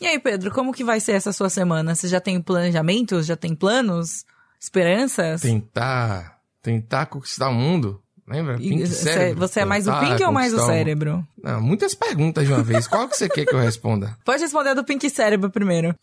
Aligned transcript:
E 0.00 0.06
aí, 0.06 0.18
Pedro, 0.18 0.50
como 0.50 0.72
que 0.72 0.84
vai 0.84 1.00
ser 1.00 1.12
essa 1.12 1.32
sua 1.32 1.48
semana? 1.48 1.94
Você 1.94 2.06
já 2.08 2.20
tem 2.20 2.40
planejamentos? 2.40 3.26
Já 3.26 3.36
tem 3.36 3.54
planos? 3.54 4.24
Esperanças? 4.60 5.40
Tentar, 5.42 6.38
tentar 6.62 7.06
conquistar 7.06 7.48
o 7.48 7.54
mundo. 7.54 8.02
Lembra? 8.28 8.56
E 8.60 8.68
Pink 8.68 8.86
cê- 8.88 9.12
cérebro. 9.12 9.38
você 9.46 9.60
é 9.60 9.64
mais 9.64 9.86
o 9.86 9.92
Pink 10.00 10.22
ou 10.24 10.32
mais 10.32 10.52
o 10.52 10.58
cérebro? 10.66 11.26
Não, 11.42 11.60
muitas 11.60 11.94
perguntas 11.94 12.44
de 12.46 12.52
uma 12.52 12.62
vez. 12.62 12.86
Qual 12.88 13.08
que 13.08 13.16
você 13.16 13.28
quer 13.28 13.46
que 13.46 13.54
eu 13.54 13.58
responda? 13.60 14.16
Pode 14.24 14.42
responder 14.42 14.74
do 14.74 14.84
Pink 14.84 15.08
Cérebro 15.08 15.48
primeiro. 15.48 15.94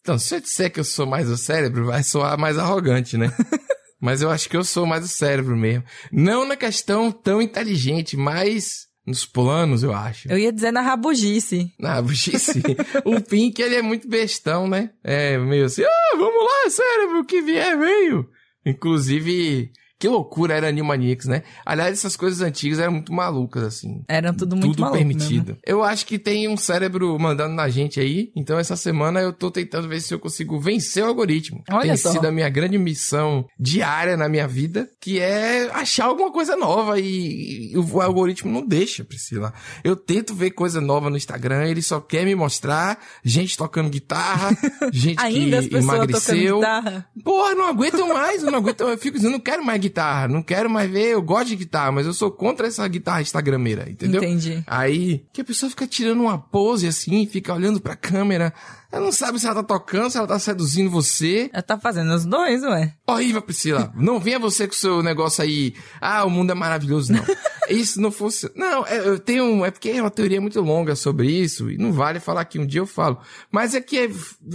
Então, 0.00 0.18
se 0.18 0.34
eu 0.34 0.40
disser 0.40 0.72
que 0.72 0.80
eu 0.80 0.84
sou 0.84 1.06
mais 1.06 1.28
o 1.30 1.36
cérebro, 1.36 1.86
vai 1.86 2.02
soar 2.02 2.36
mais 2.38 2.58
arrogante, 2.58 3.16
né? 3.16 3.30
mas 4.00 4.20
eu 4.22 4.30
acho 4.30 4.48
que 4.48 4.56
eu 4.56 4.64
sou 4.64 4.84
mais 4.86 5.04
o 5.04 5.08
cérebro 5.08 5.56
mesmo. 5.56 5.84
Não 6.10 6.44
na 6.46 6.56
questão 6.56 7.12
tão 7.12 7.40
inteligente, 7.40 8.16
mas 8.16 8.87
nos 9.08 9.24
planos, 9.24 9.82
eu 9.82 9.92
acho. 9.92 10.30
Eu 10.30 10.38
ia 10.38 10.52
dizer 10.52 10.70
na 10.70 10.82
rabugice. 10.82 11.72
Na 11.78 12.00
buchice. 12.02 12.62
o 13.04 13.20
Pink, 13.20 13.60
ele 13.60 13.76
é 13.76 13.82
muito 13.82 14.06
bestão, 14.06 14.68
né? 14.68 14.90
É 15.02 15.38
meio 15.38 15.64
assim, 15.64 15.82
ah, 15.82 16.16
vamos 16.16 16.44
lá, 16.44 16.70
cérebro, 16.70 17.20
o 17.20 17.24
que 17.24 17.40
vier, 17.40 17.78
veio. 17.78 18.28
Inclusive, 18.64 19.72
que 19.98 20.06
loucura 20.08 20.54
era 20.54 20.68
Animaniacs, 20.68 21.26
né? 21.26 21.42
Aliás, 21.66 21.92
essas 21.92 22.16
coisas 22.16 22.40
antigas 22.40 22.78
eram 22.78 22.92
muito 22.92 23.12
malucas, 23.12 23.62
assim. 23.64 24.02
Eram 24.08 24.32
tudo 24.34 24.54
muito 24.56 24.76
Tudo 24.76 24.92
permitido. 24.92 25.46
mesmo. 25.48 25.58
Eu 25.66 25.82
acho 25.82 26.06
que 26.06 26.18
tem 26.18 26.48
um 26.48 26.56
cérebro 26.56 27.18
mandando 27.18 27.54
na 27.54 27.68
gente 27.68 27.98
aí. 27.98 28.30
Então, 28.36 28.58
essa 28.58 28.76
semana 28.76 29.20
eu 29.20 29.32
tô 29.32 29.50
tentando 29.50 29.88
ver 29.88 30.00
se 30.00 30.14
eu 30.14 30.18
consigo 30.20 30.60
vencer 30.60 31.02
o 31.02 31.06
algoritmo. 31.08 31.62
Olha 31.70 31.88
tem 31.88 31.96
só. 31.96 32.12
sido 32.12 32.26
a 32.26 32.32
minha 32.32 32.48
grande 32.48 32.78
missão 32.78 33.44
diária 33.58 34.16
na 34.16 34.28
minha 34.28 34.46
vida, 34.46 34.88
que 35.00 35.18
é 35.18 35.68
achar 35.72 36.04
alguma 36.06 36.30
coisa 36.30 36.56
nova 36.56 36.98
e, 37.00 37.72
e 37.72 37.76
o 37.76 38.00
algoritmo 38.00 38.52
não 38.52 38.64
deixa, 38.66 39.04
Priscila. 39.04 39.52
Eu 39.82 39.96
tento 39.96 40.34
ver 40.34 40.50
coisa 40.52 40.80
nova 40.80 41.10
no 41.10 41.16
Instagram, 41.16 41.64
ele 41.66 41.82
só 41.82 42.00
quer 42.00 42.24
me 42.24 42.34
mostrar 42.34 42.98
gente 43.24 43.56
tocando 43.56 43.90
guitarra, 43.90 44.50
gente 44.92 45.18
Ainda 45.20 45.58
as 45.58 45.64
que 45.66 45.70
tocando 45.70 45.94
emagreceu. 45.94 46.56
guitarra. 46.56 47.08
Porra, 47.24 47.54
não 47.54 47.66
aguento 47.66 48.06
mais, 48.06 48.42
eu 48.42 48.50
não 48.50 48.58
aguento, 48.58 48.80
eu 48.82 48.96
fico 48.98 49.16
dizendo, 49.16 49.32
não 49.32 49.40
quero 49.40 49.64
mais 49.64 49.80
guitarra, 49.80 49.87
não 50.28 50.42
quero 50.42 50.68
mais 50.68 50.90
ver, 50.90 51.12
eu 51.12 51.22
gosto 51.22 51.48
de 51.48 51.56
guitarra, 51.56 51.92
mas 51.92 52.06
eu 52.06 52.12
sou 52.12 52.30
contra 52.30 52.66
essa 52.66 52.86
guitarra 52.86 53.22
instagrameira, 53.22 53.88
entendeu? 53.88 54.22
Entendi. 54.22 54.62
Aí, 54.66 55.24
que 55.32 55.40
a 55.40 55.44
pessoa 55.44 55.70
fica 55.70 55.86
tirando 55.86 56.20
uma 56.20 56.38
pose 56.38 56.86
assim, 56.86 57.26
fica 57.26 57.52
olhando 57.52 57.80
pra 57.80 57.96
câmera, 57.96 58.52
ela 58.90 59.04
não 59.04 59.12
sabe 59.12 59.38
se 59.38 59.46
ela 59.46 59.56
tá 59.56 59.62
tocando, 59.62 60.10
se 60.10 60.16
ela 60.16 60.26
tá 60.26 60.38
seduzindo 60.38 60.90
você. 60.90 61.50
Ela 61.52 61.62
tá 61.62 61.78
fazendo 61.78 62.12
os 62.14 62.24
dois, 62.24 62.62
ué. 62.62 62.94
Horrível, 63.06 63.42
Priscila. 63.42 63.92
Não 63.94 64.18
venha 64.18 64.38
você 64.38 64.66
com 64.66 64.72
o 64.72 64.76
seu 64.76 65.02
negócio 65.02 65.42
aí, 65.42 65.74
ah, 66.00 66.24
o 66.24 66.30
mundo 66.30 66.52
é 66.52 66.54
maravilhoso, 66.54 67.12
não. 67.12 67.22
Isso 67.70 68.00
não 68.00 68.10
fosse. 68.10 68.50
Não, 68.54 68.86
é, 68.86 68.98
eu 68.98 69.18
tenho. 69.18 69.64
É 69.64 69.70
porque 69.70 69.90
é 69.90 70.00
uma 70.00 70.10
teoria 70.10 70.40
muito 70.40 70.60
longa 70.60 70.94
sobre 70.96 71.30
isso, 71.30 71.70
e 71.70 71.76
não 71.78 71.92
vale 71.92 72.20
falar 72.20 72.44
que 72.44 72.58
um 72.58 72.66
dia 72.66 72.80
eu 72.80 72.86
falo. 72.86 73.18
Mas 73.50 73.74
é 73.74 73.80
que 73.80 73.98
é- 73.98 74.10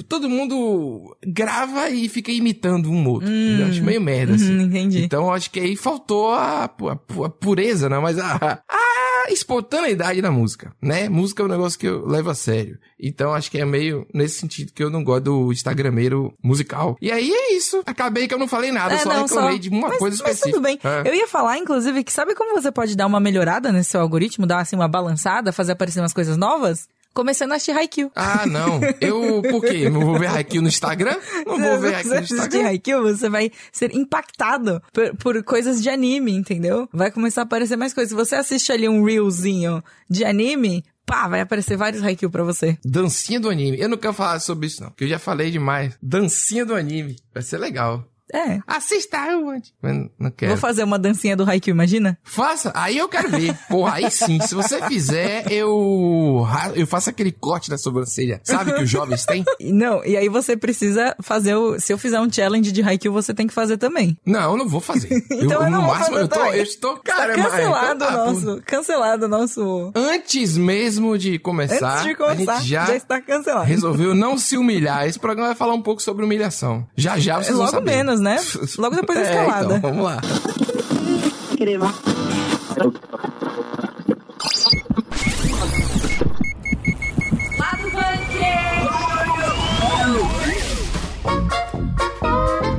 todo 0.08 0.30
mundo 0.30 1.16
grava 1.26 1.90
e 1.90 2.08
fica 2.10 2.32
imitando 2.32 2.90
um 2.90 3.08
outro. 3.08 3.30
Eu 3.30 3.68
acho 3.68 3.84
meio 3.84 4.02
merda, 4.02 4.36
assim. 4.36 4.58
Hum, 4.58 4.62
entendi. 4.62 5.04
Então 5.04 5.32
acho 5.32 5.50
que 5.52 5.60
aí 5.60 5.76
faltou 5.76 6.32
a, 6.32 6.66
a 6.66 7.26
a 7.26 7.30
pureza, 7.30 7.88
não, 7.90 8.02
mas 8.02 8.18
a, 8.20 8.62
a 8.68 8.93
espontaneidade 9.30 10.22
da 10.22 10.32
música, 10.32 10.74
né? 10.82 11.08
Música 11.10 11.44
é 11.44 11.46
um 11.46 11.50
negócio 11.50 11.78
que 11.80 11.88
eu 11.88 12.06
levo 12.08 12.30
a 12.30 12.36
sério. 12.36 12.78
Então 13.00 13.34
acho 13.34 13.50
que 13.52 13.60
é 13.60 13.66
meio 13.66 14.08
nesse 14.14 14.40
sentido 14.40 14.72
que 14.74 14.84
eu 14.84 14.90
não 14.90 15.04
gosto 15.04 15.24
do 15.26 15.52
Instagrameiro 15.52 16.34
musical. 16.44 16.96
E 17.02 17.12
aí 17.12 17.32
é 17.32 17.54
isso. 17.54 17.82
Acabei 17.86 18.28
que 18.28 18.34
eu 18.34 18.40
não 18.40 18.48
falei 18.48 18.72
nada, 18.72 18.94
eu 18.96 19.00
só 19.00 19.10
reclamei 19.22 19.60
de 19.60 19.70
uma 19.70 19.88
É, 19.88 19.90
mas, 19.92 20.00
coisa 20.00 20.18
mas 20.24 20.34
específica. 20.34 20.52
tudo 20.58 20.64
bem. 20.64 20.80
É. 20.84 21.10
Eu 21.10 21.14
ia 21.14 21.28
falar, 21.28 21.58
inclusive, 21.58 22.04
que 22.04 22.12
sabe 22.14 22.34
como 22.36 22.60
você 22.60 22.72
pode 22.72 22.96
dar 22.96 23.06
uma 23.08 23.20
melhorada 23.20 23.72
nesse 23.72 23.92
seu 23.92 24.02
algoritmo? 24.02 24.46
Dar, 24.48 24.60
assim, 24.60 24.76
uma 24.76 24.88
balançada, 24.88 25.52
fazer 25.52 25.74
aparecer 25.74 26.00
umas 26.00 26.14
coisas 26.14 26.38
novas? 26.38 26.88
Começando 27.14 27.52
a 27.52 27.56
assistir 27.56 27.78
Haikyuu. 27.78 28.12
Ah, 28.16 28.46
não. 28.48 28.80
Eu, 29.00 29.42
por 29.44 29.62
quê? 29.62 29.90
Não 29.90 30.02
vou 30.02 30.18
ver 30.18 30.28
Haikyuu 30.28 30.64
no 30.64 30.68
Instagram? 30.68 31.16
Não 31.46 31.60
vou 31.60 31.80
ver 31.80 31.90
Se 31.90 31.96
Haikyuu 31.96 32.16
no 32.16 32.24
Instagram? 32.24 32.68
Haikyuu, 32.68 33.04
você 33.04 33.30
vai 33.30 33.52
ser 33.72 33.96
impactado 33.96 34.82
por, 34.92 35.16
por 35.18 35.44
coisas 35.44 35.82
de 35.82 35.90
anime, 35.90 36.32
entendeu? 36.32 36.90
Vai 36.92 37.12
começar 37.12 37.42
a 37.42 37.44
aparecer 37.44 37.76
mais 37.76 37.94
coisas. 37.94 38.10
Se 38.10 38.16
você 38.16 38.36
assiste 38.36 38.72
ali 38.72 38.90
um 38.90 39.04
reelzinho 39.04 39.84
de 40.10 40.26
anime, 40.26 40.84
pá, 41.06 41.28
vai 41.28 41.42
aparecer 41.42 41.78
vários 41.78 42.04
Haikyuu 42.04 42.32
pra 42.32 42.44
você. 42.44 42.78
Dancinha 42.84 43.40
do 43.40 43.50
anime. 43.50 43.80
Eu 43.80 43.90
não 43.90 43.98
quero 43.98 44.14
falar 44.14 44.40
sobre 44.40 44.68
isso, 44.68 44.82
não, 44.82 44.90
porque 44.90 45.04
eu 45.04 45.10
já 45.10 45.20
falei 45.20 45.52
demais. 45.52 45.96
Dancinha 46.02 46.66
do 46.66 46.74
anime. 46.74 47.16
Vai 47.34 47.44
ser 47.44 47.58
legal. 47.60 48.04
É. 48.34 48.60
Assista 48.68 49.18
eu 49.32 49.50
antes. 49.50 49.72
Mas 49.82 49.96
não 50.20 50.32
quero. 50.32 50.52
Vou 50.54 50.58
fazer 50.60 50.84
uma 50.84 50.98
dancinha 50.98 51.38
do 51.38 51.48
Haikyuu, 51.48 51.74
imagina? 51.76 52.18
Faça, 52.24 52.72
aí 52.76 52.98
eu 52.98 53.08
quero 53.08 53.30
ver. 53.30 53.56
Porra, 53.70 53.96
aí 53.96 54.10
sim. 54.12 54.40
Se 54.42 54.56
você 54.56 54.82
fizer, 54.88 55.52
eu 55.52 56.46
eu 56.76 56.88
faço 56.88 57.10
aquele 57.10 57.32
corte 57.32 57.70
da 57.70 57.78
sobrancelha. 57.78 58.42
Sabe 58.44 58.74
que 58.74 58.84
os 58.84 58.90
jovens 58.90 59.26
têm? 59.26 59.44
Não, 59.62 60.04
e 60.04 60.18
aí 60.18 60.28
você 60.30 60.58
precisa 60.58 61.16
fazer 61.22 61.56
o... 61.56 61.80
Se 61.80 61.94
eu 61.94 61.98
fizer 61.98 62.20
um 62.20 62.32
challenge 62.32 62.72
de 62.72 62.82
Haikyuu, 62.82 63.14
você 63.14 63.34
tem 63.34 63.46
que 63.48 63.54
fazer 63.54 63.78
também. 63.78 64.18
Não, 64.26 64.52
eu 64.52 64.58
não 64.58 64.68
vou 64.68 64.82
fazer. 64.82 65.10
Então 65.44 65.64
eu 65.64 65.70
no 65.70 65.78
não 65.78 65.86
vou 65.86 65.94
máximo, 65.96 66.16
fazer 66.18 66.24
eu 66.24 66.28
tô, 66.28 66.46
eu 66.46 66.64
estou, 66.64 66.98
Tá 66.98 67.16
cara, 67.16 67.34
cancelado 67.36 68.04
o 68.04 68.08
tá, 68.08 68.12
nosso... 68.18 68.62
Cancelado 68.66 69.26
o 69.26 69.30
nosso... 69.30 69.92
Antes 69.96 70.58
mesmo 70.58 71.18
de 71.18 71.38
começar, 71.38 71.94
Antes 71.96 72.06
de 72.06 72.16
começar, 72.16 72.54
a 72.54 72.60
gente 72.60 72.70
já, 72.70 72.86
já 72.86 72.96
está 72.96 73.22
cancelado. 73.22 73.66
resolveu 73.66 74.16
não 74.16 74.38
se 74.38 74.58
humilhar. 74.58 75.06
Esse 75.08 75.20
programa 75.20 75.50
vai 75.50 75.56
falar 75.56 75.74
um 75.74 75.82
pouco 75.82 76.02
sobre 76.02 76.24
humilhação. 76.24 76.88
Já 76.96 77.18
já 77.20 77.36
vocês 77.38 77.50
vão 77.50 77.66
Logo 77.66 77.72
saber. 77.72 77.92
menos, 77.92 78.20
né? 78.24 78.40
Logo 78.78 78.96
depois 78.96 79.20
da 79.20 79.26
É, 79.26 79.30
escalada. 79.30 79.78
então, 79.78 79.82
vamos 79.92 80.04
lá. 80.06 80.22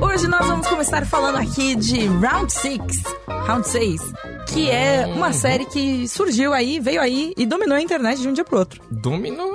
Hoje 0.01 0.27
nós 0.27 0.47
vamos 0.47 0.67
começar 0.67 1.05
falando 1.05 1.37
aqui 1.37 1.75
de 1.75 2.05
Round 2.07 2.51
6, 2.51 2.79
Round 3.27 3.67
6, 3.67 4.01
que 4.47 4.69
é 4.69 5.05
uma 5.07 5.33
série 5.33 5.65
que 5.65 6.07
surgiu 6.07 6.53
aí, 6.53 6.79
veio 6.79 7.01
aí 7.01 7.33
e 7.37 7.45
dominou 7.45 7.75
a 7.75 7.81
internet 7.81 8.21
de 8.21 8.27
um 8.27 8.33
dia 8.33 8.43
pro 8.45 8.59
outro. 8.59 8.81
Dominou 8.89 9.51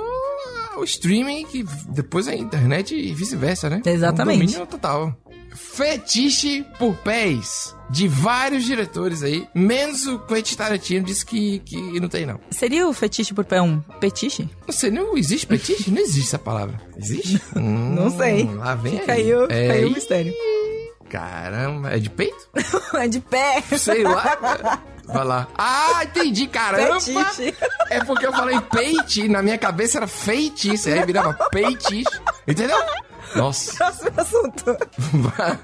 o 0.77 0.83
streaming, 0.83 1.45
que 1.45 1.65
depois 1.89 2.27
a 2.27 2.35
internet 2.35 2.95
e 2.95 3.13
vice-versa, 3.13 3.69
né? 3.69 3.81
Exatamente. 3.85 4.43
Um 4.43 4.45
domínio 4.47 4.67
total. 4.67 5.15
Fetiche 5.55 6.63
por 6.79 6.95
pés. 6.97 7.75
De 7.89 8.07
vários 8.07 8.63
diretores 8.63 9.21
aí. 9.21 9.47
Menos 9.53 10.07
o 10.07 10.17
Quentin 10.19 10.55
Tarantino 10.55 11.05
disse 11.05 11.25
que, 11.25 11.59
que 11.59 11.99
não 11.99 12.07
tem, 12.07 12.25
não. 12.25 12.39
Seria 12.49 12.87
o 12.87 12.93
fetiche 12.93 13.33
por 13.33 13.43
pé 13.43 13.61
um 13.61 13.81
petiche? 13.99 14.49
Não 14.65 14.73
sei, 14.73 14.89
não 14.91 15.17
existe 15.17 15.45
fetiche? 15.45 15.91
Não 15.91 16.01
existe 16.01 16.29
essa 16.29 16.39
palavra. 16.39 16.79
Existe? 16.97 17.41
Hum, 17.55 17.93
Não 17.95 18.09
sei. 18.17 18.45
Lá 18.45 18.75
vem 18.75 18.99
Fica 18.99 19.13
aí. 19.13 19.33
o, 19.33 19.51
É, 19.51 19.71
aí 19.71 19.85
o 19.85 19.91
mistério. 19.91 20.33
Caramba, 21.09 21.89
é 21.91 21.99
de 21.99 22.09
peito? 22.09 22.47
É 22.95 23.07
de 23.07 23.19
pé. 23.19 23.61
Sei 23.77 24.03
lá. 24.03 24.79
Vai 25.05 25.25
lá. 25.25 25.47
Ah, 25.57 26.01
entendi, 26.03 26.47
caramba. 26.47 26.97
É 27.89 28.03
porque 28.05 28.25
eu 28.25 28.31
falei 28.31 28.59
peite, 28.61 29.27
na 29.27 29.41
minha 29.41 29.57
cabeça 29.57 29.97
era 29.97 30.07
feitiço, 30.07 30.87
aí 30.87 31.05
virava 31.05 31.33
peitiche. 31.49 32.05
Entendeu? 32.47 32.77
Nossa. 33.35 33.75
Próximo 33.77 34.11
assunto. 34.17 34.77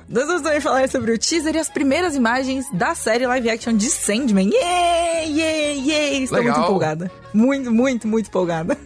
Nós 0.09 0.25
vamos 0.27 0.41
também 0.41 0.61
falar 0.61 0.89
sobre 0.89 1.11
o 1.11 1.17
teaser 1.17 1.55
e 1.55 1.59
as 1.59 1.69
primeiras 1.69 2.15
imagens 2.15 2.65
da 2.73 2.95
série 2.95 3.25
live 3.25 3.49
action 3.49 3.73
de 3.73 3.89
Sandman. 3.89 4.49
Yay, 4.49 5.31
yay, 5.31 5.89
yay. 5.89 6.23
Estou 6.23 6.39
Legal. 6.39 6.55
muito 6.55 6.65
empolgada. 6.67 7.11
Muito, 7.33 7.71
muito, 7.71 8.07
muito 8.07 8.27
empolgada. 8.27 8.77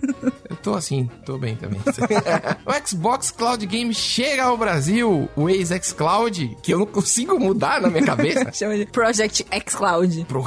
Eu 0.50 0.56
tô 0.58 0.74
assim, 0.74 1.10
tô 1.26 1.38
bem 1.38 1.56
também. 1.56 1.80
o 2.66 2.88
Xbox 2.88 3.32
Cloud 3.32 3.66
Game 3.66 3.94
chega 3.94 4.44
ao 4.44 4.58
Brasil, 4.58 5.30
o 5.36 5.50
ex-xCloud, 5.50 6.58
que 6.62 6.74
eu 6.74 6.80
não 6.80 6.86
consigo 6.86 7.40
mudar 7.40 7.82
na 7.82 7.90
minha 7.90 8.06
cabeça. 8.06 8.52
Chama 8.52 8.78
de 8.78 8.86
Project 8.88 9.46
X 9.50 9.76
Cloud. 9.76 10.26
Pro 10.26 10.44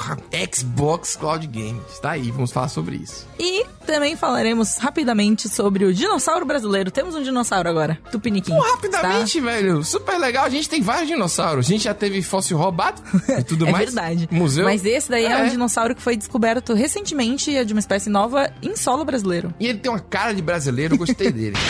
Xbox 0.53 1.17
Cloud 1.17 1.47
Games. 1.47 1.99
Tá 2.01 2.13
aí, 2.13 2.31
vamos 2.31 2.53
falar 2.53 2.69
sobre 2.69 2.97
isso. 2.97 3.27
E 3.39 3.65
também 3.95 4.17
falaremos 4.17 4.77
rapidamente 4.79 5.49
sobre 5.49 5.85
o 5.85 5.95
dinossauro 5.95 6.45
brasileiro. 6.45 6.91
Temos 6.91 7.15
um 7.15 7.23
dinossauro 7.23 7.69
agora, 7.69 7.97
Tupiniquim. 8.11 8.53
Pô, 8.53 8.61
rapidamente, 8.61 9.39
Tá? 9.41 9.45
velho. 9.47 9.85
Super 9.85 10.19
legal. 10.19 10.45
A 10.45 10.49
gente 10.49 10.69
tem 10.69 10.83
vários 10.83 11.07
dinossauros. 11.07 11.67
A 11.67 11.69
gente 11.69 11.85
já 11.85 11.95
teve 11.95 12.21
fóssil 12.21 12.57
roubado 12.59 13.01
e 13.39 13.43
tudo 13.45 13.67
É 13.69 13.71
mais. 13.71 13.85
verdade. 13.85 14.29
Museu. 14.33 14.65
Mas 14.65 14.85
esse 14.85 15.09
daí 15.09 15.27
é. 15.27 15.37
um 15.37 15.45
É. 15.45 15.49
dinossauro 15.49 15.95
que 15.95 16.03
foi 16.03 16.17
descoberto 16.17 16.75
recentemente 16.75 17.53
e 17.53 17.57
é 17.57 17.65
de 17.65 17.73
uma 17.73 17.79
espécie 17.79 18.11
nova 18.11 18.51
em 18.61 18.75
solo 18.75 19.05
brasileiro. 19.05 19.55
E 19.61 19.69
ele 19.69 19.79
tem 19.79 19.93
uma 19.93 20.01
cara 20.01 20.33
de 20.35 20.43
brasileiro, 20.43 20.97
gostei 20.99 21.31
dele. 21.31 21.57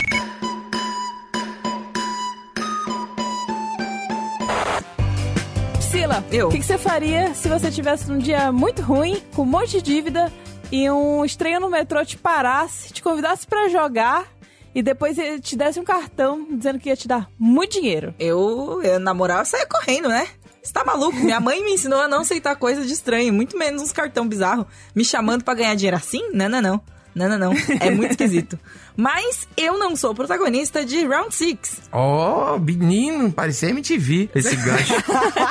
Priscila, 5.74 6.24
Eu. 6.30 6.48
o 6.48 6.50
que, 6.50 6.58
que 6.58 6.64
você 6.64 6.78
faria 6.78 7.34
se 7.34 7.48
você 7.48 7.70
tivesse 7.70 8.08
num 8.10 8.18
dia 8.18 8.50
muito 8.52 8.82
ruim, 8.82 9.22
com 9.34 9.42
um 9.42 9.46
monte 9.46 9.72
de 9.76 9.82
dívida, 9.82 10.32
e 10.74 10.90
um 10.90 11.24
estranho 11.24 11.60
no 11.60 11.70
metrô 11.70 12.04
te 12.04 12.18
parasse, 12.18 12.92
te 12.92 13.00
convidasse 13.00 13.46
pra 13.46 13.68
jogar, 13.68 14.26
e 14.74 14.82
depois 14.82 15.16
ele 15.16 15.40
te 15.40 15.54
desse 15.54 15.78
um 15.78 15.84
cartão 15.84 16.48
dizendo 16.50 16.80
que 16.80 16.88
ia 16.88 16.96
te 16.96 17.06
dar 17.06 17.30
muito 17.38 17.74
dinheiro? 17.74 18.12
Eu, 18.18 18.82
eu 18.82 18.98
na 18.98 19.14
moral, 19.14 19.38
eu 19.38 19.44
saia 19.44 19.66
correndo, 19.66 20.08
né? 20.08 20.26
Você 20.60 20.72
tá 20.72 20.82
maluco? 20.84 21.16
Minha 21.18 21.38
mãe 21.38 21.62
me 21.62 21.74
ensinou 21.74 22.00
a 22.00 22.08
não 22.08 22.22
aceitar 22.22 22.56
coisa 22.56 22.84
de 22.84 22.92
estranho, 22.92 23.32
muito 23.32 23.56
menos 23.56 23.82
uns 23.82 23.92
cartão 23.92 24.26
bizarro. 24.26 24.66
Me 24.96 25.04
chamando 25.04 25.44
pra 25.44 25.54
ganhar 25.54 25.76
dinheiro 25.76 25.96
assim? 25.96 26.32
Não, 26.32 26.48
não, 26.48 26.60
não. 26.60 26.82
Não, 27.14 27.28
não, 27.28 27.38
não. 27.38 27.52
É 27.80 27.90
muito 27.90 28.12
esquisito. 28.12 28.58
Mas 28.96 29.46
eu 29.56 29.78
não 29.78 29.96
sou 29.96 30.14
protagonista 30.14 30.84
de 30.84 31.04
Round 31.04 31.34
6. 31.34 31.58
Ó, 31.92 32.58
menino, 32.58 33.32
parecia 33.32 33.70
MTV 33.70 34.30
esse 34.34 34.54
gancho. 34.56 34.94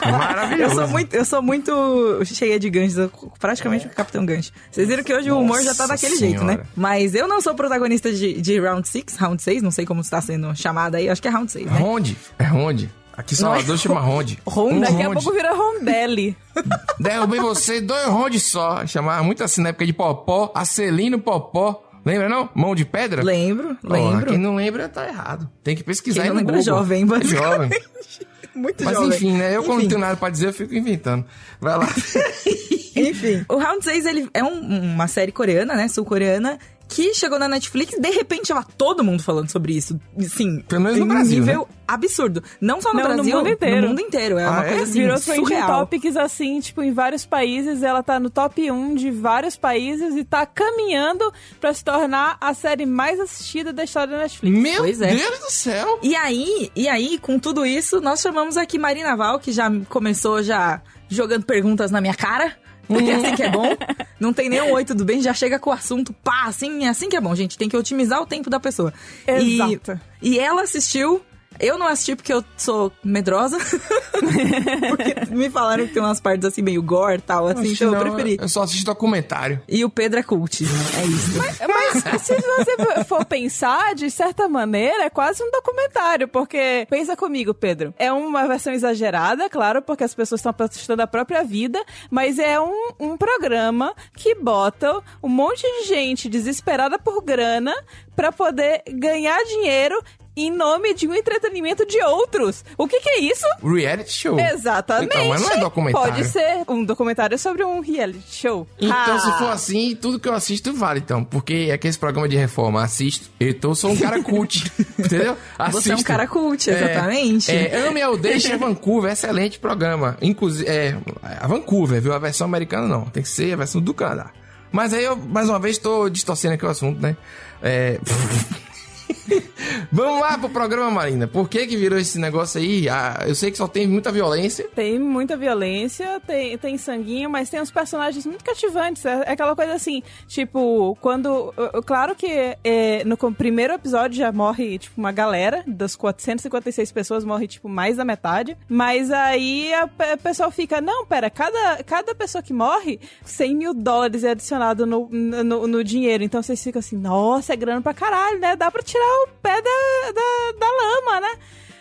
Maravilhoso. 0.09 0.63
Eu 0.73 0.75
sou 0.75 0.87
muito, 0.87 1.13
eu 1.13 1.25
sou 1.25 1.41
muito 1.41 2.21
cheia 2.25 2.59
de 2.59 2.69
ganchos, 2.69 3.09
praticamente 3.39 3.85
o 3.85 3.89
Capitão 3.89 4.25
Gancho. 4.25 4.51
Vocês 4.71 4.87
viram 4.87 5.03
que 5.03 5.13
hoje 5.13 5.29
o 5.29 5.39
humor 5.39 5.61
já 5.61 5.73
tá 5.73 5.87
Nossa 5.87 5.93
daquele 5.93 6.15
jeito, 6.15 6.43
né? 6.43 6.53
Senhora. 6.53 6.67
Mas 6.75 7.13
eu 7.15 7.27
não 7.27 7.41
sou 7.41 7.53
protagonista 7.53 8.11
de, 8.11 8.41
de 8.41 8.59
Round 8.59 8.87
6, 8.87 9.17
Round 9.17 9.41
6, 9.41 9.61
não 9.61 9.71
sei 9.71 9.85
como 9.85 10.01
está 10.01 10.21
sendo 10.21 10.55
chamada 10.55 10.97
aí, 10.97 11.09
acho 11.09 11.21
que 11.21 11.27
é 11.27 11.31
Round 11.31 11.51
6, 11.51 11.65
né? 11.65 11.77
Ronde, 11.79 12.17
é 12.39 12.43
Ronde. 12.45 12.89
Aqui 13.15 13.35
Salvador 13.35 13.67
Não 13.67 13.75
é 13.75 13.77
chama 13.77 13.99
Ronde. 13.99 14.39
Ronde? 14.45 14.75
Um 14.75 14.79
Daqui 14.81 15.01
a 15.03 15.07
ronde. 15.07 15.23
pouco 15.23 15.37
vira 15.37 15.53
rondelli. 15.53 16.35
Derrubei 16.99 17.39
você, 17.39 17.79
dois 17.79 18.05
rondes 18.07 18.43
só. 18.43 18.85
Chamava 18.87 19.21
muito 19.23 19.43
assim 19.43 19.61
na 19.61 19.69
época 19.69 19.85
de 19.85 19.93
Popó, 19.93 20.51
Acelino 20.55 21.19
Popó. 21.19 21.83
Lembra 22.05 22.27
não? 22.27 22.49
Mão 22.53 22.75
de 22.75 22.83
pedra? 22.83 23.23
Lembro, 23.23 23.77
Ó, 23.85 23.93
lembro. 23.93 24.25
quem 24.25 24.37
não 24.37 24.55
lembra 24.55 24.89
tá 24.89 25.07
errado. 25.07 25.49
Tem 25.63 25.73
que 25.75 25.83
pesquisar 25.83 26.23
Quem 26.23 26.29
não 26.31 26.35
no 26.35 26.39
lembra 26.41 26.55
é 26.55 26.59
Google. 26.59 26.77
jovem, 26.79 27.03
É 27.03 27.05
basicamente. 27.05 27.43
jovem. 27.43 27.81
Muito 28.55 28.83
Mas 28.83 28.93
jovem. 28.95 29.09
enfim, 29.09 29.31
né? 29.37 29.55
Eu 29.55 29.61
quando 29.63 29.69
não 29.69 29.79
Enfim. 29.79 29.87
tenho 29.89 30.01
nada 30.01 30.15
pra 30.17 30.29
dizer, 30.29 30.47
eu 30.49 30.53
fico 30.53 30.75
inventando. 30.75 31.25
Vai 31.61 31.77
lá. 31.77 31.87
Enfim, 32.95 33.43
o 33.49 33.57
Round 33.57 33.83
6 33.83 34.05
ele 34.05 34.29
é 34.33 34.43
um- 34.43 34.93
uma 34.93 35.07
série 35.07 35.31
coreana, 35.31 35.73
né? 35.75 35.87
Sul-coreana. 35.87 36.59
Que 36.93 37.13
chegou 37.13 37.39
na 37.39 37.47
Netflix, 37.47 37.97
de 37.99 38.09
repente 38.11 38.47
tava 38.49 38.65
todo 38.77 39.03
mundo 39.03 39.23
falando 39.23 39.49
sobre 39.49 39.73
isso. 39.75 39.99
Sim, 40.19 40.61
Pelo 40.67 40.81
menos 40.81 40.99
no 40.99 41.05
um 41.05 41.07
Brasil, 41.07 41.39
nível 41.39 41.61
né? 41.61 41.75
absurdo. 41.87 42.43
Não 42.61 42.81
só 42.81 42.93
no 42.93 42.99
Não, 42.99 43.09
no 43.09 43.13
Brasil, 43.15 43.37
mundo 43.37 43.49
inteiro. 43.49 43.81
no 43.81 43.87
mundo 43.89 44.01
inteiro. 44.01 44.37
É 44.37 44.45
Ah, 44.45 44.51
uma 44.51 44.65
é? 44.65 44.69
coisa 44.69 44.83
assim, 44.83 45.01
Virou 45.01 45.19
trending 45.19 45.43
surreal. 45.45 45.67
topics 45.79 46.17
assim, 46.17 46.59
tipo, 46.59 46.81
em 46.83 46.91
vários 46.93 47.25
países. 47.25 47.83
Ela 47.83 48.03
tá 48.03 48.19
no 48.19 48.29
top 48.29 48.69
1 48.71 48.95
de 48.95 49.11
vários 49.11 49.55
países 49.57 50.15
e 50.15 50.23
tá 50.23 50.45
caminhando 50.45 51.31
pra 51.59 51.73
se 51.73 51.83
tornar 51.83 52.37
a 52.39 52.53
série 52.53 52.85
mais 52.85 53.19
assistida 53.19 53.73
da 53.73 53.83
história 53.83 54.15
da 54.15 54.23
Netflix. 54.23 54.57
Meu 54.57 54.81
Pois 54.83 55.01
é. 55.01 55.15
Deus 55.15 55.39
do 55.39 55.51
céu. 55.51 55.99
E 56.01 56.15
aí, 56.15 56.71
e 56.75 56.87
aí, 56.87 57.17
com 57.17 57.39
tudo 57.39 57.65
isso, 57.65 57.99
nós 58.01 58.21
chamamos 58.21 58.55
aqui 58.57 58.77
Marina 58.77 59.15
Val, 59.15 59.39
que 59.39 59.51
já 59.51 59.71
começou 59.89 60.41
já 60.43 60.81
jogando 61.09 61.45
perguntas 61.45 61.91
na 61.91 62.01
minha 62.01 62.13
cara. 62.15 62.55
Porque 62.87 63.09
é 63.09 63.15
assim 63.15 63.35
que 63.35 63.43
é 63.43 63.49
bom. 63.49 63.65
Não 64.19 64.33
tem 64.33 64.49
nenhum 64.49 64.71
oi, 64.71 64.85
tudo 64.85 65.03
bem, 65.03 65.21
já 65.21 65.33
chega 65.33 65.59
com 65.59 65.69
o 65.69 65.73
assunto, 65.73 66.13
pá, 66.23 66.45
assim, 66.45 66.85
é 66.85 66.89
assim 66.89 67.09
que 67.09 67.15
é 67.15 67.21
bom, 67.21 67.33
gente. 67.35 67.57
Tem 67.57 67.69
que 67.69 67.77
otimizar 67.77 68.21
o 68.21 68.25
tempo 68.25 68.49
da 68.49 68.59
pessoa. 68.59 68.93
Exato. 69.27 69.99
E, 70.21 70.31
e 70.35 70.39
ela 70.39 70.63
assistiu. 70.63 71.21
Eu 71.59 71.77
não 71.77 71.87
assisti 71.87 72.15
porque 72.15 72.33
eu 72.33 72.43
sou 72.57 72.91
medrosa. 73.03 73.57
porque 74.89 75.33
me 75.33 75.49
falaram 75.49 75.87
que 75.87 75.93
tem 75.93 76.01
umas 76.01 76.19
partes 76.19 76.45
assim 76.45 76.61
meio 76.61 76.81
gore 76.81 77.17
e 77.17 77.21
tal, 77.21 77.47
assim, 77.47 77.71
Acho 77.71 77.83
então 77.85 77.95
eu 77.95 78.01
preferi. 78.01 78.37
Eu 78.39 78.49
só 78.49 78.63
assisto 78.63 78.85
documentário. 78.85 79.61
E 79.67 79.83
o 79.83 79.89
Pedro 79.89 80.19
é 80.19 80.23
cult. 80.23 80.63
É 80.63 81.05
isso. 81.05 81.31
Mas 81.37 82.21
se 82.23 82.35
você 82.35 83.03
for 83.05 83.25
pensar, 83.25 83.95
de 83.95 84.09
certa 84.09 84.47
maneira, 84.47 85.03
é 85.03 85.09
quase 85.09 85.43
um 85.43 85.51
documentário, 85.51 86.27
porque 86.27 86.87
pensa 86.89 87.15
comigo, 87.15 87.53
Pedro. 87.53 87.93
É 87.97 88.11
uma 88.11 88.47
versão 88.47 88.73
exagerada, 88.73 89.49
claro, 89.49 89.81
porque 89.81 90.03
as 90.03 90.13
pessoas 90.13 90.39
estão 90.39 90.53
protestando 90.53 91.01
a 91.01 91.07
própria 91.07 91.43
vida, 91.43 91.83
mas 92.09 92.39
é 92.39 92.59
um, 92.59 92.91
um 92.99 93.17
programa 93.17 93.93
que 94.15 94.35
bota 94.35 95.01
um 95.21 95.29
monte 95.29 95.61
de 95.61 95.87
gente 95.87 96.29
desesperada 96.29 96.97
por 96.99 97.21
grana 97.21 97.73
pra 98.15 98.31
poder 98.31 98.83
ganhar 98.87 99.37
dinheiro 99.43 100.01
em 100.35 100.49
nome 100.51 100.93
de 100.93 101.07
um 101.07 101.13
entretenimento 101.13 101.85
de 101.85 102.01
outros. 102.01 102.63
O 102.77 102.87
que, 102.87 102.99
que 102.99 103.09
é 103.09 103.19
isso? 103.19 103.45
Reality 103.63 104.11
show. 104.11 104.39
Exatamente. 104.39 105.13
Então, 105.15 105.27
mas 105.29 105.41
não 105.41 105.51
é 105.51 105.57
documentário. 105.59 106.13
Pode 106.13 106.27
ser 106.27 106.63
um 106.67 106.83
documentário 106.83 107.37
sobre 107.37 107.63
um 107.63 107.79
reality 107.81 108.23
show. 108.35 108.67
Então, 108.79 109.15
Ah. 109.15 109.19
se 109.19 109.31
for 109.37 109.49
assim, 109.51 109.95
tudo 109.95 110.19
que 110.19 110.27
eu 110.27 110.33
assisto 110.33 110.73
vale, 110.73 110.99
então. 110.99 111.23
Porque 111.23 111.69
aqueles 111.73 111.97
programas 111.97 112.29
de 112.29 112.35
reforma, 112.37 112.83
assisto. 112.83 113.29
Eu 113.39 113.75
sou 113.75 113.91
um 113.91 113.97
cara 113.97 114.21
cult. 114.23 114.71
entendeu? 114.97 115.37
Você 115.71 115.89
é 115.89 115.91
um 115.91 115.95
Assisto. 115.95 116.03
cara 116.03 116.27
cult, 116.27 116.69
exatamente. 116.69 117.51
É, 117.51 117.67
é, 117.75 117.87
Ame 117.87 118.03
ou 118.03 118.17
Deixe 118.17 118.55
Vancouver, 118.57 119.11
excelente 119.11 119.59
programa. 119.59 120.17
Inclusive, 120.21 120.67
é, 120.69 120.97
a 121.21 121.47
Vancouver, 121.47 122.01
viu? 122.01 122.13
A 122.13 122.19
versão 122.19 122.45
americana 122.45 122.87
não. 122.87 123.05
Tem 123.05 123.21
que 123.21 123.29
ser 123.29 123.53
a 123.53 123.57
versão 123.57 123.79
do 123.81 123.93
Canadá. 123.93 124.31
Mas 124.71 124.93
aí 124.93 125.03
eu, 125.03 125.15
mais 125.15 125.47
uma 125.47 125.59
vez, 125.59 125.77
tô 125.77 126.09
distorcendo 126.09 126.55
aqui 126.55 126.65
o 126.65 126.69
assunto, 126.69 126.99
né? 126.99 127.15
É... 127.61 127.99
Vamos 129.91 130.19
lá 130.21 130.37
pro 130.37 130.49
programa, 130.49 130.89
Marina. 130.91 131.27
Por 131.27 131.47
que 131.49 131.65
que 131.67 131.77
virou 131.77 131.97
esse 131.99 132.19
negócio 132.19 132.59
aí? 132.59 132.89
Ah, 132.89 133.23
eu 133.27 133.35
sei 133.35 133.51
que 133.51 133.57
só 133.57 133.67
tem 133.67 133.87
muita 133.87 134.11
violência. 134.11 134.67
Tem 134.75 134.99
muita 134.99 135.37
violência, 135.37 136.19
tem, 136.25 136.57
tem 136.57 136.77
sanguinho, 136.77 137.29
mas 137.29 137.49
tem 137.49 137.61
uns 137.61 137.71
personagens 137.71 138.25
muito 138.25 138.43
cativantes. 138.43 139.05
É, 139.05 139.23
é 139.27 139.31
aquela 139.31 139.55
coisa 139.55 139.73
assim, 139.73 140.01
tipo, 140.27 140.97
quando. 141.01 141.53
Claro 141.85 142.15
que 142.15 142.55
é, 142.63 143.03
no 143.05 143.17
primeiro 143.33 143.73
episódio 143.73 144.17
já 144.17 144.31
morre, 144.31 144.77
tipo, 144.79 144.99
uma 144.99 145.11
galera. 145.11 145.63
Das 145.67 145.95
456 145.95 146.91
pessoas 146.91 147.23
morre, 147.23 147.47
tipo, 147.47 147.69
mais 147.69 147.97
da 147.97 148.05
metade. 148.05 148.57
Mas 148.67 149.11
aí 149.11 149.73
a, 149.73 149.87
pe- 149.87 150.13
o 150.13 150.17
pessoal 150.17 150.51
fica, 150.51 150.81
não, 150.81 151.05
pera, 151.05 151.29
cada, 151.29 151.83
cada 151.83 152.15
pessoa 152.15 152.41
que 152.41 152.53
morre, 152.53 152.99
100 153.23 153.55
mil 153.55 153.73
dólares 153.73 154.23
é 154.23 154.31
adicionado 154.31 154.85
no, 154.85 155.07
no, 155.09 155.67
no 155.67 155.83
dinheiro. 155.83 156.23
Então 156.23 156.41
vocês 156.41 156.61
ficam 156.63 156.79
assim, 156.79 156.97
nossa, 156.97 157.53
é 157.53 157.55
grana 157.55 157.81
pra 157.81 157.93
caralho, 157.93 158.39
né? 158.39 158.55
Dá 158.55 158.69
pra 158.71 158.81
tirar 158.81 159.02
o 159.03 159.27
pé 159.41 159.61
da, 159.61 160.11
da, 160.11 160.59
da 160.59 160.67
lama, 160.71 161.21
né? 161.21 161.39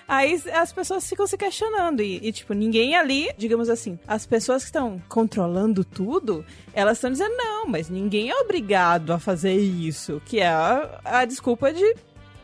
Aí 0.08 0.42
as 0.52 0.72
pessoas 0.72 1.08
ficam 1.08 1.26
se 1.26 1.38
questionando. 1.38 2.02
E, 2.02 2.18
e, 2.26 2.32
tipo, 2.32 2.52
ninguém 2.52 2.94
ali, 2.96 3.30
digamos 3.38 3.70
assim, 3.70 3.98
as 4.06 4.26
pessoas 4.26 4.62
que 4.62 4.68
estão 4.68 5.00
controlando 5.08 5.84
tudo, 5.84 6.44
elas 6.74 6.98
estão 6.98 7.10
dizendo, 7.10 7.34
não, 7.36 7.66
mas 7.66 7.88
ninguém 7.88 8.30
é 8.30 8.36
obrigado 8.36 9.12
a 9.12 9.18
fazer 9.18 9.54
isso. 9.54 10.20
Que 10.26 10.40
é 10.40 10.48
a, 10.48 11.00
a 11.04 11.24
desculpa 11.24 11.72
de 11.72 11.96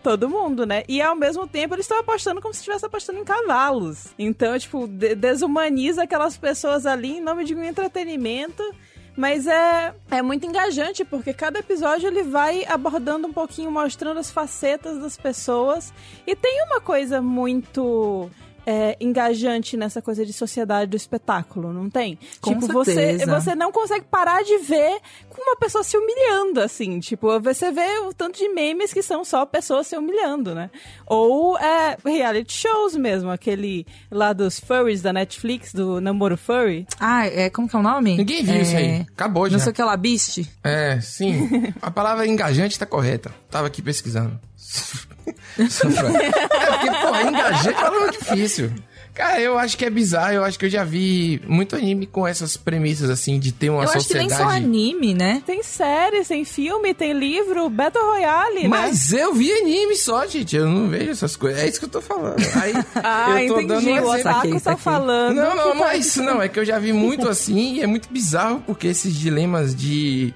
todo 0.03 0.31
mundo, 0.31 0.65
né? 0.65 0.83
E 0.89 1.03
ao 1.03 1.15
mesmo 1.15 1.47
tempo 1.47 1.75
eles 1.75 1.85
estão 1.85 1.99
apostando 1.99 2.41
como 2.41 2.55
se 2.55 2.61
estivesse 2.61 2.87
apostando 2.87 3.19
em 3.19 3.25
cavalos. 3.25 4.15
Então, 4.19 4.59
tipo, 4.59 4.87
de- 4.87 5.15
desumaniza 5.15 6.05
aquelas 6.05 6.39
pessoas 6.39 6.87
ali 6.87 7.19
em 7.19 7.21
nome 7.21 7.45
de 7.45 7.55
um 7.55 7.63
entretenimento. 7.63 8.63
Mas 9.19 9.49
é, 9.49 9.93
é 10.13 10.23
muito 10.23 10.47
engajante, 10.47 11.05
porque 11.05 11.35
cada 11.35 11.59
episódio 11.59 12.07
ele 12.07 12.23
vai 12.23 12.65
abordando 12.65 13.27
um 13.27 13.33
pouquinho, 13.33 13.69
mostrando 13.69 14.21
as 14.21 14.31
facetas 14.31 14.97
das 14.97 15.17
pessoas. 15.17 15.93
E 16.25 16.37
tem 16.37 16.63
uma 16.63 16.81
coisa 16.81 17.21
muito 17.21 18.31
é, 18.71 18.99
engajante 19.01 19.79
nessa 19.79 20.03
coisa 20.03 20.27
de 20.27 20.33
sociedade 20.35 20.91
do 20.91 20.97
espetáculo, 20.97 21.73
não 21.73 21.89
tem? 21.89 22.19
Com 22.39 22.53
tipo, 22.53 22.71
você, 22.71 23.17
você 23.25 23.55
não 23.55 23.73
consegue 23.73 24.05
parar 24.11 24.45
de 24.45 24.59
ver 24.59 25.01
com 25.31 25.41
uma 25.41 25.57
pessoa 25.57 25.83
se 25.83 25.97
humilhando, 25.97 26.61
assim. 26.61 27.01
Tipo, 27.01 27.41
você 27.41 27.73
vê 27.73 27.99
o 28.01 28.13
tanto 28.13 28.37
de 28.37 28.47
memes 28.51 28.93
que 28.93 29.01
são 29.03 29.25
só 29.25 29.47
pessoas 29.47 29.87
se 29.87 29.97
humilhando, 29.97 30.55
né? 30.55 30.71
Ou 31.07 31.57
é, 31.59 31.97
reality 32.05 32.53
shows 32.53 32.95
mesmo, 32.95 33.31
aquele 33.31 33.87
lá 34.11 34.35
dos 34.35 34.61
furries 34.61 35.01
da 35.01 35.15
Netflix, 35.15 35.73
do 35.73 35.99
Namoro 35.99 36.37
Furry. 36.37 36.87
Ah, 37.01 37.27
é, 37.27 37.49
como 37.49 37.67
que 37.67 37.75
é 37.75 37.79
o 37.79 37.83
nome? 37.83 38.19
Ninguém 38.19 38.45
viu 38.45 38.55
É, 38.55 38.61
isso 38.61 38.77
aí. 38.77 39.07
Acabou 39.15 39.49
já. 39.49 39.57
Não 39.57 39.65
sei 39.65 39.73
o 39.73 39.75
que 39.75 39.83
lá, 39.83 39.97
Beast. 39.97 40.43
É, 40.63 41.01
sim. 41.01 41.73
A 41.81 41.91
palavra 41.91 42.27
engajante 42.27 42.79
tá 42.79 42.85
correta. 42.85 43.33
Tava 43.51 43.67
aqui 43.67 43.81
pesquisando. 43.81 44.39
Pra- 45.57 46.23
É 46.23 46.67
porque, 46.67 46.91
porra, 46.91 47.23
engajante 47.23 47.75
palavra 47.75 48.11
difícil. 48.13 48.73
Cara, 49.15 49.41
eu 49.41 49.59
acho 49.59 49.77
que 49.77 49.85
é 49.85 49.91
bizarro. 49.91 50.33
Eu 50.35 50.45
acho 50.45 50.57
que 50.57 50.67
eu 50.67 50.71
já 50.71 50.85
vi 50.85 51.43
muito 51.49 51.75
anime 51.75 52.07
com 52.07 52.25
essas 52.25 52.57
premissas, 52.57 53.11
assim, 53.11 53.41
de 53.41 53.51
ter 53.51 53.69
uma 53.69 53.83
Eu 53.83 53.91
acho 53.91 54.07
que 54.07 54.15
nem 54.15 54.29
sociedade... 54.29 54.53
só 54.53 54.57
anime, 54.57 55.13
né? 55.13 55.43
Tem 55.45 55.61
série, 55.61 56.25
tem 56.25 56.45
filme, 56.45 56.95
tem 56.95 57.13
livro, 57.13 57.69
Battle 57.69 58.05
Royale, 58.05 58.63
né? 58.63 58.69
Mas 58.69 59.13
eu 59.13 59.35
vi 59.35 59.51
anime 59.51 59.97
só, 59.97 60.25
gente. 60.25 60.55
Eu 60.55 60.67
não 60.69 60.87
vejo 60.89 61.11
essas 61.11 61.35
coisas. 61.35 61.61
É 61.61 61.69
isso 61.69 61.81
que 61.81 61.87
eu 61.87 61.91
tô 61.91 62.01
falando. 62.01 62.37
Aí, 62.63 62.73
Ah, 63.03 63.43
eu 63.43 63.49
tô 63.55 63.61
entendi. 63.61 63.67
dando 63.87 63.91
um 63.91 64.05
o. 64.07 64.11
Otaku 64.21 64.53
tá 64.53 64.61
saquei. 64.61 64.77
falando. 64.85 65.35
Não, 65.35 65.57
não, 65.57 65.75
não 65.75 65.79
tá- 65.81 65.95
é 65.95 65.97
isso 65.99 66.23
não. 66.23 66.41
É 66.41 66.49
que 66.49 66.61
eu 66.61 66.65
já 66.65 66.79
vi 66.79 66.93
muito 66.93 67.29
assim 67.29 67.75
e 67.75 67.83
é 67.83 67.89
muito 67.89 68.09
bizarro 68.09 68.63
porque 68.65 68.87
esses 68.87 69.13
dilemas 69.17 69.75
de... 69.75 70.33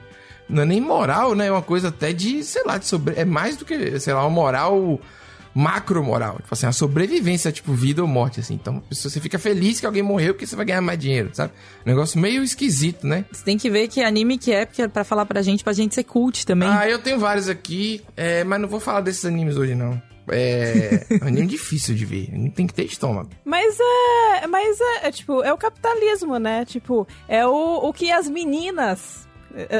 Não 0.52 0.62
é 0.62 0.66
nem 0.66 0.80
moral, 0.80 1.34
né? 1.34 1.46
É 1.46 1.50
uma 1.50 1.62
coisa 1.62 1.88
até 1.88 2.12
de, 2.12 2.44
sei 2.44 2.62
lá, 2.64 2.78
de 2.78 2.86
sobre... 2.86 3.14
É 3.16 3.24
mais 3.24 3.56
do 3.56 3.64
que, 3.64 3.98
sei 3.98 4.12
lá, 4.14 4.20
uma 4.22 4.30
moral 4.30 5.00
macro 5.54 6.02
moral. 6.02 6.36
Tipo 6.36 6.48
assim, 6.54 6.66
a 6.66 6.72
sobrevivência, 6.72 7.52
tipo, 7.52 7.72
vida 7.74 8.00
ou 8.02 8.08
morte, 8.08 8.40
assim. 8.40 8.54
Então, 8.54 8.80
pessoa- 8.80 9.10
você 9.10 9.20
fica 9.20 9.38
feliz 9.38 9.80
que 9.80 9.86
alguém 9.86 10.02
morreu 10.02 10.32
porque 10.34 10.46
você 10.46 10.56
vai 10.56 10.64
ganhar 10.64 10.80
mais 10.80 10.98
dinheiro, 10.98 11.30
sabe? 11.32 11.52
Um 11.84 11.90
negócio 11.90 12.18
meio 12.20 12.42
esquisito, 12.42 13.06
né? 13.06 13.24
Você 13.30 13.44
tem 13.44 13.58
que 13.58 13.68
ver 13.68 13.88
que 13.88 14.02
anime 14.02 14.38
que 14.38 14.52
é, 14.52 14.64
porque 14.64 14.82
é 14.82 14.88
pra 14.88 15.04
falar 15.04 15.26
pra 15.26 15.42
gente, 15.42 15.62
pra 15.62 15.72
gente 15.72 15.94
ser 15.94 16.04
cult 16.04 16.46
também. 16.46 16.68
Ah, 16.68 16.88
eu 16.88 16.98
tenho 16.98 17.18
vários 17.18 17.48
aqui, 17.48 18.02
é, 18.16 18.44
mas 18.44 18.60
não 18.60 18.68
vou 18.68 18.80
falar 18.80 19.00
desses 19.02 19.24
animes 19.24 19.56
hoje, 19.56 19.74
não. 19.74 20.00
É, 20.30 21.04
é 21.10 21.24
um 21.24 21.28
anime 21.28 21.46
difícil 21.48 21.94
de 21.96 22.04
ver. 22.06 22.28
Não 22.32 22.48
tem 22.48 22.66
que 22.66 22.72
ter 22.72 22.84
estômago. 22.84 23.28
Mas 23.44 23.76
é. 23.80 24.46
Mas 24.46 24.78
é, 24.80 25.08
é, 25.08 25.10
tipo, 25.10 25.42
é 25.42 25.52
o 25.52 25.58
capitalismo, 25.58 26.38
né? 26.38 26.64
Tipo, 26.64 27.06
é 27.28 27.46
o, 27.46 27.88
o 27.88 27.92
que 27.92 28.10
as 28.10 28.28
meninas 28.28 29.28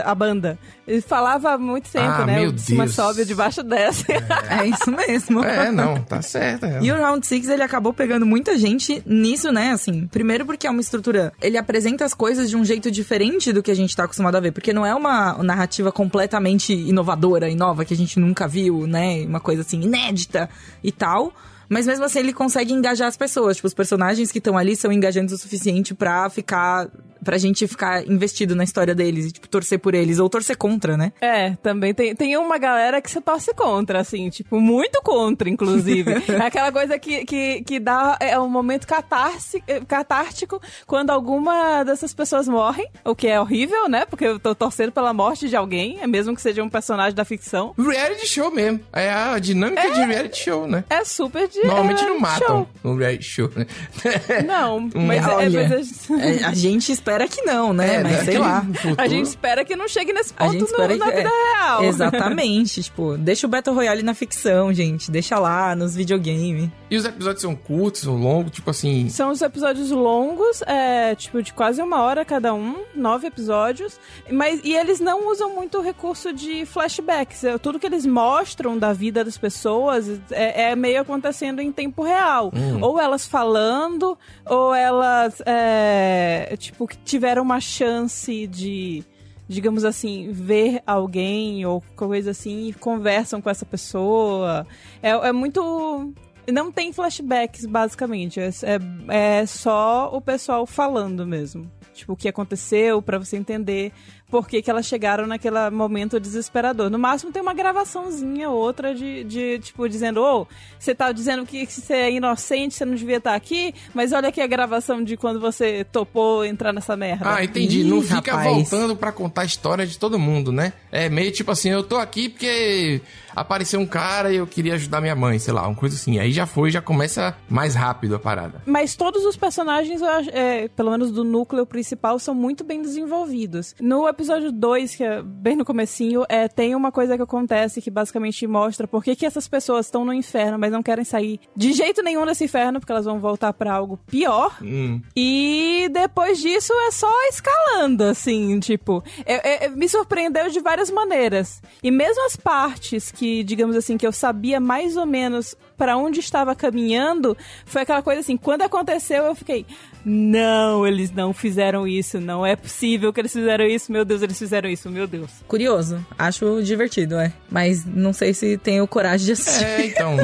a 0.04 0.14
banda. 0.14 0.58
Ele 0.86 1.00
falava 1.00 1.52
há 1.52 1.58
muito 1.58 1.90
tempo, 1.90 2.04
Ah, 2.06 2.26
né? 2.26 2.40
meu 2.40 2.50
o 2.50 2.52
de 2.52 2.60
cima 2.60 2.84
Deus. 2.84 2.94
sobe, 2.96 3.22
o 3.22 3.26
de 3.26 3.34
baixo 3.34 3.62
desce. 3.62 4.04
É 4.50 4.66
isso 4.66 4.90
mesmo. 4.90 5.42
É, 5.44 5.70
não, 5.70 5.96
tá 6.02 6.20
certo. 6.20 6.66
é. 6.66 6.78
E 6.82 6.90
o 6.92 6.96
Round 6.96 7.26
Six 7.26 7.48
ele 7.48 7.62
acabou 7.62 7.92
pegando 7.92 8.26
muita 8.26 8.58
gente 8.58 9.02
nisso, 9.06 9.50
né? 9.50 9.70
Assim, 9.70 10.06
primeiro 10.08 10.44
porque 10.44 10.66
é 10.66 10.70
uma 10.70 10.80
estrutura. 10.80 11.32
Ele 11.40 11.56
apresenta 11.56 12.04
as 12.04 12.12
coisas 12.14 12.50
de 12.50 12.56
um 12.56 12.64
jeito 12.64 12.90
diferente 12.90 13.52
do 13.52 13.62
que 13.62 13.70
a 13.70 13.74
gente 13.74 13.94
tá 13.96 14.04
acostumado 14.04 14.36
a 14.36 14.40
ver. 14.40 14.52
Porque 14.52 14.72
não 14.72 14.84
é 14.84 14.94
uma 14.94 15.42
narrativa 15.42 15.90
completamente 15.90 16.72
inovadora 16.74 17.48
e 17.48 17.54
nova 17.54 17.84
que 17.84 17.94
a 17.94 17.96
gente 17.96 18.18
nunca 18.20 18.46
viu, 18.46 18.86
né? 18.86 19.24
Uma 19.26 19.40
coisa 19.40 19.62
assim, 19.62 19.80
inédita 19.80 20.48
e 20.82 20.92
tal. 20.92 21.32
Mas 21.72 21.86
mesmo 21.86 22.04
assim 22.04 22.18
ele 22.18 22.34
consegue 22.34 22.72
engajar 22.72 23.08
as 23.08 23.16
pessoas. 23.16 23.56
Tipo, 23.56 23.66
os 23.66 23.74
personagens 23.74 24.30
que 24.30 24.38
estão 24.38 24.58
ali 24.58 24.76
são 24.76 24.92
engajantes 24.92 25.34
o 25.34 25.38
suficiente 25.38 25.94
pra 25.94 26.28
ficar. 26.28 26.88
pra 27.24 27.38
gente 27.38 27.66
ficar 27.66 28.06
investido 28.06 28.54
na 28.54 28.64
história 28.64 28.94
deles 28.94 29.26
e, 29.26 29.32
tipo, 29.32 29.48
torcer 29.48 29.78
por 29.78 29.94
eles. 29.94 30.18
Ou 30.18 30.28
torcer 30.28 30.56
contra, 30.56 30.96
né? 30.96 31.12
É, 31.20 31.54
também 31.62 31.94
tem, 31.94 32.14
tem 32.14 32.36
uma 32.36 32.58
galera 32.58 33.00
que 33.00 33.10
você 33.10 33.20
torce 33.20 33.54
contra, 33.54 34.00
assim, 34.00 34.28
tipo, 34.28 34.60
muito 34.60 35.00
contra, 35.02 35.48
inclusive. 35.48 36.12
é 36.28 36.46
aquela 36.46 36.70
coisa 36.70 36.98
que, 36.98 37.24
que, 37.24 37.62
que 37.62 37.80
dá 37.80 38.18
é 38.20 38.38
um 38.38 38.48
momento 38.48 38.86
catarse, 38.86 39.62
eh, 39.66 39.80
catártico 39.86 40.60
quando 40.86 41.10
alguma 41.10 41.84
dessas 41.84 42.12
pessoas 42.12 42.46
morrem, 42.48 42.86
o 43.04 43.14
que 43.14 43.28
é 43.28 43.40
horrível, 43.40 43.88
né? 43.88 44.04
Porque 44.04 44.26
eu 44.26 44.38
tô 44.38 44.54
torcendo 44.54 44.92
pela 44.92 45.14
morte 45.14 45.48
de 45.48 45.56
alguém, 45.56 46.00
é 46.02 46.06
mesmo 46.06 46.34
que 46.34 46.42
seja 46.42 46.62
um 46.62 46.68
personagem 46.68 47.14
da 47.14 47.24
ficção. 47.24 47.72
Reality 47.78 48.26
show 48.26 48.50
mesmo. 48.50 48.80
É 48.92 49.10
a 49.10 49.38
dinâmica 49.38 49.90
de 49.90 50.00
reality 50.04 50.44
show, 50.44 50.66
né? 50.66 50.84
É 50.90 51.04
super 51.04 51.48
de. 51.48 51.61
Normalmente 51.66 52.02
é, 52.04 52.06
não 52.08 52.18
matam 52.20 52.46
show. 52.48 52.68
no 52.84 52.96
reality 52.96 53.24
show, 53.24 53.50
né? 53.54 53.66
Não, 54.46 54.88
mas, 54.94 55.26
é, 55.26 55.30
Olha, 55.30 55.68
mas 55.68 56.10
a- 56.10 56.20
É, 56.20 56.44
a 56.44 56.54
gente 56.54 56.90
espera 56.92 57.26
que 57.28 57.42
não, 57.42 57.72
né? 57.72 57.96
É, 57.96 58.02
Mas 58.02 58.12
sei 58.16 58.18
daquele 58.24 58.38
lá. 58.38 58.60
futuro. 58.62 58.94
a 58.98 59.06
gente 59.08 59.26
espera 59.26 59.64
que 59.64 59.76
não 59.76 59.88
chegue 59.88 60.12
nesse 60.12 60.32
A 60.36 60.44
ponto 60.46 60.58
no- 60.58 60.64
espera 60.64 60.96
na 60.96 61.04
que. 61.10 61.16
vida 61.16 61.28
é, 61.28 61.52
real. 61.54 61.84
Exatamente. 61.84 62.82
tipo, 62.82 63.16
deixa 63.16 63.46
o 63.46 63.50
Battle 63.50 63.74
Royale 63.74 64.02
na 64.02 64.14
ficção, 64.14 64.72
gente. 64.72 65.10
Deixa 65.10 65.38
lá 65.38 65.74
nos 65.76 65.94
videogames. 65.94 66.70
E 66.90 66.96
os 66.96 67.04
episódios 67.04 67.40
são 67.42 67.54
curtos 67.54 68.06
ou 68.06 68.16
longos, 68.16 68.52
tipo 68.52 68.70
assim. 68.70 69.08
São 69.08 69.30
os 69.30 69.40
episódios 69.40 69.90
longos, 69.90 70.62
é, 70.66 71.14
tipo, 71.14 71.42
de 71.42 71.52
quase 71.52 71.80
uma 71.82 72.02
hora 72.02 72.24
cada 72.24 72.52
um, 72.54 72.82
nove 72.94 73.26
episódios. 73.26 73.98
Mas, 74.30 74.60
e 74.62 74.74
eles 74.74 75.00
não 75.00 75.28
usam 75.30 75.54
muito 75.54 75.78
o 75.78 75.82
recurso 75.82 76.32
de 76.32 76.64
flashbacks. 76.66 77.44
É, 77.44 77.58
Tudo 77.58 77.78
que 77.78 77.86
eles 77.86 78.04
mostram 78.06 78.78
da 78.78 78.92
vida 78.92 79.24
das 79.24 79.38
pessoas 79.38 80.08
é, 80.30 80.70
é 80.72 80.76
meio 80.76 81.00
acontecendo 81.00 81.41
em 81.44 81.72
tempo 81.72 82.02
real. 82.02 82.52
Ou 82.80 83.00
elas 83.00 83.26
falando, 83.26 84.18
ou 84.46 84.74
elas, 84.74 85.42
é, 85.46 86.54
tipo, 86.58 86.86
que 86.86 86.96
tiveram 86.98 87.42
uma 87.42 87.60
chance 87.60 88.46
de 88.46 89.04
digamos 89.48 89.84
assim, 89.84 90.30
ver 90.32 90.82
alguém 90.86 91.66
ou 91.66 91.82
coisa 91.94 92.30
assim 92.30 92.68
e 92.68 92.72
conversam 92.72 93.40
com 93.40 93.50
essa 93.50 93.66
pessoa. 93.66 94.66
É, 95.02 95.10
é 95.10 95.32
muito. 95.32 96.12
Não 96.50 96.72
tem 96.72 96.92
flashbacks, 96.92 97.66
basicamente. 97.66 98.40
É, 98.40 98.48
é, 98.48 99.40
é 99.40 99.46
só 99.46 100.10
o 100.12 100.20
pessoal 100.20 100.66
falando 100.66 101.26
mesmo. 101.26 101.70
Tipo, 101.94 102.14
o 102.14 102.16
que 102.16 102.28
aconteceu, 102.28 103.02
pra 103.02 103.18
você 103.18 103.36
entender 103.36 103.92
por 104.32 104.48
que, 104.48 104.62
que 104.62 104.70
elas 104.70 104.86
chegaram 104.86 105.26
naquele 105.26 105.68
momento 105.68 106.18
desesperador. 106.18 106.88
No 106.88 106.98
máximo 106.98 107.30
tem 107.30 107.42
uma 107.42 107.52
gravaçãozinha, 107.52 108.48
outra 108.48 108.94
de, 108.94 109.24
de 109.24 109.58
tipo, 109.58 109.86
dizendo, 109.86 110.22
ô, 110.22 110.46
você 110.78 110.94
tá 110.94 111.12
dizendo 111.12 111.44
que 111.44 111.66
você 111.66 111.92
é 111.92 112.10
inocente, 112.10 112.74
você 112.74 112.86
não 112.86 112.94
devia 112.94 113.18
estar 113.18 113.34
aqui, 113.34 113.74
mas 113.92 114.10
olha 114.10 114.30
aqui 114.30 114.40
a 114.40 114.46
gravação 114.46 115.04
de 115.04 115.18
quando 115.18 115.38
você 115.38 115.84
topou 115.84 116.46
entrar 116.46 116.72
nessa 116.72 116.96
merda. 116.96 117.26
Ah, 117.28 117.44
entendi. 117.44 117.82
Ih, 117.82 117.84
não 117.84 118.00
fica 118.00 118.32
rapaz. 118.32 118.56
voltando 118.56 118.96
pra 118.96 119.12
contar 119.12 119.42
a 119.42 119.44
história 119.44 119.86
de 119.86 119.98
todo 119.98 120.18
mundo, 120.18 120.50
né? 120.50 120.72
É 120.90 121.10
meio 121.10 121.30
tipo 121.30 121.50
assim, 121.50 121.68
eu 121.68 121.82
tô 121.82 121.98
aqui 121.98 122.30
porque 122.30 123.02
apareceu 123.34 123.80
um 123.80 123.86
cara 123.86 124.32
e 124.32 124.36
eu 124.36 124.46
queria 124.46 124.74
ajudar 124.74 125.00
minha 125.00 125.14
mãe, 125.16 125.38
sei 125.38 125.52
lá, 125.52 125.66
uma 125.66 125.74
coisa 125.76 125.96
assim. 125.96 126.18
Aí 126.18 126.32
já 126.32 126.46
foi, 126.46 126.70
já 126.70 126.80
começa 126.82 127.36
mais 127.48 127.74
rápido 127.74 128.14
a 128.14 128.18
parada. 128.18 128.62
Mas 128.66 128.94
todos 128.96 129.24
os 129.24 129.36
personagens, 129.36 130.00
é, 130.32 130.68
pelo 130.68 130.90
menos 130.90 131.10
do 131.10 131.24
núcleo 131.24 131.66
principal, 131.66 132.18
são 132.18 132.34
muito 132.34 132.64
bem 132.64 132.80
desenvolvidos. 132.82 133.74
No 133.80 134.08
episódio 134.08 134.50
2, 134.52 134.94
que 134.94 135.04
é 135.04 135.22
bem 135.22 135.56
no 135.56 135.64
comecinho, 135.64 136.24
é, 136.28 136.48
tem 136.48 136.74
uma 136.74 136.90
coisa 136.92 137.16
que 137.16 137.22
acontece 137.22 137.80
que 137.80 137.90
basicamente 137.90 138.46
mostra 138.46 138.86
por 138.86 139.02
que, 139.04 139.14
que 139.16 139.26
essas 139.26 139.48
pessoas 139.48 139.86
estão 139.86 140.04
no 140.04 140.12
inferno, 140.12 140.58
mas 140.58 140.72
não 140.72 140.82
querem 140.82 141.04
sair 141.04 141.40
de 141.56 141.72
jeito 141.72 142.02
nenhum 142.02 142.24
desse 142.26 142.44
inferno, 142.44 142.80
porque 142.80 142.92
elas 142.92 143.04
vão 143.04 143.18
voltar 143.18 143.52
pra 143.52 143.72
algo 143.72 143.98
pior. 144.06 144.56
Hum. 144.62 145.00
E 145.16 145.88
depois 145.92 146.38
disso 146.40 146.72
é 146.88 146.90
só 146.90 147.10
escalando, 147.28 148.04
assim, 148.04 148.58
tipo. 148.60 149.02
é- 149.24 149.66
é- 149.66 149.68
me 149.68 149.88
surpreendeu 149.88 150.48
de 150.50 150.60
várias 150.60 150.90
maneiras. 150.90 151.62
E 151.82 151.90
mesmo 151.90 152.24
as 152.26 152.36
partes 152.36 153.10
que, 153.10 153.21
digamos 153.44 153.76
assim, 153.76 153.96
que 153.96 154.06
eu 154.06 154.12
sabia 154.12 154.60
mais 154.60 154.96
ou 154.96 155.06
menos 155.06 155.56
pra 155.76 155.96
onde 155.96 156.20
estava 156.20 156.54
caminhando, 156.54 157.36
foi 157.64 157.82
aquela 157.82 158.02
coisa 158.02 158.20
assim, 158.20 158.36
quando 158.36 158.62
aconteceu 158.62 159.24
eu 159.24 159.34
fiquei. 159.34 159.66
Não, 160.04 160.86
eles 160.86 161.10
não 161.10 161.32
fizeram 161.32 161.86
isso, 161.86 162.20
não 162.20 162.44
é 162.44 162.56
possível 162.56 163.12
que 163.12 163.20
eles 163.20 163.32
fizeram 163.32 163.64
isso, 163.64 163.90
meu 163.90 164.04
Deus, 164.04 164.22
eles 164.22 164.38
fizeram 164.38 164.68
isso, 164.68 164.90
meu 164.90 165.06
Deus. 165.06 165.30
Curioso. 165.46 166.04
Acho 166.18 166.62
divertido, 166.62 167.16
é. 167.16 167.32
Mas 167.50 167.84
não 167.84 168.12
sei 168.12 168.34
se 168.34 168.58
tenho 168.58 168.86
coragem 168.86 169.26
de 169.26 169.32
assistir. 169.32 169.64
É, 169.64 169.86
então, 169.86 170.16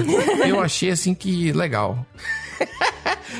eu 0.46 0.60
achei 0.60 0.90
assim 0.90 1.14
que 1.14 1.52
legal. 1.52 2.04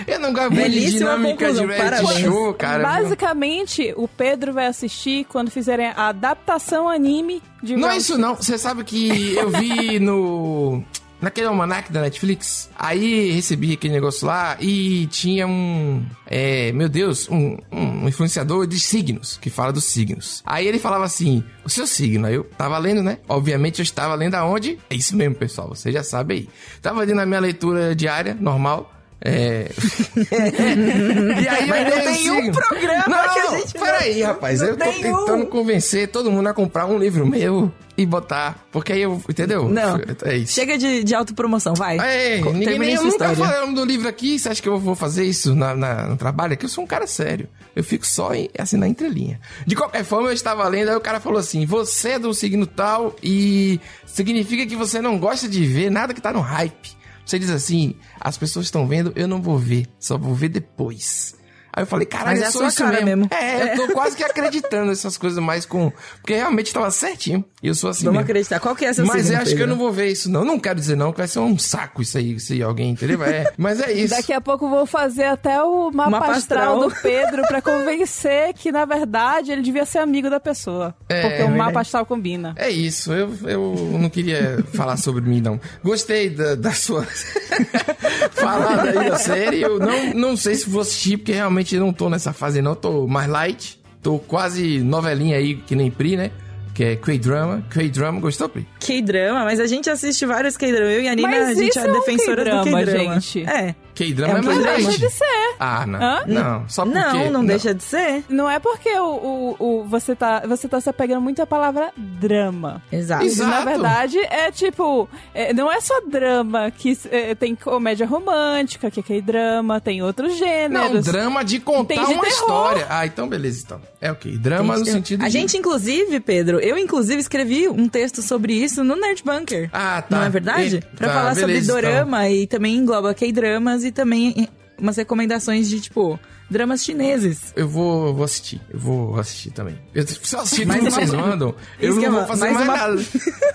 Eu 0.06 0.18
não 0.18 0.32
gosto 0.32 0.52
muito 0.52 0.70
de 0.70 0.90
dinâmica 0.90 1.52
de 1.52 1.64
reality 1.64 2.22
show, 2.22 2.54
cara. 2.54 2.82
Basicamente, 2.82 3.92
o 3.96 4.06
Pedro 4.06 4.52
vai 4.52 4.66
assistir 4.66 5.24
quando 5.24 5.50
fizerem 5.50 5.86
a 5.88 6.08
adaptação 6.08 6.88
anime 6.88 7.42
de 7.62 7.76
Não 7.76 7.90
é 7.90 7.96
isso 7.96 8.16
não. 8.18 8.34
Você 8.34 8.58
sabe 8.58 8.84
que 8.84 9.34
eu 9.34 9.50
vi 9.50 9.98
no... 9.98 10.82
Naquele 11.20 11.48
almanac 11.48 11.92
da 11.92 12.02
Netflix, 12.02 12.70
aí 12.78 13.32
recebi 13.32 13.72
aquele 13.72 13.92
negócio 13.92 14.24
lá 14.24 14.56
e 14.60 15.08
tinha 15.08 15.48
um, 15.48 16.06
é, 16.24 16.70
meu 16.70 16.88
Deus, 16.88 17.28
um, 17.28 17.56
um 17.72 18.08
influenciador 18.08 18.68
de 18.68 18.78
signos, 18.78 19.36
que 19.36 19.50
fala 19.50 19.72
dos 19.72 19.82
signos. 19.82 20.44
Aí 20.46 20.64
ele 20.64 20.78
falava 20.78 21.04
assim, 21.04 21.42
o 21.64 21.68
seu 21.68 21.88
signo, 21.88 22.24
aí 22.24 22.34
eu 22.34 22.44
tava 22.44 22.78
lendo, 22.78 23.02
né? 23.02 23.18
Obviamente 23.28 23.80
eu 23.80 23.82
estava 23.82 24.14
lendo 24.14 24.36
aonde? 24.36 24.78
É 24.88 24.94
isso 24.94 25.16
mesmo, 25.16 25.34
pessoal, 25.34 25.68
você 25.68 25.90
já 25.90 26.04
sabe 26.04 26.34
aí. 26.34 26.48
Tava 26.80 27.02
lendo 27.02 27.18
a 27.20 27.26
minha 27.26 27.40
leitura 27.40 27.96
diária, 27.96 28.36
normal, 28.38 28.88
é... 29.20 29.70
e 31.42 31.48
aí 31.48 31.66
Mas 31.68 31.84
não 31.94 32.02
tem 32.02 32.30
um 32.30 32.52
programa 32.52 33.04
não, 33.08 33.34
que 33.34 33.38
a 33.40 33.58
gente 33.58 33.72
Peraí, 33.74 34.20
não- 34.20 34.26
rapaz, 34.28 34.60
não 34.60 34.68
eu 34.68 34.76
tô 34.76 34.84
tentando 34.84 35.42
um. 35.42 35.46
convencer 35.46 36.08
todo 36.08 36.30
mundo 36.30 36.48
a 36.48 36.54
comprar 36.54 36.86
um 36.86 36.98
livro 36.98 37.26
meu 37.26 37.72
e 37.96 38.06
botar. 38.06 38.64
Porque 38.70 38.92
aí 38.92 39.02
eu. 39.02 39.20
Entendeu? 39.28 39.68
Não. 39.68 40.00
É 40.24 40.36
isso. 40.36 40.52
Chega 40.52 40.78
de, 40.78 41.02
de 41.02 41.14
autopromoção, 41.16 41.74
vai. 41.74 41.96
Co- 42.42 42.52
ninguém 42.52 42.78
nem, 42.78 42.90
eu 42.90 42.96
sua 43.00 43.10
nunca 43.10 43.32
história. 43.32 43.52
falei 43.58 43.74
do 43.74 43.84
livro 43.84 44.08
aqui. 44.08 44.38
Você 44.38 44.48
acha 44.50 44.62
que 44.62 44.68
eu 44.68 44.78
vou 44.78 44.94
fazer 44.94 45.24
isso 45.24 45.52
na, 45.54 45.74
na- 45.74 46.06
no 46.06 46.16
trabalho? 46.16 46.52
Aqui 46.52 46.64
eu 46.64 46.68
sou 46.68 46.84
um 46.84 46.86
cara 46.86 47.08
sério. 47.08 47.48
Eu 47.74 47.82
fico 47.82 48.06
só 48.06 48.32
em, 48.34 48.48
assim 48.56 48.76
na 48.76 48.86
entrelinha. 48.86 49.40
De 49.66 49.74
qualquer 49.74 50.04
forma, 50.04 50.28
eu 50.28 50.32
estava 50.32 50.66
lendo, 50.68 50.90
aí 50.90 50.96
o 50.96 51.00
cara 51.00 51.18
falou 51.18 51.38
assim: 51.40 51.66
você 51.66 52.10
é 52.10 52.18
do 52.20 52.32
signo 52.32 52.66
tal 52.66 53.16
e 53.20 53.80
significa 54.06 54.64
que 54.64 54.76
você 54.76 55.00
não 55.02 55.18
gosta 55.18 55.48
de 55.48 55.64
ver 55.66 55.90
nada 55.90 56.14
que 56.14 56.20
tá 56.20 56.32
no 56.32 56.40
hype. 56.40 56.96
Você 57.28 57.38
diz 57.38 57.50
assim: 57.50 57.94
as 58.18 58.38
pessoas 58.38 58.64
estão 58.64 58.88
vendo, 58.88 59.12
eu 59.14 59.28
não 59.28 59.42
vou 59.42 59.58
ver, 59.58 59.86
só 60.00 60.16
vou 60.16 60.34
ver 60.34 60.48
depois. 60.48 61.36
Aí 61.78 61.82
eu 61.82 61.86
falei, 61.86 62.06
caralho, 62.06 62.40
Mas 62.40 62.42
eu 62.42 62.48
é 62.48 62.50
sou 62.50 62.66
isso 62.66 62.82
cara 62.82 63.04
mesmo. 63.04 63.06
mesmo. 63.06 63.28
É, 63.32 63.74
eu 63.74 63.86
tô 63.86 63.92
quase 63.92 64.16
que 64.16 64.24
acreditando 64.24 64.86
nessas 64.86 65.16
coisas 65.16 65.38
mais 65.38 65.64
com. 65.64 65.92
Porque 66.20 66.34
realmente 66.34 66.74
tava 66.74 66.90
certinho. 66.90 67.44
E 67.62 67.68
eu 67.68 67.74
sou 67.74 67.88
assim 67.90 68.04
Vamos 68.04 68.18
mesmo. 68.18 68.30
acreditar. 68.30 68.58
Qual 68.58 68.74
que 68.74 68.84
é 68.84 68.92
seu 68.92 69.06
Mas 69.06 69.22
signo, 69.22 69.38
eu 69.38 69.42
acho 69.42 69.54
que 69.54 69.62
eu 69.62 69.66
não 69.68 69.76
vou 69.76 69.92
ver 69.92 70.08
isso, 70.08 70.28
não. 70.28 70.44
Não 70.44 70.58
quero 70.58 70.74
dizer 70.80 70.96
não, 70.96 71.12
que 71.12 71.18
vai 71.18 71.28
ser 71.28 71.38
um 71.38 71.56
saco 71.56 72.02
isso 72.02 72.18
aí, 72.18 72.40
se 72.40 72.60
alguém, 72.60 72.90
entendeu? 72.90 73.22
É, 73.22 73.52
mas 73.56 73.80
é 73.80 73.92
isso. 73.92 74.12
Daqui 74.12 74.32
a 74.32 74.40
pouco 74.40 74.64
eu 74.64 74.70
vou 74.70 74.86
fazer 74.86 75.26
até 75.26 75.62
o 75.62 75.88
mapa, 75.92 76.10
Mapa 76.10 76.32
astral, 76.32 76.82
astral. 76.82 76.88
do 76.90 76.96
Pedro 77.00 77.46
pra 77.46 77.62
convencer 77.62 78.52
que, 78.54 78.72
na 78.72 78.84
verdade, 78.84 79.52
ele 79.52 79.62
devia 79.62 79.86
ser 79.86 79.98
amigo 79.98 80.28
da 80.28 80.40
pessoa. 80.40 80.92
É, 81.08 81.20
porque 81.20 81.34
o 81.36 81.38
verdade. 81.46 81.58
mapa 81.58 81.80
astral 81.80 82.04
combina. 82.06 82.54
É 82.56 82.68
isso, 82.68 83.12
eu, 83.12 83.32
eu 83.44 83.74
não 84.00 84.10
queria 84.10 84.64
falar 84.74 84.96
sobre 84.96 85.22
mim, 85.22 85.40
não. 85.40 85.60
Gostei 85.84 86.28
da, 86.30 86.56
da 86.56 86.72
sua 86.72 87.06
falada 88.32 88.82
aí 89.00 89.10
da 89.10 89.16
série. 89.16 89.62
Eu 89.62 89.78
não, 89.78 90.14
não 90.14 90.36
sei 90.36 90.54
se 90.54 90.68
vou 90.68 90.80
assistir, 90.82 91.16
porque 91.18 91.32
realmente 91.32 91.67
eu 91.76 91.80
não 91.80 91.92
tô 91.92 92.08
nessa 92.08 92.32
fase, 92.32 92.60
não. 92.62 92.74
Tô 92.74 93.06
mais 93.06 93.28
light. 93.28 93.80
Tô 94.02 94.18
quase 94.18 94.78
novelinha 94.80 95.36
aí, 95.36 95.56
que 95.56 95.74
nem 95.74 95.90
Pri, 95.90 96.16
né? 96.16 96.30
Que 96.74 96.84
é 96.84 96.96
K-Drama. 96.96 97.64
K-Drama, 97.68 98.20
gostou, 98.20 98.48
Pri? 98.48 98.66
K-drama, 98.78 99.44
mas 99.44 99.58
a 99.58 99.66
gente 99.66 99.90
assiste 99.90 100.24
vários 100.24 100.56
K-drama. 100.56 100.92
Eu 100.92 101.02
e 101.02 101.08
a 101.08 101.14
Nina, 101.14 101.28
Mas 101.28 101.48
a 101.48 101.54
gente 101.54 101.76
é, 101.76 101.82
é 101.84 101.90
um 101.90 101.92
defensora 101.92 102.44
do 102.44 102.64
K-drama. 102.64 103.20
gente. 103.20 103.44
É. 103.44 103.74
K-drama 103.98 104.34
É 104.34 104.36
é, 104.36 104.40
um 104.40 104.44
mais 104.44 104.56
K-drama. 104.58 104.78
light. 104.78 104.86
Deixa 105.00 105.06
de 105.08 105.12
ser. 105.12 105.54
Ah, 105.58 105.86
não. 105.86 106.00
Hã? 106.02 106.22
Não, 106.26 106.68
só 106.68 106.84
porque... 106.84 106.98
Não, 107.00 107.30
não 107.32 107.44
deixa 107.44 107.74
de 107.74 107.82
ser. 107.82 108.24
Não 108.28 108.48
é 108.50 108.58
porque 108.58 108.90
o, 108.98 109.06
o, 109.06 109.56
o- 109.58 109.84
você, 109.84 110.14
tá, 110.14 110.42
você 110.46 110.68
tá 110.68 110.80
se 110.80 110.88
apegando 110.88 111.20
muito 111.20 111.42
à 111.42 111.46
palavra 111.46 111.90
drama. 111.96 112.82
Exato. 112.92 113.24
Exato. 113.24 113.50
Na 113.50 113.64
verdade, 113.64 114.18
é 114.18 114.50
tipo, 114.50 115.08
é, 115.34 115.52
não 115.52 115.70
é 115.70 115.80
só 115.80 116.00
drama, 116.08 116.70
que 116.70 116.96
é, 117.10 117.34
tem 117.34 117.54
comédia 117.54 118.06
romântica, 118.06 118.90
que 118.90 119.00
é 119.00 119.02
K-drama, 119.02 119.80
tem 119.80 120.02
outros 120.02 120.30
Não, 120.32 120.38
gêneros. 120.38 121.04
drama 121.04 121.44
de 121.44 121.58
contar 121.60 121.94
Tem 121.94 122.04
de 122.04 122.12
uma 122.12 122.22
terror. 122.24 122.26
história. 122.40 122.86
Ah, 122.88 123.06
então 123.06 123.28
beleza, 123.28 123.62
então. 123.64 123.80
É 124.00 124.10
ok. 124.12 124.36
Drama 124.38 124.76
no 124.78 124.84
sentido 124.84 125.22
A 125.24 125.26
de... 125.26 125.32
gente, 125.32 125.56
inclusive, 125.56 126.20
Pedro, 126.20 126.60
eu 126.60 126.78
inclusive 126.78 127.20
escrevi 127.20 127.68
um 127.68 127.88
texto 127.88 128.22
sobre 128.22 128.52
isso 128.52 128.84
no 128.84 128.94
Nerd 128.94 129.22
Bunker. 129.24 129.68
Ah, 129.72 130.02
tá. 130.02 130.16
Não 130.18 130.24
é 130.24 130.30
verdade? 130.30 130.76
E- 130.76 130.96
Pra 130.96 131.08
tá, 131.08 131.14
falar 131.14 131.34
beleza, 131.34 131.66
sobre 131.72 131.82
dorama 131.88 132.28
e 132.28 132.46
também 132.46 132.76
engloba 132.76 133.12
K-dramas 133.14 133.84
e 133.88 133.92
também 133.92 134.48
umas 134.80 134.96
recomendações 134.96 135.68
de, 135.68 135.80
tipo, 135.80 136.20
dramas 136.48 136.84
chineses. 136.84 137.52
Eu 137.56 137.68
vou, 137.68 138.14
vou 138.14 138.24
assistir. 138.24 138.60
Eu 138.70 138.78
vou 138.78 139.18
assistir 139.18 139.50
também. 139.50 139.76
Eu, 139.92 140.06
se 140.06 140.34
eu 140.36 140.40
assistir 140.40 140.64
Mas 140.66 140.76
tudo 140.78 140.86
que 140.88 140.94
mais 140.94 140.94
vocês 140.94 141.12
uma- 141.12 141.26
mandam, 141.26 141.54
eu 141.80 141.98
que 141.98 142.08
não 142.08 142.14
é 142.14 142.18
vou 142.20 142.26
fazer 142.28 142.40
mais 142.52 142.54
mais, 142.54 142.68
uma- 142.68 142.76
nada. 142.76 142.92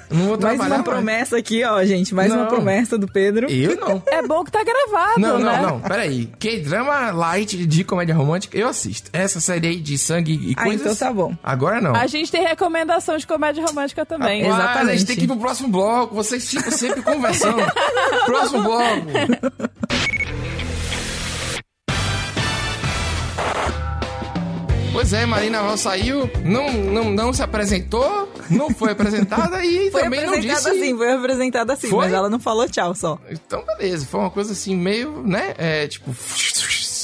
Eu 0.09 0.17
não 0.17 0.25
vou 0.25 0.27
Mais 0.37 0.39
trabalhar 0.39 0.65
uma 0.65 0.69
mais. 0.69 0.83
promessa 0.83 1.37
aqui, 1.37 1.63
ó, 1.63 1.81
gente. 1.85 2.13
Mais 2.13 2.29
uma 2.29 2.41
Não. 2.41 2.47
promessa 2.49 2.97
do 2.97 3.07
Pedro. 3.07 3.49
Eu 3.49 3.77
não. 3.77 4.03
É 4.05 4.21
bom 4.21 4.43
que 4.43 4.51
tá 4.51 4.61
gravado, 4.65 5.19
Não, 5.21 5.39
né? 5.39 5.45
não, 5.61 5.69
não. 5.69 5.79
Peraí. 5.79 6.25
K-drama 6.37 7.11
light 7.11 7.65
de 7.65 7.83
comédia 7.85 8.13
romântica, 8.13 8.57
eu 8.57 8.67
assisto. 8.67 9.09
Essa 9.13 9.39
série 9.39 9.67
aí 9.67 9.79
de 9.79 9.97
sangue 9.97 10.33
e 10.33 10.53
Ah, 10.57 10.63
coisas... 10.63 10.81
então 10.81 10.93
tá 10.95 11.13
bom. 11.13 11.33
Agora 11.41 11.79
não. 11.79 11.95
A 11.95 12.05
gente 12.05 12.29
tem 12.29 12.43
recomendação 12.45 13.15
de 13.17 13.25
comédia 13.25 13.65
romântica 13.65 14.05
também. 14.05 14.43
Rapaz, 14.43 14.59
exatamente. 14.61 14.91
a 14.91 14.95
gente 14.97 15.07
tem 15.07 15.15
que 15.15 15.23
ir 15.23 15.27
pro 15.27 15.37
próximo 15.37 15.69
bloco. 15.69 16.13
Vocês 16.13 16.47
ficam 16.49 16.69
sempre 16.69 17.01
conversando. 17.01 17.63
próximo 18.27 18.61
bloco. 18.61 20.22
Pois 24.93 25.11
é, 25.11 25.25
Marina 25.25 25.59
Val 25.63 25.75
saiu, 25.75 26.29
não, 26.45 26.71
não, 26.71 27.09
não 27.09 27.33
se 27.33 27.41
apresentou, 27.41 28.31
não 28.47 28.69
foi 28.69 28.91
apresentada 28.91 29.65
e 29.65 29.89
Foi 29.91 30.03
também 30.03 30.21
não 30.21 30.29
apresentada 30.29 30.69
disse... 30.69 30.83
assim, 30.83 30.95
foi 30.95 31.11
apresentada 31.11 31.73
assim, 31.73 31.89
Foi? 31.89 32.05
mas 32.05 32.13
ela 32.13 32.29
não 32.29 32.39
falou 32.39 32.69
tchau 32.69 32.93
só. 32.93 33.19
Então, 33.27 33.65
beleza, 33.65 34.05
foi 34.05 34.19
uma 34.19 34.29
coisa 34.29 34.51
assim, 34.51 34.75
meio, 34.75 35.23
né, 35.23 35.55
é, 35.57 35.87
tipo... 35.87 36.15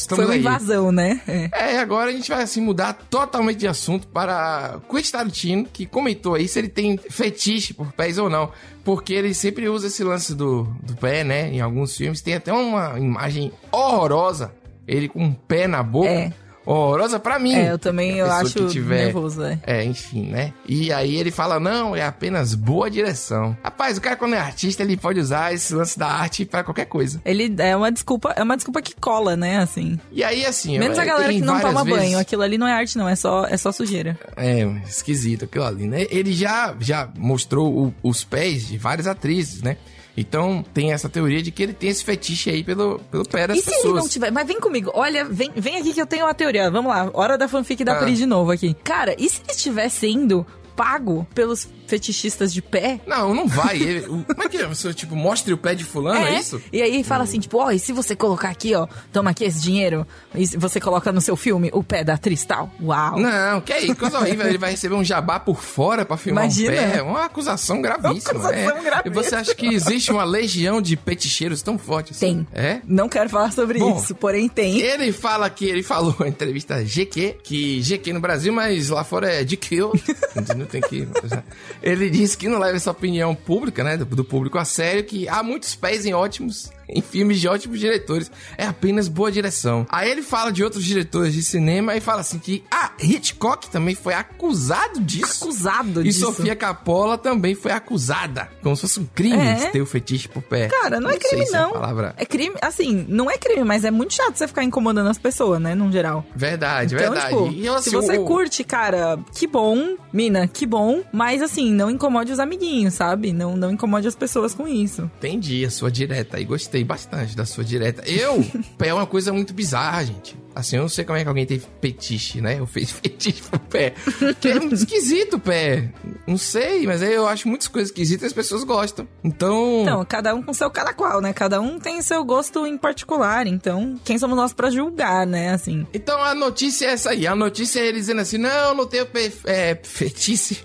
Estamos 0.10 0.26
foi 0.26 0.26
uma 0.26 0.34
aí. 0.34 0.40
invasão, 0.40 0.92
né? 0.92 1.22
É. 1.28 1.50
É, 1.52 1.80
agora 1.80 2.10
a 2.10 2.14
gente 2.14 2.30
vai 2.30 2.42
assim 2.42 2.62
mudar 2.62 2.94
totalmente 2.94 3.58
de 3.58 3.68
assunto 3.68 4.08
para 4.08 4.80
Quentin 4.90 5.12
Tarantino, 5.12 5.66
que 5.66 5.86
comentou 5.86 6.34
aí 6.34 6.48
se 6.48 6.58
ele 6.58 6.70
tem 6.70 6.98
fetiche 6.98 7.74
por 7.74 7.92
pés 7.92 8.18
ou 8.18 8.28
não. 8.28 8.52
Porque 8.84 9.14
ele 9.14 9.36
sempre 9.36 9.70
usa 9.70 9.86
esse 9.86 10.04
lance 10.04 10.34
do, 10.34 10.64
do 10.82 10.96
pé, 10.96 11.24
né? 11.24 11.50
Em 11.54 11.62
alguns 11.62 11.96
filmes. 11.96 12.22
Tem 12.22 12.34
até 12.34 12.52
uma 12.52 12.98
imagem 12.98 13.52
horrorosa. 13.72 14.52
Ele 14.88 15.08
com 15.08 15.24
um 15.24 15.32
pé 15.32 15.68
na 15.68 15.84
boca. 15.84 16.10
É. 16.10 16.34
Horrorosa 16.72 17.20
pra 17.20 17.40
mim. 17.40 17.56
É, 17.56 17.72
eu 17.72 17.80
também 17.80 18.18
eu 18.18 18.32
acho 18.32 18.68
tiver- 18.68 19.06
nervoso, 19.06 19.44
é. 19.44 19.60
É, 19.66 19.84
enfim, 19.84 20.28
né? 20.28 20.54
E 20.68 20.94
aí 20.94 21.16
ele 21.16 21.32
fala, 21.32 21.60
não, 21.60 21.96
é 21.96 22.04
apenas 22.04 22.54
boa 22.54 22.90
direção. 22.92 23.58
Rapaz, 23.64 23.98
o 23.98 24.02
cara 24.02 24.16
quando 24.16 24.36
é 24.36 24.40
artista, 24.40 24.84
ele 24.84 24.96
pode 24.96 25.20
usar 25.20 25.54
esse 25.54 25.74
lance 25.74 25.98
da 25.98 26.08
arte 26.08 26.46
pra 26.46 26.64
qualquer 26.64 26.86
coisa. 26.86 27.20
Ele 27.26 27.54
é 27.58 27.76
uma 27.76 27.92
desculpa, 27.92 28.34
é 28.36 28.44
uma 28.44 28.56
desculpa 28.56 28.82
que 28.82 28.94
cola, 28.96 29.36
né, 29.36 29.58
assim. 29.58 30.00
E 30.12 30.24
aí, 30.24 30.46
assim... 30.46 30.78
Menos 30.78 30.98
eu- 30.98 31.04
a 31.04 31.06
galera 31.06 31.34
que 31.34 31.42
não 31.42 31.60
toma 31.60 31.84
vezes- 31.84 32.00
banho. 32.00 32.20
Aquilo 32.20 32.42
ali 32.44 32.58
não 32.58 32.68
é 32.68 32.74
arte, 32.74 32.98
não, 32.98 33.10
é 33.10 33.16
só, 33.16 33.46
é 33.46 33.58
só 33.58 33.72
sujeira. 33.72 34.18
É, 34.38 34.64
esquisito 34.88 35.46
aquilo 35.46 35.64
ali, 35.66 35.88
né? 35.88 36.06
Ele 36.10 36.34
já, 36.34 36.76
já 36.80 37.10
mostrou 37.18 37.88
o- 37.88 37.94
os 38.04 38.24
pés 38.24 38.68
de 38.68 38.78
várias 38.78 39.08
atrizes, 39.08 39.62
né? 39.64 39.78
Então 40.20 40.64
tem 40.74 40.92
essa 40.92 41.08
teoria 41.10 41.42
de 41.42 41.52
que 41.52 41.64
ele 41.64 41.74
tem 41.74 41.90
esse 41.90 42.04
fetiche 42.04 42.50
aí 42.50 42.64
pelo, 42.64 43.00
pelo 43.12 43.24
pé 43.28 43.48
das 43.48 43.58
E 43.58 43.62
se 43.62 43.66
pessoas. 43.68 43.86
ele 43.86 43.94
não 43.94 44.08
tiver? 44.08 44.32
Mas 44.32 44.48
vem 44.48 44.60
comigo, 44.60 44.92
olha, 44.94 45.24
vem, 45.26 45.52
vem 45.56 45.78
aqui 45.78 45.94
que 45.94 46.02
eu 46.02 46.06
tenho 46.08 46.26
uma 46.26 46.34
teoria. 46.34 46.70
Vamos 46.70 46.92
lá, 46.92 47.10
hora 47.14 47.38
da 47.38 47.48
fanfic 47.48 47.84
da 47.84 47.94
Ah. 47.94 48.04
Pri 48.04 48.14
de 48.16 48.26
novo 48.26 48.52
aqui. 48.52 48.74
Cara, 48.84 49.16
e 49.18 49.30
se 49.30 49.42
ele 49.44 49.52
estiver 49.52 49.90
sendo 49.90 50.46
pago 50.80 51.28
pelos 51.36 51.68
fetichistas 51.88 52.54
de 52.54 52.62
pé? 52.62 53.02
Não, 53.06 53.36
não 53.36 53.48
vai. 53.48 53.76
Ele, 53.76 54.00
o- 54.08 54.24
como 54.24 54.44
é 54.44 54.48
que 54.48 54.56
é? 54.56 54.66
Você, 54.66 54.94
tipo, 54.94 55.14
mostre 55.14 55.52
o 55.54 55.58
pé 55.58 55.76
de 55.76 55.84
fulano, 55.84 56.26
é, 56.26 56.40
isso? 56.40 56.62
E 56.72 56.82
aí 56.82 57.04
fala 57.04 57.26
assim, 57.26 57.38
tipo, 57.38 57.58
ó, 57.58 57.70
e 57.70 57.78
se 57.78 57.92
você 57.92 58.16
colocar 58.16 58.48
aqui, 58.48 58.74
ó, 58.74 58.88
toma 59.12 59.32
aqui 59.32 59.44
esse 59.44 59.60
dinheiro, 59.60 60.08
e 60.34 60.46
você 60.56 60.80
coloca 60.80 61.12
no 61.12 61.20
seu 61.20 61.36
filme 61.36 61.70
o 61.74 61.84
pé 61.84 62.02
da 62.02 62.14
atriz 62.14 62.46
tal? 62.46 62.72
Uau! 62.82 63.20
Não, 63.20 63.60
que 63.60 63.74
aí, 63.74 63.94
coisa 63.94 64.20
horrível. 64.20 64.48
Ele 64.48 64.58
vai 64.58 64.72
receber 64.72 64.96
um 64.96 65.04
jabá 65.04 65.38
por 65.38 65.62
fora 65.62 66.06
pra 66.06 66.16
filmar 66.16 66.46
Imagina. 66.46 66.72
um 66.72 66.76
pé. 66.76 66.98
É 67.00 67.02
uma 67.02 67.26
acusação 67.26 67.82
gravíssima. 67.82 68.40
Uma 68.40 68.50
acusação 68.50 68.78
é. 68.78 68.82
gravíssima. 68.82 69.02
E 69.06 69.10
você 69.10 69.36
acha 69.36 69.54
que 69.54 69.68
existe 69.74 70.12
uma 70.14 70.24
legião 70.24 70.82
de 70.82 70.96
peticheiros 70.96 71.62
tão 71.62 71.78
forte 71.78 72.14
assim? 72.14 72.46
Tem. 72.46 72.48
É? 72.54 72.82
Não 72.86 73.10
quero 73.10 73.30
falar 73.30 73.52
sobre 73.52 73.80
Bom, 73.80 73.98
isso, 73.98 74.16
porém 74.16 74.48
tem. 74.48 74.80
Ele 74.80 75.12
fala 75.12 75.50
que 75.50 75.66
ele 75.66 75.84
falou 75.84 76.16
em 76.22 76.30
entrevista 76.30 76.82
GQ, 76.82 77.38
que 77.44 77.82
GQ 77.82 78.14
no 78.14 78.22
Brasil, 78.22 78.54
mas 78.54 78.88
lá 78.90 79.04
fora 79.04 79.30
é 79.30 79.44
GQ. 79.44 79.80
Não 80.56 80.69
tem 80.70 80.82
que. 80.82 81.08
Ele 81.82 82.10
disse 82.10 82.38
que 82.38 82.48
não 82.48 82.60
leva 82.60 82.76
essa 82.76 82.92
opinião 82.92 83.36
pública, 83.36 83.84
né? 83.84 83.98
Do, 83.98 84.06
do 84.06 84.24
público 84.24 84.58
a 84.58 84.66
sério, 84.66 85.04
que 85.04 85.28
há 85.28 85.44
muitos 85.44 85.76
pés 85.76 86.06
em 86.06 86.14
ótimos. 86.14 86.72
Em 86.94 87.02
filmes 87.02 87.40
de 87.40 87.48
ótimos 87.48 87.80
diretores. 87.80 88.32
É 88.58 88.66
apenas 88.66 89.08
boa 89.08 89.32
direção. 89.32 89.86
Aí 89.90 90.10
ele 90.10 90.22
fala 90.22 90.52
de 90.52 90.64
outros 90.64 90.84
diretores 90.84 91.34
de 91.34 91.44
cinema 91.44 91.96
e 91.96 92.02
fala 92.02 92.22
assim 92.22 92.40
que 92.40 92.64
ah, 92.72 92.92
Hitchcock 93.00 93.70
também 93.70 93.96
foi 93.96 94.14
acusado 94.14 95.00
disso. 95.02 95.44
Acusado 95.46 96.02
E 96.02 96.06
disso. 96.06 96.20
Sofia 96.22 96.56
Coppola 96.56 97.18
também 97.18 97.54
foi 97.56 97.72
acusada. 97.72 98.50
Como 98.62 98.76
se 98.76 98.82
fosse 98.84 99.00
um 99.00 99.06
crime 99.06 99.38
É. 99.38 99.70
ter 99.70 99.82
o 99.82 99.86
fetiche 99.86 100.28
pro 100.28 100.42
pé. 100.42 100.68
Cara, 100.68 101.00
não, 101.00 101.10
é 101.10 101.14
sei 101.20 101.30
crime, 101.30 101.46
se 101.46 101.56
a 101.56 101.62
não. 101.62 101.72
palavra... 101.72 102.14
É 102.18 102.26
crime, 102.26 102.56
assim, 102.62 103.06
não 103.08 103.30
é 103.30 103.38
crime, 103.38 103.64
mas 103.64 103.84
é 103.84 103.92
muito 103.92 104.14
chato 104.14 104.36
você 104.36 104.48
ficar 104.48 104.64
incomodando 104.64 105.10
as 105.10 105.18
pessoas, 105.18 105.60
né, 105.62 105.76
no 105.76 105.92
geral. 105.92 106.26
Verdade, 106.36 106.96
Então, 106.96 107.12
verdade. 107.12 107.36
tipo, 107.36 107.52
E 107.52 107.66
eu, 107.66 107.74
se 107.82 107.90
assim, 107.90 107.92
você 107.96 108.18
o- 108.18 108.26
curte, 108.26 108.64
cara, 108.64 109.20
que 109.36 109.46
bom, 109.48 109.96
mina, 110.12 110.48
que 110.48 110.66
bom, 110.66 111.02
mas 111.12 111.42
assim, 111.42 111.72
não 111.72 111.90
incomode 111.90 112.32
os 112.32 112.40
amiguinhos, 112.40 112.94
sabe? 112.94 113.32
Não, 113.34 113.56
não 113.56 113.72
incomode 113.72 114.08
as 114.08 114.16
pessoas 114.16 114.54
com 114.54 114.68
isso. 114.68 115.10
Entendi 115.18 115.64
a 115.66 115.70
sua 115.70 115.92
direta 115.92 116.38
aí, 116.38 116.46
gostei 116.46 116.79
bastante 116.84 117.36
da 117.36 117.46
sua 117.46 117.64
direta. 117.64 118.04
Eu, 118.10 118.44
pé 118.78 118.90
é 118.90 118.94
uma 118.94 119.06
coisa 119.06 119.32
muito 119.34 119.54
bizarra, 119.54 120.06
gente. 120.06 120.38
Assim, 120.56 120.76
eu 120.76 120.82
não 120.82 120.90
sei 120.90 121.06
como 121.06 121.18
é 121.18 121.22
que 121.22 121.28
alguém 121.30 121.46
tem 121.46 121.62
fetiche, 121.82 122.42
né? 122.42 122.60
Eu 122.60 122.66
fiz 122.66 122.90
fetiche 122.92 123.42
pro 123.44 123.60
pé. 123.60 123.94
Que 124.42 124.50
é 124.50 124.56
muito 124.60 124.76
esquisito 124.76 125.36
o 125.36 125.40
pé. 125.40 125.90
Não 126.28 126.38
sei, 126.38 126.86
mas 126.86 127.02
aí 127.02 127.14
eu 127.14 127.28
acho 127.28 127.48
muitas 127.48 127.68
coisas 127.68 127.90
esquisitas 127.90 128.24
e 128.24 128.26
as 128.28 128.34
pessoas 128.34 128.64
gostam. 128.64 129.08
Então. 129.24 129.82
Então, 129.84 130.06
cada 130.06 130.34
um 130.36 130.42
com 130.42 130.54
seu 130.54 130.70
cada 130.70 130.94
qual, 130.94 131.22
né? 131.22 131.32
Cada 131.34 131.62
um 131.62 131.80
tem 131.80 132.02
seu 132.02 132.24
gosto 132.26 132.66
em 132.66 132.78
particular, 132.78 133.48
então, 133.48 133.98
quem 134.04 134.18
somos 134.18 134.36
nós 134.36 134.52
pra 134.52 134.70
julgar, 134.70 135.26
né, 135.26 135.52
assim. 135.54 135.86
Então 135.94 136.22
a 136.22 136.34
notícia 136.36 136.88
é 136.88 136.92
essa 136.92 137.12
aí. 137.12 137.26
A 137.28 137.36
notícia 137.36 137.80
é 137.80 137.88
ele 137.88 138.00
dizendo 138.00 138.20
assim: 138.22 138.38
não, 138.38 138.74
não 138.76 138.86
tenho 138.88 139.06
pe- 139.06 139.32
é, 139.46 139.80
fetiche. 139.82 140.60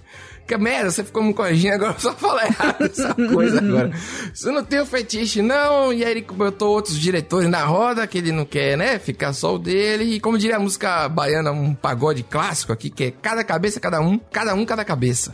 Que 0.46 0.57
merda, 0.59 0.90
você 0.90 1.02
ficou 1.02 1.22
me 1.22 1.33
corrigindo 1.33 1.74
agora, 1.74 1.94
eu 1.94 2.00
só 2.00 2.12
falar 2.12 2.46
errado 2.46 2.85
essa 2.85 3.14
coisa 3.33 3.59
agora. 3.59 3.90
Você 4.33 4.50
não 4.50 4.62
tem 4.62 4.80
o 4.80 4.87
fetiche, 4.87 5.40
não. 5.40 5.92
E 5.92 6.04
aí 6.04 6.11
ele 6.11 6.20
botou 6.22 6.70
outros 6.70 6.98
diretores 6.98 7.48
na 7.48 7.64
roda, 7.64 8.07
que 8.07 8.18
ele 8.18 8.30
não 8.30 8.44
quer, 8.44 8.76
né? 8.76 8.98
Ficar 8.98 9.33
só 9.33 9.54
o 9.54 9.59
dele. 9.59 10.04
E 10.04 10.20
como 10.20 10.37
diria 10.37 10.57
a 10.57 10.61
música 10.61 11.09
baiana, 11.09 11.50
um 11.50 11.74
pagode 11.74 12.22
clássico 12.22 12.72
aqui, 12.72 12.90
que 12.90 13.04
é 13.04 13.11
cada 13.11 13.42
cabeça, 13.42 13.80
cada 13.80 14.00
um, 14.00 14.18
cada 14.18 14.54
um, 14.54 14.66
cada 14.66 14.85
cabeça. 14.85 15.33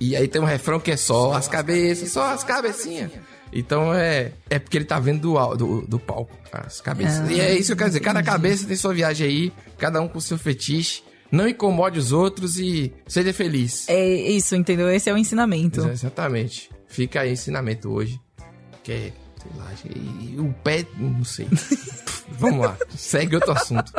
E 0.00 0.16
aí 0.16 0.26
tem 0.26 0.42
um 0.42 0.46
refrão 0.46 0.80
que 0.80 0.90
é 0.90 0.96
só 0.96 1.34
as 1.34 1.46
cabeças, 1.46 2.10
só 2.10 2.32
as 2.32 2.42
cabecinhas. 2.42 3.12
Então 3.52 3.94
é, 3.94 4.32
é 4.50 4.58
porque 4.58 4.76
ele 4.76 4.84
tá 4.84 4.98
vendo 4.98 5.20
do, 5.20 5.56
do, 5.56 5.80
do 5.82 5.98
palco 5.98 6.36
as 6.52 6.80
cabeças. 6.80 7.28
Ah, 7.28 7.32
e 7.32 7.40
é 7.40 7.54
isso 7.54 7.66
que 7.66 7.72
eu 7.72 7.76
quero 7.76 7.90
dizer. 7.90 8.00
Cada 8.00 8.22
cabeça 8.22 8.66
tem 8.66 8.76
sua 8.76 8.94
viagem 8.94 9.26
aí, 9.26 9.52
cada 9.78 10.00
um 10.00 10.08
com 10.08 10.20
seu 10.20 10.38
fetiche. 10.38 11.02
Não 11.30 11.46
incomode 11.46 11.98
os 11.98 12.12
outros 12.12 12.58
e 12.58 12.92
seja 13.06 13.32
feliz. 13.32 13.88
É 13.88 14.08
isso, 14.08 14.56
entendeu? 14.56 14.90
Esse 14.90 15.10
é 15.10 15.12
o 15.12 15.18
ensinamento. 15.18 15.86
Exatamente. 15.88 16.70
Fica 16.86 17.20
aí 17.20 17.32
ensinamento 17.32 17.90
hoje. 17.90 18.18
Que 18.82 18.92
é, 18.92 19.12
sei 19.42 19.50
lá, 19.56 19.72
e 19.84 20.40
o 20.40 20.54
pé, 20.64 20.86
não 20.96 21.24
sei. 21.24 21.46
Vamos 22.38 22.64
lá, 22.64 22.76
segue 22.96 23.34
outro 23.34 23.52
assunto. 23.52 23.92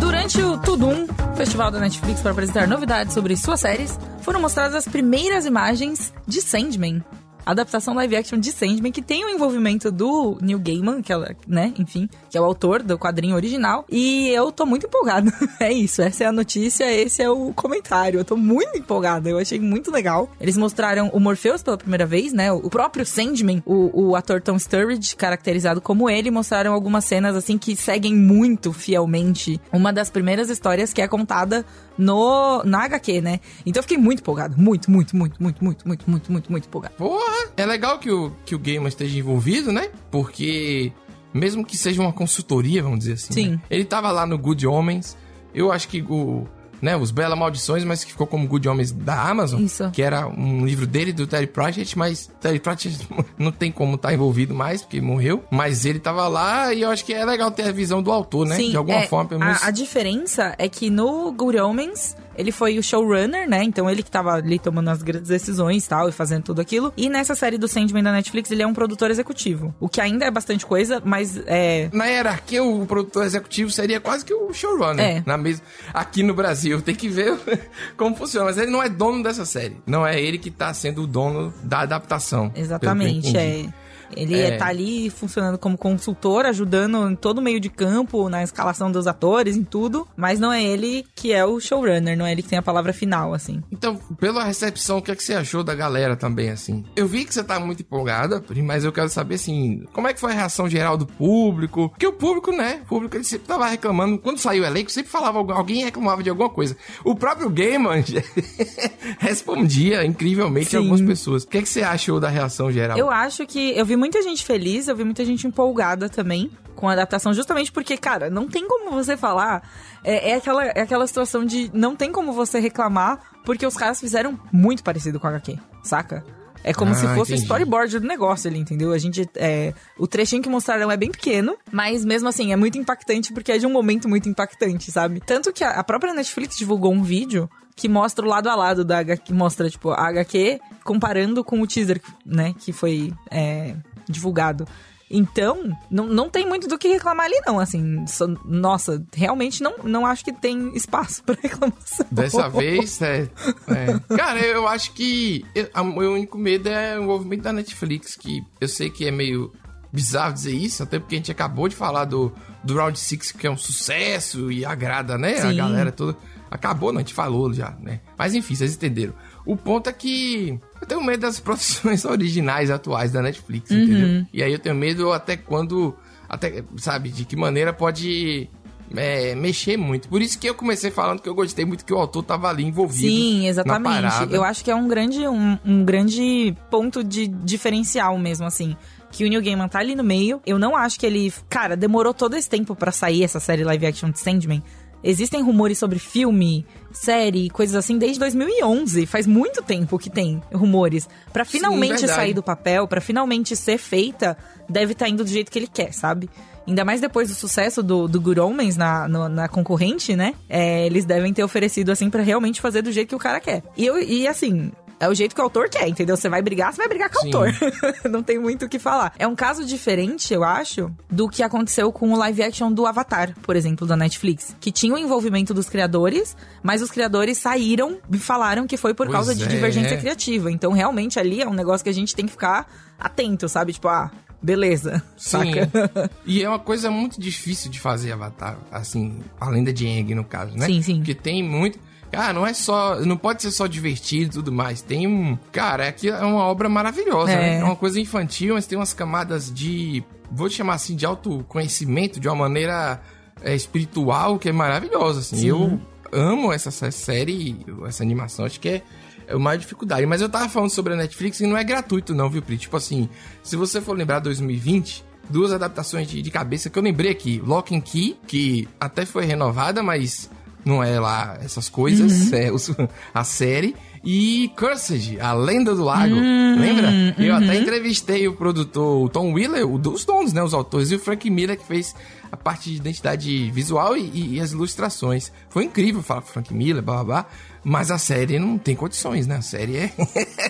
Durante 0.00 0.40
o 0.42 0.58
Tudum, 0.58 1.06
festival 1.36 1.70
da 1.70 1.80
Netflix 1.80 2.20
para 2.20 2.32
apresentar 2.32 2.66
novidades 2.66 3.14
sobre 3.14 3.36
suas 3.36 3.60
séries, 3.60 3.98
foram 4.22 4.40
mostradas 4.40 4.74
as 4.74 4.88
primeiras 4.88 5.46
imagens 5.46 6.12
de 6.26 6.40
Sandman. 6.40 7.02
Adaptação 7.46 7.94
live 7.94 8.16
action 8.16 8.38
de 8.38 8.50
Sandman, 8.50 8.90
que 8.90 9.00
tem 9.00 9.24
o 9.24 9.28
envolvimento 9.28 9.90
do 9.92 10.36
Neil 10.42 10.58
Gaiman, 10.58 11.00
que 11.00 11.12
é, 11.12 11.36
né, 11.46 11.72
enfim, 11.78 12.08
que 12.28 12.36
é 12.36 12.40
o 12.40 12.44
autor 12.44 12.82
do 12.82 12.98
quadrinho 12.98 13.36
original. 13.36 13.84
E 13.88 14.28
eu 14.28 14.50
tô 14.50 14.66
muito 14.66 14.86
empolgada. 14.86 15.32
é 15.60 15.72
isso, 15.72 16.02
essa 16.02 16.24
é 16.24 16.26
a 16.26 16.32
notícia, 16.32 16.92
esse 16.92 17.22
é 17.22 17.30
o 17.30 17.52
comentário. 17.52 18.18
Eu 18.18 18.24
tô 18.24 18.36
muito 18.36 18.76
empolgada, 18.76 19.28
eu 19.28 19.38
achei 19.38 19.60
muito 19.60 19.92
legal. 19.92 20.28
Eles 20.40 20.56
mostraram 20.56 21.08
o 21.12 21.20
Morpheus 21.20 21.62
pela 21.62 21.78
primeira 21.78 22.04
vez, 22.04 22.32
né? 22.32 22.50
O 22.50 22.68
próprio 22.68 23.06
Sandman, 23.06 23.62
o, 23.64 24.08
o 24.08 24.16
ator 24.16 24.42
Tom 24.42 24.58
Sturridge, 24.58 25.14
caracterizado 25.14 25.80
como 25.80 26.10
ele, 26.10 26.30
mostraram 26.30 26.72
algumas 26.72 27.04
cenas 27.04 27.36
assim 27.36 27.56
que 27.56 27.76
seguem 27.76 28.14
muito 28.14 28.72
fielmente 28.72 29.60
uma 29.72 29.92
das 29.92 30.10
primeiras 30.10 30.50
histórias 30.50 30.92
que 30.92 31.00
é 31.00 31.06
contada 31.06 31.64
no 31.96 32.62
na 32.64 32.84
HQ, 32.84 33.20
né? 33.20 33.40
Então 33.64 33.78
eu 33.78 33.82
fiquei 33.82 33.98
muito 33.98 34.20
empolgado, 34.20 34.54
muito, 34.60 34.90
muito, 34.90 35.16
muito, 35.16 35.42
muito, 35.42 35.64
muito, 35.64 35.86
muito, 35.86 36.10
muito, 36.10 36.32
muito, 36.32 36.52
muito 36.52 36.66
empolgado. 36.66 36.94
Porra! 36.96 37.35
É 37.56 37.64
legal 37.64 37.98
que 37.98 38.10
o, 38.10 38.32
que 38.44 38.54
o 38.54 38.58
Gamer 38.58 38.88
esteja 38.88 39.18
envolvido, 39.18 39.72
né? 39.72 39.88
Porque, 40.10 40.92
mesmo 41.32 41.64
que 41.64 41.76
seja 41.76 42.00
uma 42.00 42.12
consultoria, 42.12 42.82
vamos 42.82 43.00
dizer 43.00 43.14
assim. 43.14 43.32
Sim. 43.32 43.50
né? 43.50 43.60
Ele 43.70 43.84
tava 43.84 44.10
lá 44.10 44.26
no 44.26 44.38
Good 44.38 44.66
Homens. 44.66 45.16
Eu 45.54 45.72
acho 45.72 45.88
que 45.88 46.02
o. 46.02 46.46
Né, 46.82 46.94
os 46.94 47.10
Bela 47.10 47.34
Maldições, 47.34 47.84
mas 47.84 48.04
que 48.04 48.12
ficou 48.12 48.26
como 48.26 48.46
Good 48.46 48.68
Homens 48.68 48.92
da 48.92 49.18
Amazon. 49.18 49.62
Isso. 49.62 49.90
Que 49.92 50.02
era 50.02 50.28
um 50.28 50.66
livro 50.66 50.86
dele, 50.86 51.10
do 51.10 51.26
Terry 51.26 51.46
Pratchett, 51.46 51.96
mas 51.96 52.30
Terry 52.38 52.60
Pratchett 52.60 53.08
não 53.38 53.50
tem 53.50 53.72
como 53.72 53.94
estar 53.94 54.12
envolvido 54.12 54.54
mais, 54.54 54.82
porque 54.82 55.00
morreu. 55.00 55.42
Mas 55.50 55.86
ele 55.86 55.98
tava 55.98 56.28
lá 56.28 56.74
e 56.74 56.82
eu 56.82 56.90
acho 56.90 57.02
que 57.02 57.14
é 57.14 57.24
legal 57.24 57.50
ter 57.50 57.62
a 57.62 57.72
visão 57.72 58.02
do 58.02 58.12
autor, 58.12 58.46
né? 58.46 58.56
Sim, 58.56 58.70
De 58.72 58.76
alguma 58.76 58.98
é, 58.98 59.06
forma, 59.06 59.26
pelo 59.26 59.40
menos. 59.40 59.62
a, 59.62 59.68
a 59.68 59.70
diferença 59.70 60.54
é 60.58 60.68
que 60.68 60.90
no 60.90 61.32
Good 61.32 61.58
Omens, 61.58 62.14
ele 62.36 62.52
foi 62.52 62.78
o 62.78 62.82
showrunner, 62.82 63.48
né? 63.48 63.62
Então 63.62 63.88
ele 63.88 64.02
que 64.02 64.10
tava 64.10 64.32
ali 64.32 64.58
tomando 64.58 64.88
as 64.88 65.02
grandes 65.02 65.28
decisões 65.28 65.84
e 65.84 65.88
tal, 65.88 66.08
e 66.08 66.12
fazendo 66.12 66.44
tudo 66.44 66.60
aquilo. 66.60 66.92
E 66.96 67.08
nessa 67.08 67.34
série 67.34 67.58
do 67.58 67.68
Sandman 67.68 68.02
da 68.02 68.12
Netflix, 68.12 68.50
ele 68.50 68.62
é 68.62 68.66
um 68.66 68.74
produtor 68.74 69.10
executivo. 69.10 69.74
O 69.80 69.88
que 69.88 70.00
ainda 70.00 70.24
é 70.24 70.30
bastante 70.30 70.64
coisa, 70.64 71.00
mas 71.04 71.40
é. 71.46 71.88
Na 71.92 72.06
hierarquia, 72.06 72.62
o 72.62 72.86
produtor 72.86 73.24
executivo 73.24 73.70
seria 73.70 74.00
quase 74.00 74.24
que 74.24 74.34
o 74.34 74.52
showrunner. 74.52 75.04
É. 75.04 75.22
Na 75.26 75.36
mesma... 75.36 75.64
Aqui 75.92 76.22
no 76.22 76.34
Brasil, 76.34 76.80
tem 76.82 76.94
que 76.94 77.08
ver 77.08 77.38
como 77.96 78.14
funciona. 78.16 78.46
Mas 78.46 78.58
ele 78.58 78.70
não 78.70 78.82
é 78.82 78.88
dono 78.88 79.22
dessa 79.22 79.44
série. 79.44 79.76
Não 79.86 80.06
é 80.06 80.20
ele 80.20 80.38
que 80.38 80.50
tá 80.50 80.72
sendo 80.74 81.02
o 81.02 81.06
dono 81.06 81.52
da 81.62 81.80
adaptação. 81.80 82.52
Exatamente, 82.54 83.36
é. 83.36 83.66
Ele 84.14 84.38
É. 84.40 84.56
tá 84.56 84.66
ali 84.66 85.08
funcionando 85.10 85.58
como 85.58 85.76
consultor, 85.78 86.44
ajudando 86.46 87.10
em 87.10 87.16
todo 87.16 87.38
o 87.38 87.42
meio 87.42 87.58
de 87.60 87.68
campo, 87.68 88.28
na 88.28 88.42
escalação 88.42 88.90
dos 88.90 89.06
atores, 89.06 89.56
em 89.56 89.64
tudo. 89.64 90.06
Mas 90.16 90.38
não 90.38 90.52
é 90.52 90.62
ele 90.62 91.04
que 91.14 91.32
é 91.32 91.44
o 91.44 91.58
showrunner, 91.60 92.16
não 92.16 92.26
é 92.26 92.32
ele 92.32 92.42
que 92.42 92.48
tem 92.48 92.58
a 92.58 92.62
palavra 92.62 92.92
final, 92.92 93.34
assim. 93.34 93.62
Então, 93.72 93.96
pela 94.18 94.44
recepção, 94.44 94.98
o 94.98 95.02
que, 95.02 95.10
é 95.10 95.16
que 95.16 95.22
você 95.22 95.34
achou 95.34 95.64
da 95.64 95.74
galera 95.74 96.16
também, 96.16 96.50
assim? 96.50 96.84
Eu 96.94 97.06
vi 97.06 97.24
que 97.24 97.32
você 97.34 97.42
tá 97.42 97.58
muito 97.58 97.80
empolgada, 97.80 98.42
mas 98.64 98.84
eu 98.84 98.92
quero 98.92 99.08
saber, 99.08 99.36
assim, 99.36 99.84
como 99.92 100.06
é 100.08 100.12
que 100.14 100.20
foi 100.20 100.32
a 100.32 100.34
reação 100.34 100.68
geral 100.68 100.96
do 100.96 101.06
público? 101.06 101.88
Porque 101.90 102.06
o 102.06 102.12
público, 102.12 102.52
né? 102.52 102.80
O 102.84 102.86
público, 102.88 103.16
ele 103.16 103.24
sempre 103.24 103.46
tava 103.46 103.66
reclamando. 103.66 104.18
Quando 104.18 104.38
saiu 104.38 104.62
o 104.62 104.66
elenco, 104.66 104.90
sempre 104.90 105.10
falava, 105.10 105.38
algu- 105.38 105.52
alguém 105.52 105.84
reclamava 105.84 106.22
de 106.22 106.30
alguma 106.30 106.48
coisa. 106.50 106.76
O 107.04 107.14
próprio 107.14 107.48
Gaiman 107.50 108.02
respondia 109.18 110.04
incrivelmente 110.04 110.70
Sim. 110.70 110.76
algumas 110.78 111.00
pessoas. 111.00 111.42
O 111.44 111.48
que, 111.48 111.58
é 111.58 111.62
que 111.62 111.68
você 111.68 111.82
achou 111.82 112.20
da 112.20 112.28
reação 112.28 112.70
geral? 112.70 112.96
Eu 112.98 113.10
acho 113.10 113.46
que 113.46 113.76
eu 113.76 113.84
vi 113.84 113.95
muita 113.96 114.22
gente 114.22 114.44
feliz, 114.44 114.88
eu 114.88 114.96
vi 114.96 115.04
muita 115.04 115.24
gente 115.24 115.46
empolgada 115.46 116.08
também 116.08 116.50
com 116.74 116.88
a 116.88 116.92
adaptação, 116.92 117.32
justamente 117.32 117.72
porque, 117.72 117.96
cara, 117.96 118.28
não 118.28 118.46
tem 118.46 118.68
como 118.68 118.90
você 118.90 119.16
falar. 119.16 119.68
É, 120.04 120.30
é 120.30 120.34
aquela, 120.34 120.64
é 120.64 120.80
aquela 120.80 121.06
situação 121.06 121.44
de 121.44 121.70
não 121.72 121.96
tem 121.96 122.12
como 122.12 122.32
você 122.32 122.60
reclamar, 122.60 123.18
porque 123.44 123.66
os 123.66 123.76
caras 123.76 123.98
fizeram 123.98 124.38
muito 124.52 124.84
parecido 124.84 125.18
com 125.18 125.26
a 125.26 125.30
HQ, 125.30 125.58
saca? 125.82 126.24
É 126.68 126.74
como 126.74 126.90
Ah, 126.90 126.94
se 126.94 127.02
fosse 127.02 127.18
o 127.30 127.34
entendi. 127.34 127.42
storyboard 127.42 128.00
do 128.00 128.06
negócio 128.08 128.50
ali, 128.50 128.58
entendeu? 128.58 128.92
A 128.92 128.98
gente. 128.98 129.26
É, 129.36 129.72
o 129.96 130.06
trechinho 130.06 130.42
que 130.42 130.48
mostraram 130.48 130.90
é 130.90 130.96
bem 130.96 131.12
pequeno, 131.12 131.56
mas 131.70 132.04
mesmo 132.04 132.28
assim 132.28 132.52
é 132.52 132.56
muito 132.56 132.76
impactante 132.76 133.32
porque 133.32 133.52
é 133.52 133.58
de 133.58 133.64
um 133.66 133.70
momento 133.72 134.08
muito 134.08 134.28
impactante, 134.28 134.90
sabe? 134.90 135.20
Tanto 135.24 135.52
que 135.52 135.62
a, 135.62 135.70
a 135.70 135.84
própria 135.84 136.12
Netflix 136.12 136.56
divulgou 136.58 136.92
um 136.92 137.04
vídeo 137.04 137.48
que 137.76 137.88
mostra 137.88 138.24
o 138.24 138.28
lado 138.28 138.48
a 138.48 138.56
lado 138.56 138.84
da 138.84 138.98
HQ, 138.98 139.22
que 139.26 139.32
mostra, 139.32 139.70
tipo, 139.70 139.90
a 139.90 140.08
HQ 140.08 140.58
comparando 140.82 141.44
com 141.44 141.60
o 141.60 141.66
teaser, 141.66 142.00
né, 142.24 142.52
que 142.58 142.72
foi 142.72 143.12
é, 143.30 143.76
divulgado. 144.08 144.66
Então, 145.10 145.76
não, 145.90 146.06
não 146.06 146.28
tem 146.28 146.46
muito 146.46 146.66
do 146.66 146.76
que 146.76 146.88
reclamar 146.88 147.26
ali, 147.26 147.40
não, 147.46 147.60
assim. 147.60 148.04
só- 148.06 148.26
nossa, 148.44 149.04
realmente 149.14 149.62
não, 149.62 149.74
não 149.84 150.04
acho 150.04 150.24
que 150.24 150.32
tem 150.32 150.74
espaço 150.76 151.22
pra 151.24 151.36
reclamação. 151.40 152.06
Dessa 152.10 152.48
vez, 152.48 153.00
é, 153.02 153.28
é. 153.68 154.16
Cara, 154.16 154.40
eu 154.40 154.66
acho 154.66 154.92
que 154.92 155.44
eu- 155.54 155.68
a- 155.72 155.82
o 155.82 155.96
meu 155.96 156.12
único 156.14 156.36
medo 156.36 156.68
é 156.68 156.98
o 156.98 157.02
envolvimento 157.04 157.42
da 157.44 157.52
Netflix, 157.52 158.16
que 158.16 158.42
eu 158.60 158.68
sei 158.68 158.90
que 158.90 159.06
é 159.06 159.10
meio 159.10 159.52
bizarro 159.92 160.34
dizer 160.34 160.52
isso, 160.54 160.82
até 160.82 160.98
porque 160.98 161.14
a 161.14 161.18
gente 161.18 161.30
acabou 161.30 161.68
de 161.68 161.76
falar 161.76 162.04
do, 162.04 162.32
do 162.64 162.74
Round 162.74 162.98
6, 162.98 163.32
que 163.32 163.46
é 163.46 163.50
um 163.50 163.56
sucesso 163.56 164.50
e 164.50 164.64
agrada, 164.64 165.16
né? 165.16 165.34
A 165.38 165.50
Sim. 165.50 165.56
galera 165.56 165.92
toda. 165.92 166.16
Acabou, 166.50 166.92
não, 166.92 166.98
a 166.98 167.02
gente 167.02 167.14
falou 167.14 167.52
já, 167.52 167.70
né? 167.80 168.00
Mas 168.18 168.34
enfim, 168.34 168.54
vocês 168.54 168.74
entenderam. 168.74 169.14
O 169.46 169.56
ponto 169.56 169.88
é 169.88 169.92
que 169.92 170.58
eu 170.80 170.86
tenho 170.86 171.02
medo 171.02 171.20
das 171.20 171.38
produções 171.40 172.04
originais 172.04 172.70
atuais 172.70 173.12
da 173.12 173.22
Netflix, 173.22 173.70
entendeu? 173.70 174.26
E 174.32 174.42
aí 174.42 174.52
eu 174.52 174.58
tenho 174.58 174.74
medo 174.74 175.12
até 175.12 175.36
quando. 175.36 175.94
Até, 176.28 176.64
sabe, 176.76 177.10
de 177.10 177.24
que 177.24 177.36
maneira 177.36 177.72
pode 177.72 178.50
é, 178.94 179.34
mexer 179.34 179.76
muito. 179.76 180.08
Por 180.08 180.20
isso 180.20 180.38
que 180.38 180.48
eu 180.48 180.54
comecei 180.54 180.90
falando 180.90 181.20
que 181.20 181.28
eu 181.28 181.34
gostei 181.34 181.64
muito 181.64 181.84
que 181.84 181.92
o 181.92 181.96
autor 181.96 182.22
tava 182.22 182.48
ali 182.48 182.64
envolvido. 182.64 183.08
Sim, 183.08 183.46
exatamente. 183.46 184.32
Eu 184.32 184.44
acho 184.44 184.64
que 184.64 184.70
é 184.70 184.74
um 184.74 184.86
grande, 184.86 185.26
um, 185.26 185.58
um 185.64 185.84
grande 185.84 186.54
ponto 186.70 187.02
de 187.02 187.26
diferencial 187.26 188.18
mesmo, 188.18 188.46
assim. 188.46 188.76
Que 189.10 189.24
o 189.24 189.28
Neil 189.28 189.42
Gaiman 189.42 189.68
tá 189.68 189.78
ali 189.78 189.94
no 189.94 190.04
meio. 190.04 190.40
Eu 190.44 190.58
não 190.58 190.76
acho 190.76 190.98
que 190.98 191.06
ele. 191.06 191.32
Cara, 191.48 191.76
demorou 191.76 192.12
todo 192.12 192.34
esse 192.34 192.48
tempo 192.48 192.74
pra 192.74 192.92
sair 192.92 193.22
essa 193.22 193.40
série 193.40 193.64
live 193.64 193.86
action 193.86 194.10
de 194.10 194.18
Sandman. 194.18 194.62
Existem 195.04 195.42
rumores 195.42 195.78
sobre 195.78 195.98
filme, 195.98 196.66
série, 196.92 197.48
coisas 197.50 197.76
assim 197.76 197.96
desde 197.98 198.18
2011. 198.18 199.06
Faz 199.06 199.26
muito 199.26 199.62
tempo 199.62 199.98
que 199.98 200.10
tem 200.10 200.42
rumores. 200.52 201.08
Pra 201.32 201.44
finalmente 201.44 201.98
verdade. 202.00 202.12
sair 202.12 202.34
do 202.34 202.42
papel, 202.42 202.88
pra 202.88 203.00
finalmente 203.00 203.54
ser 203.54 203.78
feita, 203.78 204.36
deve 204.68 204.92
estar 204.92 205.08
indo 205.08 205.22
do 205.22 205.30
jeito 205.30 205.50
que 205.50 205.58
ele 205.58 205.68
quer, 205.68 205.92
sabe? 205.92 206.28
Ainda 206.66 206.84
mais 206.84 207.00
depois 207.00 207.28
do 207.28 207.34
sucesso 207.34 207.80
do, 207.82 208.08
do 208.08 208.20
Good 208.20 208.40
Omens 208.40 208.76
na, 208.76 209.06
no- 209.06 209.28
na 209.28 209.46
concorrente, 209.48 210.16
né? 210.16 210.34
É, 210.48 210.84
eles 210.84 211.04
devem 211.04 211.32
ter 211.32 211.44
oferecido, 211.44 211.92
assim, 211.92 212.10
pra 212.10 212.22
realmente 212.22 212.60
fazer 212.60 212.82
do 212.82 212.90
jeito 212.90 213.10
que 213.10 213.14
o 213.14 213.18
cara 213.20 213.38
quer. 213.38 213.62
E, 213.76 213.86
eu, 213.86 213.96
e 214.02 214.26
assim, 214.26 214.72
é 214.98 215.08
o 215.08 215.14
jeito 215.14 215.34
que 215.34 215.40
o 215.40 215.44
autor 215.44 215.68
quer, 215.68 215.88
entendeu? 215.88 216.16
Você 216.16 216.28
vai 216.28 216.40
brigar, 216.40 216.72
você 216.72 216.78
vai 216.78 216.88
brigar 216.88 217.10
com 217.10 217.22
o 217.22 217.26
autor. 217.26 217.52
Não 218.10 218.22
tem 218.22 218.38
muito 218.38 218.64
o 218.64 218.68
que 218.68 218.78
falar. 218.78 219.12
É 219.18 219.26
um 219.26 219.34
caso 219.34 219.64
diferente, 219.64 220.32
eu 220.32 220.42
acho, 220.42 220.90
do 221.10 221.28
que 221.28 221.42
aconteceu 221.42 221.92
com 221.92 222.12
o 222.12 222.16
live 222.16 222.42
action 222.42 222.72
do 222.72 222.86
Avatar, 222.86 223.34
por 223.42 223.56
exemplo, 223.56 223.86
da 223.86 223.96
Netflix. 223.96 224.56
Que 224.60 224.72
tinha 224.72 224.94
o 224.94 224.98
envolvimento 224.98 225.52
dos 225.52 225.68
criadores, 225.68 226.36
mas 226.62 226.82
os 226.82 226.90
criadores 226.90 227.38
saíram 227.38 227.98
e 228.10 228.18
falaram 228.18 228.66
que 228.66 228.76
foi 228.76 228.94
por 228.94 229.06
Pois 229.06 229.16
causa 229.16 229.34
de 229.34 229.44
é. 229.44 229.46
divergência 229.46 229.96
criativa. 229.98 230.50
Então, 230.50 230.72
realmente, 230.72 231.18
ali 231.18 231.42
é 231.42 231.48
um 231.48 231.54
negócio 231.54 231.84
que 231.84 231.90
a 231.90 231.94
gente 231.94 232.14
tem 232.14 232.26
que 232.26 232.32
ficar 232.32 232.66
atento, 232.98 233.48
sabe? 233.48 233.72
Tipo, 233.74 233.88
ah, 233.88 234.10
beleza. 234.42 235.02
Sim. 235.16 235.52
Saca? 235.52 236.10
e 236.24 236.42
é 236.42 236.48
uma 236.48 236.58
coisa 236.58 236.90
muito 236.90 237.20
difícil 237.20 237.70
de 237.70 237.80
fazer 237.80 238.12
Avatar, 238.12 238.58
assim, 238.70 239.20
além 239.38 239.62
da 239.62 239.72
de 239.72 239.86
Aang, 239.86 240.14
no 240.14 240.24
caso, 240.24 240.56
né? 240.56 240.66
Sim, 240.66 240.80
sim. 240.82 240.96
Porque 240.96 241.14
tem 241.14 241.42
muito. 241.42 241.78
Cara, 242.12 242.32
não 242.32 242.46
é 242.46 242.54
só. 242.54 242.96
Não 243.00 243.16
pode 243.16 243.42
ser 243.42 243.50
só 243.50 243.66
divertido 243.66 244.24
e 244.24 244.32
tudo 244.34 244.52
mais. 244.52 244.80
Tem 244.82 245.06
um. 245.06 245.36
Cara, 245.52 245.88
aqui 245.88 246.08
é 246.08 246.18
uma 246.24 246.44
obra 246.44 246.68
maravilhosa, 246.68 247.32
É. 247.32 247.36
né? 247.36 247.58
É 247.60 247.64
uma 247.64 247.76
coisa 247.76 248.00
infantil, 248.00 248.54
mas 248.54 248.66
tem 248.66 248.78
umas 248.78 248.92
camadas 248.94 249.52
de. 249.52 250.02
Vou 250.30 250.48
chamar 250.50 250.74
assim, 250.74 250.96
de 250.96 251.04
autoconhecimento 251.06 252.18
de 252.18 252.28
uma 252.28 252.34
maneira 252.36 253.00
é, 253.42 253.54
espiritual 253.54 254.38
que 254.38 254.48
é 254.48 254.52
maravilhosa, 254.52 255.20
assim. 255.20 255.36
Sim. 255.36 255.46
Eu 255.48 255.80
amo 256.12 256.52
essa, 256.52 256.68
essa 256.68 256.90
série, 256.90 257.56
essa 257.86 258.02
animação, 258.02 258.44
acho 258.44 258.60
que 258.60 258.68
é. 258.68 258.82
É 259.28 259.34
uma 259.34 259.42
maior 259.46 259.58
dificuldade. 259.58 260.06
Mas 260.06 260.20
eu 260.22 260.28
tava 260.28 260.48
falando 260.48 260.70
sobre 260.70 260.92
a 260.94 260.96
Netflix 260.96 261.40
e 261.40 261.46
não 261.48 261.56
é 261.56 261.64
gratuito, 261.64 262.14
não, 262.14 262.30
viu, 262.30 262.40
Pri? 262.40 262.56
Tipo 262.56 262.76
assim, 262.76 263.08
se 263.42 263.56
você 263.56 263.80
for 263.80 263.96
lembrar 263.96 264.20
2020, 264.20 265.04
duas 265.28 265.50
adaptações 265.52 266.06
de, 266.08 266.22
de 266.22 266.30
cabeça 266.30 266.70
que 266.70 266.78
eu 266.78 266.82
lembrei 266.82 267.10
aqui. 267.10 267.42
Lock 267.44 267.74
and 267.74 267.80
Key, 267.80 268.16
que 268.24 268.68
até 268.78 269.04
foi 269.04 269.24
renovada, 269.26 269.82
mas 269.82 270.30
não 270.66 270.82
é 270.82 270.98
lá 271.00 271.38
essas 271.40 271.68
coisas, 271.70 272.32
é 272.32 272.50
os- 272.52 272.70
a 273.14 273.24
série. 273.24 273.74
E 274.04 274.52
Cursed, 274.56 275.18
a 275.20 275.32
lenda 275.32 275.74
do 275.74 275.82
lago. 275.82 276.14
Lembra? 276.14 276.90
Eu 277.18 277.34
até 277.34 277.56
entrevistei 277.56 278.28
o 278.28 278.34
produtor, 278.34 279.04
o 279.04 279.08
Tom 279.08 279.32
Wheeler, 279.32 279.66
o 279.68 279.78
dos 279.78 280.04
donos, 280.04 280.32
né? 280.32 280.42
Os 280.42 280.54
autores, 280.54 280.90
e 280.92 280.94
o 280.94 280.98
Frank 280.98 281.28
Miller, 281.28 281.58
que 281.58 281.64
fez 281.64 281.92
a 282.30 282.36
parte 282.36 282.70
de 282.70 282.76
identidade 282.76 283.50
visual 283.50 283.96
e, 283.96 284.02
e- 284.02 284.34
e 284.36 284.40
as 284.40 284.52
ilustrações. 284.52 285.32
Foi 285.48 285.64
incrível 285.64 286.02
falar 286.02 286.20
com 286.22 286.28
o 286.28 286.32
Frank 286.32 286.54
Miller, 286.54 286.82
blá 286.82 286.96
blá 286.96 287.04
blá. 287.04 287.26
Mas 287.64 287.90
a 287.90 287.98
série 287.98 288.38
não 288.38 288.56
tem 288.58 288.76
condições, 288.76 289.26
né? 289.26 289.36
A 289.38 289.42
série 289.42 289.76
é. 289.76 289.92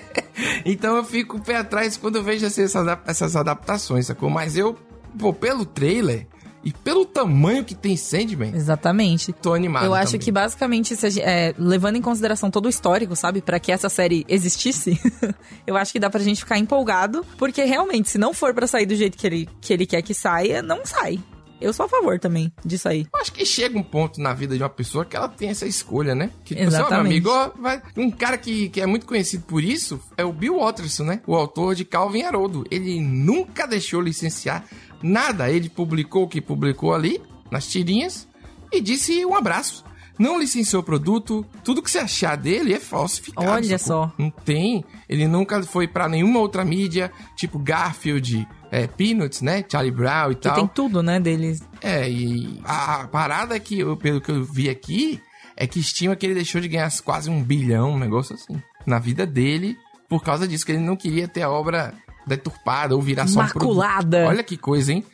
então 0.65 0.97
eu 0.97 1.05
fico 1.05 1.41
pé 1.41 1.57
atrás 1.57 1.97
quando 1.97 2.17
eu 2.17 2.23
vejo 2.23 2.45
assim, 2.47 2.63
essas, 2.63 2.87
essas 3.07 3.37
adaptações, 3.37 4.07
sacou? 4.07 4.29
Mas 4.29 4.57
eu, 4.57 4.77
pô, 5.19 5.33
pelo 5.33 5.65
trailer 5.65 6.27
E 6.67 6.73
pelo 6.73 7.07
tamanho 7.07 7.65
que 7.65 7.75
tem 7.77 7.97
Sandman, 7.97 8.53
Exatamente. 8.55 9.33
tô 9.33 9.55
animado. 9.55 9.85
Eu 9.87 9.95
acho 9.95 10.13
também. 10.13 10.21
que 10.25 10.33
basicamente, 10.33 10.97
se 10.97 11.21
é, 11.21 11.55
levando 11.57 11.95
em 11.95 12.03
consideração 12.03 12.51
todo 12.51 12.67
o 12.67 12.69
histórico, 12.69 13.15
sabe, 13.15 13.41
Pra 13.41 13.61
que 13.61 13.71
essa 13.71 13.89
série 13.89 14.25
existisse, 14.29 15.01
eu 15.65 15.77
acho 15.77 15.93
que 15.93 16.01
dá 16.01 16.11
pra 16.11 16.21
gente 16.21 16.41
ficar 16.41 16.59
empolgado, 16.59 17.25
porque 17.39 17.63
realmente, 17.63 18.11
se 18.11 18.19
não 18.19 18.35
for 18.35 18.53
pra 18.53 18.67
sair 18.67 18.85
do 18.87 18.97
jeito 18.97 19.17
que 19.17 19.27
ele, 19.27 19.49
que 19.61 19.73
ele 19.73 19.87
quer 19.87 20.03
que 20.03 20.13
saia, 20.13 20.61
não 20.61 20.85
sai. 20.85 21.21
Eu 21.59 21.73
sou 21.73 21.87
a 21.87 21.89
favor 21.89 22.19
também 22.19 22.53
disso 22.63 22.87
aí. 22.87 23.07
Eu 23.15 23.19
acho 23.19 23.33
que 23.33 23.43
chega 23.47 23.79
um 23.79 23.83
ponto 23.83 24.21
na 24.21 24.35
vida 24.35 24.55
de 24.55 24.63
uma 24.63 24.69
pessoa 24.69 25.07
que 25.07 25.17
ela 25.17 25.27
tem 25.27 25.49
essa 25.49 25.65
escolha, 25.65 26.15
né? 26.15 26.31
Que 26.45 26.55
tipo 26.55 26.69
assim, 26.69 26.77
Exatamente. 26.77 27.07
amigo, 27.07 27.31
ó, 27.31 27.51
vai- 27.59 27.81
um 27.97 28.11
cara 28.11 28.37
que, 28.37 28.69
que 28.69 28.79
é 28.79 28.85
muito 28.85 29.07
conhecido 29.07 29.43
por 29.47 29.65
isso 29.65 29.99
é 30.19 30.25
o 30.25 30.35
Bill 30.35 30.59
Watterson, 30.59 31.05
né? 31.05 31.23
O 31.27 31.35
autor 31.35 31.75
de 31.75 31.83
Calvin 31.87 32.25
Haroldo. 32.25 32.67
Ele 32.71 33.01
nunca 33.01 33.67
deixou 33.67 34.03
licenciar 34.03 34.67
nada. 35.03 35.51
Ele 35.51 35.69
publicou 35.69 36.25
o 36.25 36.29
que 36.29 36.41
publicou 36.41 36.95
ali, 36.95 37.21
nas 37.51 37.67
tirinhas, 37.67 38.27
e 38.73 38.81
disse 38.81 39.25
um 39.25 39.35
abraço. 39.35 39.85
Não 40.19 40.39
licenciou 40.41 40.81
o 40.81 40.85
produto, 40.85 41.45
tudo 41.63 41.83
que 41.83 41.91
você 41.91 41.99
achar 41.99 42.37
dele 42.37 42.73
é 42.73 42.81
falsificado. 42.81 43.51
Olha 43.51 43.79
sacou? 43.79 44.07
só. 44.09 44.13
Não 44.19 44.31
tem. 44.31 44.83
Ele 45.09 45.29
nunca 45.29 45.63
foi 45.63 45.87
pra 45.87 46.09
nenhuma 46.09 46.41
outra 46.41 46.65
mídia, 46.65 47.13
tipo 47.37 47.59
Garfield, 47.59 48.49
é, 48.71 48.87
Peanuts, 48.87 49.43
né? 49.43 49.63
Charlie 49.71 49.93
Brown 49.93 50.31
e 50.33 50.35
Que 50.35 50.41
tal. 50.43 50.55
tem 50.55 50.67
tudo, 50.69 51.03
né, 51.03 51.21
deles. 51.21 51.63
É, 51.83 52.09
e 52.11 52.59
a 52.65 53.07
parada 53.09 53.55
é 53.57 53.61
que, 53.61 53.79
eu, 53.81 53.95
pelo 53.95 54.21
que 54.21 54.31
eu 54.31 54.43
vi 54.43 54.71
aqui, 54.71 55.21
é 55.55 55.67
que 55.67 55.79
estima 55.81 56.17
que 56.17 56.25
ele 56.25 56.35
deixou 56.35 56.63
de 56.63 56.69
ganhar 56.69 56.91
quase 57.05 57.29
um 57.29 57.43
bilhão, 57.43 57.93
um 57.93 57.99
negócio 57.99 58.35
assim, 58.35 58.61
na 58.87 58.99
vida 58.99 59.27
dele, 59.27 59.77
por 60.09 60.23
causa 60.23 60.49
disso, 60.49 60.65
que 60.65 60.73
ele 60.73 60.81
não 60.81 60.97
queria 60.97 61.29
ter 61.29 61.43
a 61.43 61.51
obra 61.51 61.93
deturpada 62.27 62.95
ou 62.95 63.01
virar 63.01 63.27
só. 63.29 63.41
Maculada. 63.43 64.27
Olha 64.27 64.43
que 64.43 64.57
coisa, 64.57 64.93
hein? 64.93 65.05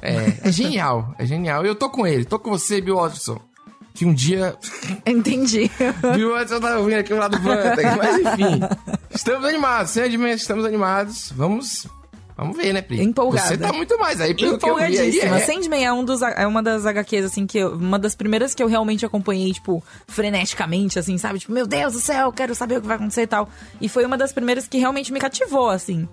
É, 0.00 0.48
é 0.48 0.52
genial, 0.52 1.14
é 1.18 1.26
genial. 1.26 1.64
Eu 1.64 1.74
tô 1.74 1.90
com 1.90 2.06
ele, 2.06 2.24
tô 2.24 2.38
com 2.38 2.50
você, 2.50 2.80
Bill 2.80 2.96
Watson. 2.96 3.38
Que 3.92 4.04
um 4.04 4.12
dia. 4.12 4.56
Entendi. 5.06 5.70
Bill 6.16 6.32
Watson 6.32 6.58
tá 6.60 6.78
ouvindo 6.78 6.98
aqui 6.98 7.14
lado 7.14 7.36
do 7.36 7.42
Vanta, 7.42 7.76
mas 7.96 8.18
enfim. 8.18 8.60
Estamos 9.10 9.44
animados, 9.44 9.92
Sandman, 9.92 10.32
estamos 10.32 10.64
animados. 10.64 11.30
Vamos. 11.36 11.86
Vamos 12.36 12.56
ver, 12.56 12.72
né, 12.72 12.82
Pri? 12.82 13.00
Empolgada. 13.00 13.46
Você 13.46 13.56
tá 13.56 13.72
muito 13.72 13.96
mais 13.96 14.20
aí, 14.20 14.34
pelo 14.34 14.58
que. 14.58 14.66
Empolgadíssima. 14.66 15.36
É. 15.36 15.40
Sandman 15.40 15.84
é, 15.84 15.92
um 15.92 16.04
dos, 16.04 16.20
é 16.20 16.44
uma 16.44 16.60
das 16.60 16.84
HQs, 16.84 17.26
assim, 17.26 17.46
que 17.46 17.58
eu- 17.58 17.76
uma 17.76 17.96
das 17.96 18.16
primeiras 18.16 18.52
que 18.52 18.60
eu 18.60 18.66
realmente 18.66 19.06
acompanhei, 19.06 19.52
tipo, 19.52 19.80
freneticamente, 20.08 20.98
assim, 20.98 21.16
sabe? 21.16 21.38
Tipo, 21.38 21.52
meu 21.52 21.64
Deus 21.64 21.92
do 21.92 22.00
céu, 22.00 22.32
quero 22.32 22.52
saber 22.52 22.78
o 22.78 22.80
que 22.80 22.88
vai 22.88 22.96
acontecer 22.96 23.22
e 23.22 23.26
tal. 23.28 23.48
E 23.80 23.88
foi 23.88 24.04
uma 24.04 24.18
das 24.18 24.32
primeiras 24.32 24.66
que 24.66 24.78
realmente 24.78 25.12
me 25.12 25.20
cativou, 25.20 25.68
assim, 25.70 26.08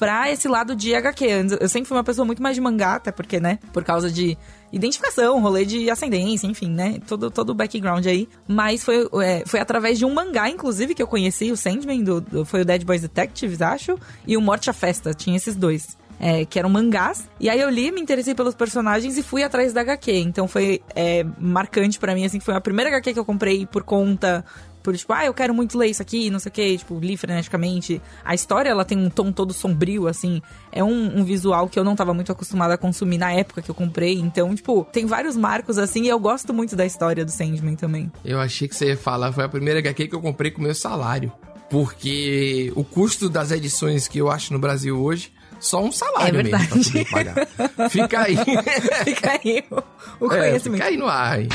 pra 0.00 0.30
esse 0.32 0.48
lado 0.48 0.74
de 0.74 0.94
HQ. 0.94 1.24
Eu 1.60 1.68
sempre 1.68 1.86
fui 1.86 1.96
uma 1.96 2.02
pessoa 2.02 2.24
muito 2.24 2.42
mais 2.42 2.54
de 2.56 2.60
mangá, 2.62 2.94
até 2.94 3.12
porque, 3.12 3.38
né? 3.38 3.58
Por 3.70 3.84
causa 3.84 4.10
de 4.10 4.36
identificação, 4.72 5.40
rolê 5.42 5.66
de 5.66 5.90
ascendência, 5.90 6.46
enfim, 6.46 6.70
né? 6.70 6.98
Todo, 7.06 7.30
todo 7.30 7.50
o 7.50 7.54
background 7.54 8.06
aí. 8.06 8.26
Mas 8.48 8.82
foi, 8.82 9.06
é, 9.22 9.42
foi 9.46 9.60
através 9.60 9.98
de 9.98 10.06
um 10.06 10.14
mangá, 10.14 10.48
inclusive, 10.48 10.94
que 10.94 11.02
eu 11.02 11.06
conheci 11.06 11.52
o 11.52 11.56
Sandman, 11.56 12.02
do, 12.02 12.20
do- 12.22 12.44
foi 12.46 12.62
o 12.62 12.64
Dead 12.64 12.82
Boys 12.82 13.02
Detectives, 13.02 13.60
acho, 13.60 13.98
e 14.26 14.36
o 14.38 14.40
Morte 14.40 14.70
à 14.70 14.72
Festa. 14.72 15.12
Tinha 15.12 15.36
esses 15.36 15.54
dois 15.54 15.98
é, 16.18 16.44
que 16.46 16.58
eram 16.58 16.70
mangás. 16.70 17.28
E 17.38 17.50
aí 17.50 17.60
eu 17.60 17.68
li, 17.68 17.92
me 17.92 18.00
interessei 18.00 18.34
pelos 18.34 18.54
personagens 18.54 19.18
e 19.18 19.22
fui 19.22 19.42
atrás 19.42 19.72
da 19.74 19.82
HQ. 19.82 20.12
Então 20.12 20.48
foi 20.48 20.80
é, 20.94 21.24
marcante 21.38 21.98
pra 21.98 22.14
mim, 22.14 22.24
assim, 22.24 22.40
foi 22.40 22.54
a 22.54 22.60
primeira 22.60 22.88
HQ 22.90 23.12
que 23.12 23.18
eu 23.18 23.24
comprei 23.24 23.66
por 23.66 23.82
conta. 23.82 24.44
Por 24.82 24.96
tipo, 24.96 25.12
ah, 25.12 25.24
eu 25.26 25.34
quero 25.34 25.52
muito 25.54 25.76
ler 25.76 25.88
isso 25.88 26.00
aqui, 26.00 26.30
não 26.30 26.38
sei 26.38 26.48
o 26.50 26.52
que, 26.52 26.78
tipo, 26.78 26.98
li 26.98 27.16
freneticamente. 27.16 28.00
A 28.24 28.34
história, 28.34 28.70
ela 28.70 28.84
tem 28.84 28.96
um 28.98 29.10
tom 29.10 29.30
todo 29.30 29.52
sombrio, 29.52 30.06
assim. 30.08 30.40
É 30.72 30.82
um, 30.82 31.18
um 31.20 31.24
visual 31.24 31.68
que 31.68 31.78
eu 31.78 31.84
não 31.84 31.94
tava 31.94 32.14
muito 32.14 32.32
acostumada 32.32 32.74
a 32.74 32.78
consumir 32.78 33.18
na 33.18 33.32
época 33.32 33.60
que 33.62 33.70
eu 33.70 33.74
comprei. 33.74 34.14
Então, 34.18 34.54
tipo, 34.54 34.86
tem 34.92 35.04
vários 35.06 35.36
marcos, 35.36 35.76
assim, 35.78 36.04
e 36.04 36.08
eu 36.08 36.18
gosto 36.18 36.54
muito 36.54 36.74
da 36.74 36.86
história 36.86 37.24
do 37.24 37.30
Sandman 37.30 37.74
também. 37.76 38.10
Eu 38.24 38.40
achei 38.40 38.66
que 38.68 38.74
você 38.74 38.86
ia 38.86 38.96
falar, 38.96 39.32
foi 39.32 39.44
a 39.44 39.48
primeira 39.48 39.80
HQ 39.80 40.08
que 40.08 40.14
eu 40.14 40.20
comprei 40.20 40.50
com 40.50 40.62
meu 40.62 40.74
salário. 40.74 41.30
Porque 41.68 42.72
o 42.74 42.82
custo 42.82 43.28
das 43.28 43.50
edições 43.50 44.08
que 44.08 44.18
eu 44.18 44.30
acho 44.30 44.52
no 44.52 44.58
Brasil 44.58 45.00
hoje, 45.00 45.32
só 45.60 45.82
um 45.84 45.92
salário 45.92 46.40
É 46.40 46.42
mesmo 46.42 46.58
pra 46.58 46.76
poder 46.76 47.10
pagar. 47.10 47.88
Fica 47.90 48.20
aí. 48.22 48.36
Fica 49.04 49.30
aí 49.32 49.64
o, 49.70 50.26
o 50.26 50.32
É, 50.32 50.38
conhecimento. 50.48 50.80
fica 50.82 50.86
aí 50.90 50.96
no 50.96 51.06
ar. 51.06 51.40
hein? 51.40 51.48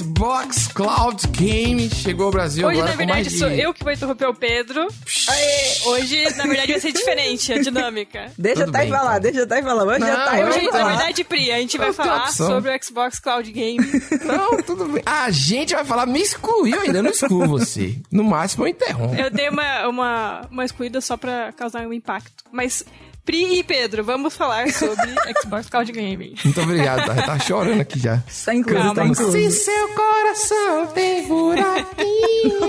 Xbox 0.00 0.68
Cloud 0.68 1.26
Game 1.28 1.90
chegou 1.90 2.26
ao 2.26 2.32
Brasil 2.32 2.66
Hoje, 2.66 2.80
agora 2.80 2.96
na 2.96 2.96
com 2.96 3.04
mais 3.12 3.26
verdade, 3.26 3.34
de... 3.34 3.38
sou 3.38 3.50
eu 3.50 3.74
que 3.74 3.84
vou 3.84 3.92
interromper 3.92 4.28
o 4.28 4.34
Pedro. 4.34 4.88
Aê, 5.28 5.78
hoje, 5.84 6.24
na 6.36 6.44
verdade, 6.44 6.72
vai 6.72 6.80
ser 6.80 6.92
diferente 6.92 7.52
a 7.52 7.58
dinâmica. 7.60 8.32
Deixa 8.38 8.60
Tudo 8.64 8.72
tá 8.72 8.78
aí 8.78 8.88
bem, 8.90 8.98
falar, 8.98 9.18
então. 9.18 9.30
deixa 9.30 9.46
tá 9.46 9.54
aí 9.56 9.62
falar. 9.62 9.84
Hoje 9.84 9.98
já 10.00 10.16
Não, 10.16 10.24
tá 10.24 10.30
aí 10.30 10.44
hoje 10.44 10.62
na 10.62 10.72
falar. 10.72 10.88
verdade, 10.96 11.24
Pri, 11.24 11.52
a 11.52 11.58
gente 11.58 11.76
vai 11.76 11.92
falar 11.92 12.24
opção. 12.24 12.48
sobre 12.48 12.74
o 12.74 12.82
Xbox 12.82 13.18
Cloud 13.20 13.52
Game. 13.52 13.78
Não, 14.24 14.62
tudo 14.62 14.86
bem. 14.86 15.02
A 15.04 15.30
gente 15.30 15.74
vai 15.74 15.84
falar, 15.84 16.06
me 16.06 16.20
excluiu 16.22 16.80
ainda, 16.80 17.02
não 17.02 17.10
excluo 17.10 17.46
você. 17.46 17.96
No 18.10 18.24
máximo 18.24 18.64
eu 18.64 18.68
interrompo. 18.68 19.14
Eu 19.14 19.30
dei 19.30 19.50
uma, 19.50 19.86
uma, 19.88 20.48
uma 20.50 20.64
excluída 20.64 21.00
só 21.02 21.16
pra 21.18 21.52
causar 21.52 21.86
um 21.86 21.92
impacto. 21.92 22.42
Mas, 22.50 22.84
Pri 23.24 23.58
e 23.58 23.62
Pedro, 23.62 24.02
vamos 24.02 24.34
falar 24.36 24.70
sobre 24.72 25.08
Xbox 25.42 25.68
Cloud 25.68 25.92
Gaming. 25.92 26.34
Muito 26.44 26.60
obrigado, 26.60 27.06
tá? 27.06 27.14
Tá 27.22 27.38
chorando 27.38 27.80
aqui 27.80 27.98
já. 27.98 28.22
Tá 28.44 28.54
incluso, 28.54 28.88
tá 28.88 28.94
Calma. 28.94 29.12
incluso. 29.12 29.32
Se 29.32 29.50
seu 29.50 29.88
coração 29.94 30.86
tem 30.94 31.26
buraquinho. 31.28 32.60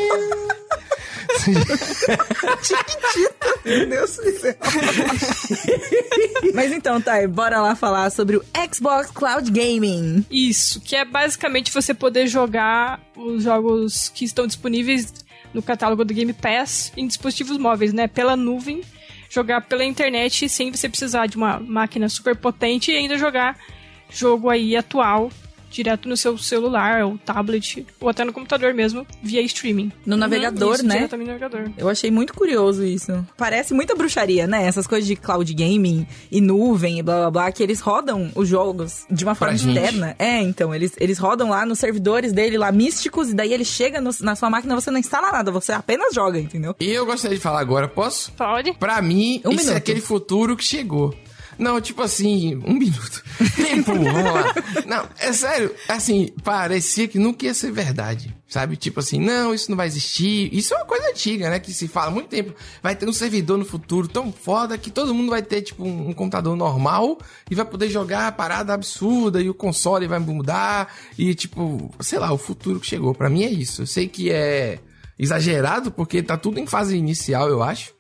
Meu 3.65 3.87
Deus 3.87 4.17
do 4.17 4.31
céu. 4.39 4.55
Mas 6.53 6.71
então, 6.71 7.01
tá, 7.01 7.25
bora 7.27 7.61
lá 7.61 7.75
falar 7.75 8.09
sobre 8.11 8.37
o 8.37 8.43
Xbox 8.73 9.09
Cloud 9.11 9.49
Gaming. 9.49 10.25
Isso, 10.29 10.81
que 10.81 10.95
é 10.95 11.05
basicamente 11.05 11.71
você 11.71 11.93
poder 11.93 12.27
jogar 12.27 12.99
os 13.15 13.43
jogos 13.43 14.09
que 14.09 14.25
estão 14.25 14.45
disponíveis 14.45 15.13
no 15.53 15.61
catálogo 15.61 16.03
do 16.05 16.13
Game 16.13 16.33
Pass 16.33 16.91
em 16.95 17.07
dispositivos 17.07 17.57
móveis, 17.57 17.93
né? 17.93 18.07
Pela 18.07 18.35
nuvem, 18.35 18.81
jogar 19.31 19.61
pela 19.61 19.85
internet 19.85 20.49
sem 20.49 20.71
você 20.71 20.89
precisar 20.89 21.25
de 21.25 21.37
uma 21.37 21.57
máquina 21.57 22.09
super 22.09 22.35
potente 22.35 22.91
e 22.91 22.97
ainda 22.97 23.17
jogar 23.17 23.57
jogo 24.09 24.49
aí 24.49 24.75
atual 24.75 25.31
direto 25.71 26.07
no 26.09 26.15
seu 26.17 26.37
celular 26.37 27.03
ou 27.03 27.17
tablet 27.17 27.85
ou 27.99 28.09
até 28.09 28.23
no 28.23 28.33
computador 28.33 28.73
mesmo 28.73 29.05
via 29.23 29.41
streaming. 29.41 29.91
No 30.05 30.15
navegador, 30.17 30.75
Isso, 30.75 30.85
né? 30.85 30.95
Diretamente 30.97 31.27
no 31.27 31.33
navegador. 31.39 31.71
Eu 31.77 31.89
achei 31.89 32.11
muito 32.11 32.33
curioso 32.33 32.83
isso. 32.85 33.25
Parece 33.37 33.73
muita 33.73 33.95
bruxaria, 33.95 34.45
né? 34.47 34.65
Essas 34.65 34.85
coisas 34.85 35.07
de 35.07 35.15
cloud 35.15 35.51
gaming 35.53 36.05
e 36.31 36.41
nuvem 36.41 36.99
e 36.99 37.03
blá 37.03 37.15
blá 37.21 37.31
blá, 37.31 37.51
que 37.51 37.63
eles 37.63 37.79
rodam 37.79 38.31
os 38.35 38.47
jogos 38.47 39.05
de 39.09 39.23
uma 39.23 39.33
forma 39.35 39.53
Pra 39.53 39.57
gente. 39.57 39.77
externa. 39.77 40.15
É, 40.19 40.41
então, 40.41 40.73
eles, 40.75 40.93
eles 40.99 41.17
rodam 41.17 41.49
lá 41.49 41.65
nos 41.65 41.79
servidores 41.79 42.33
dele, 42.33 42.57
lá 42.57 42.71
místicos, 42.71 43.29
e 43.29 43.33
daí 43.33 43.53
ele 43.53 43.65
chega 43.65 43.99
no- 44.01 44.11
na 44.21 44.35
sua 44.35 44.49
máquina, 44.49 44.75
você 44.75 44.91
não 44.91 44.99
instala 44.99 45.31
nada, 45.31 45.51
você 45.51 45.71
apenas 45.71 46.13
joga, 46.13 46.39
entendeu? 46.39 46.75
E 46.79 46.89
eu 46.91 47.05
gostaria 47.05 47.37
de 47.37 47.43
falar 47.43 47.59
agora, 47.61 47.87
posso? 47.87 48.31
Pode? 48.33 48.73
Pra 48.73 49.01
mim, 49.01 49.41
Um 49.45 49.51
isso 49.51 49.61
é 49.61 49.63
minuto. 49.65 49.77
aquele 49.77 50.01
futuro 50.01 50.55
que 50.57 50.63
chegou. 50.63 51.13
Não, 51.61 51.79
tipo 51.79 52.01
assim, 52.01 52.55
um 52.65 52.73
minuto. 52.73 53.23
Tempo, 53.55 53.93
vamos 53.93 54.33
lá. 54.33 54.51
Não, 54.87 55.07
é 55.19 55.31
sério, 55.31 55.71
assim, 55.87 56.33
parecia 56.43 57.07
que 57.07 57.19
nunca 57.19 57.45
ia 57.45 57.53
ser 57.53 57.71
verdade. 57.71 58.35
Sabe? 58.47 58.75
Tipo 58.75 58.99
assim, 58.99 59.19
não, 59.19 59.53
isso 59.53 59.69
não 59.69 59.77
vai 59.77 59.85
existir. 59.85 60.49
Isso 60.51 60.73
é 60.73 60.77
uma 60.77 60.87
coisa 60.87 61.07
antiga, 61.09 61.51
né? 61.51 61.59
Que 61.59 61.71
se 61.71 61.87
fala 61.87 62.07
há 62.07 62.11
muito 62.11 62.29
tempo. 62.29 62.55
Vai 62.81 62.95
ter 62.95 63.07
um 63.07 63.13
servidor 63.13 63.59
no 63.59 63.63
futuro 63.63 64.07
tão 64.07 64.31
foda 64.31 64.75
que 64.75 64.89
todo 64.89 65.13
mundo 65.13 65.29
vai 65.29 65.43
ter, 65.43 65.61
tipo, 65.61 65.83
um, 65.83 66.09
um 66.09 66.13
computador 66.13 66.55
normal 66.55 67.19
e 67.49 67.53
vai 67.53 67.63
poder 67.63 67.89
jogar 67.89 68.27
a 68.27 68.31
parada 68.31 68.73
absurda 68.73 69.39
e 69.39 69.47
o 69.47 69.53
console 69.53 70.07
vai 70.07 70.17
mudar. 70.17 70.91
E, 71.15 71.35
tipo, 71.35 71.91
sei 71.99 72.17
lá, 72.17 72.33
o 72.33 72.39
futuro 72.39 72.79
que 72.79 72.87
chegou. 72.87 73.13
Pra 73.13 73.29
mim 73.29 73.43
é 73.43 73.49
isso. 73.51 73.83
Eu 73.83 73.87
sei 73.87 74.07
que 74.07 74.31
é 74.31 74.79
exagerado 75.17 75.91
porque 75.91 76.23
tá 76.23 76.35
tudo 76.35 76.59
em 76.59 76.65
fase 76.65 76.97
inicial, 76.97 77.47
eu 77.47 77.61
acho. 77.61 77.93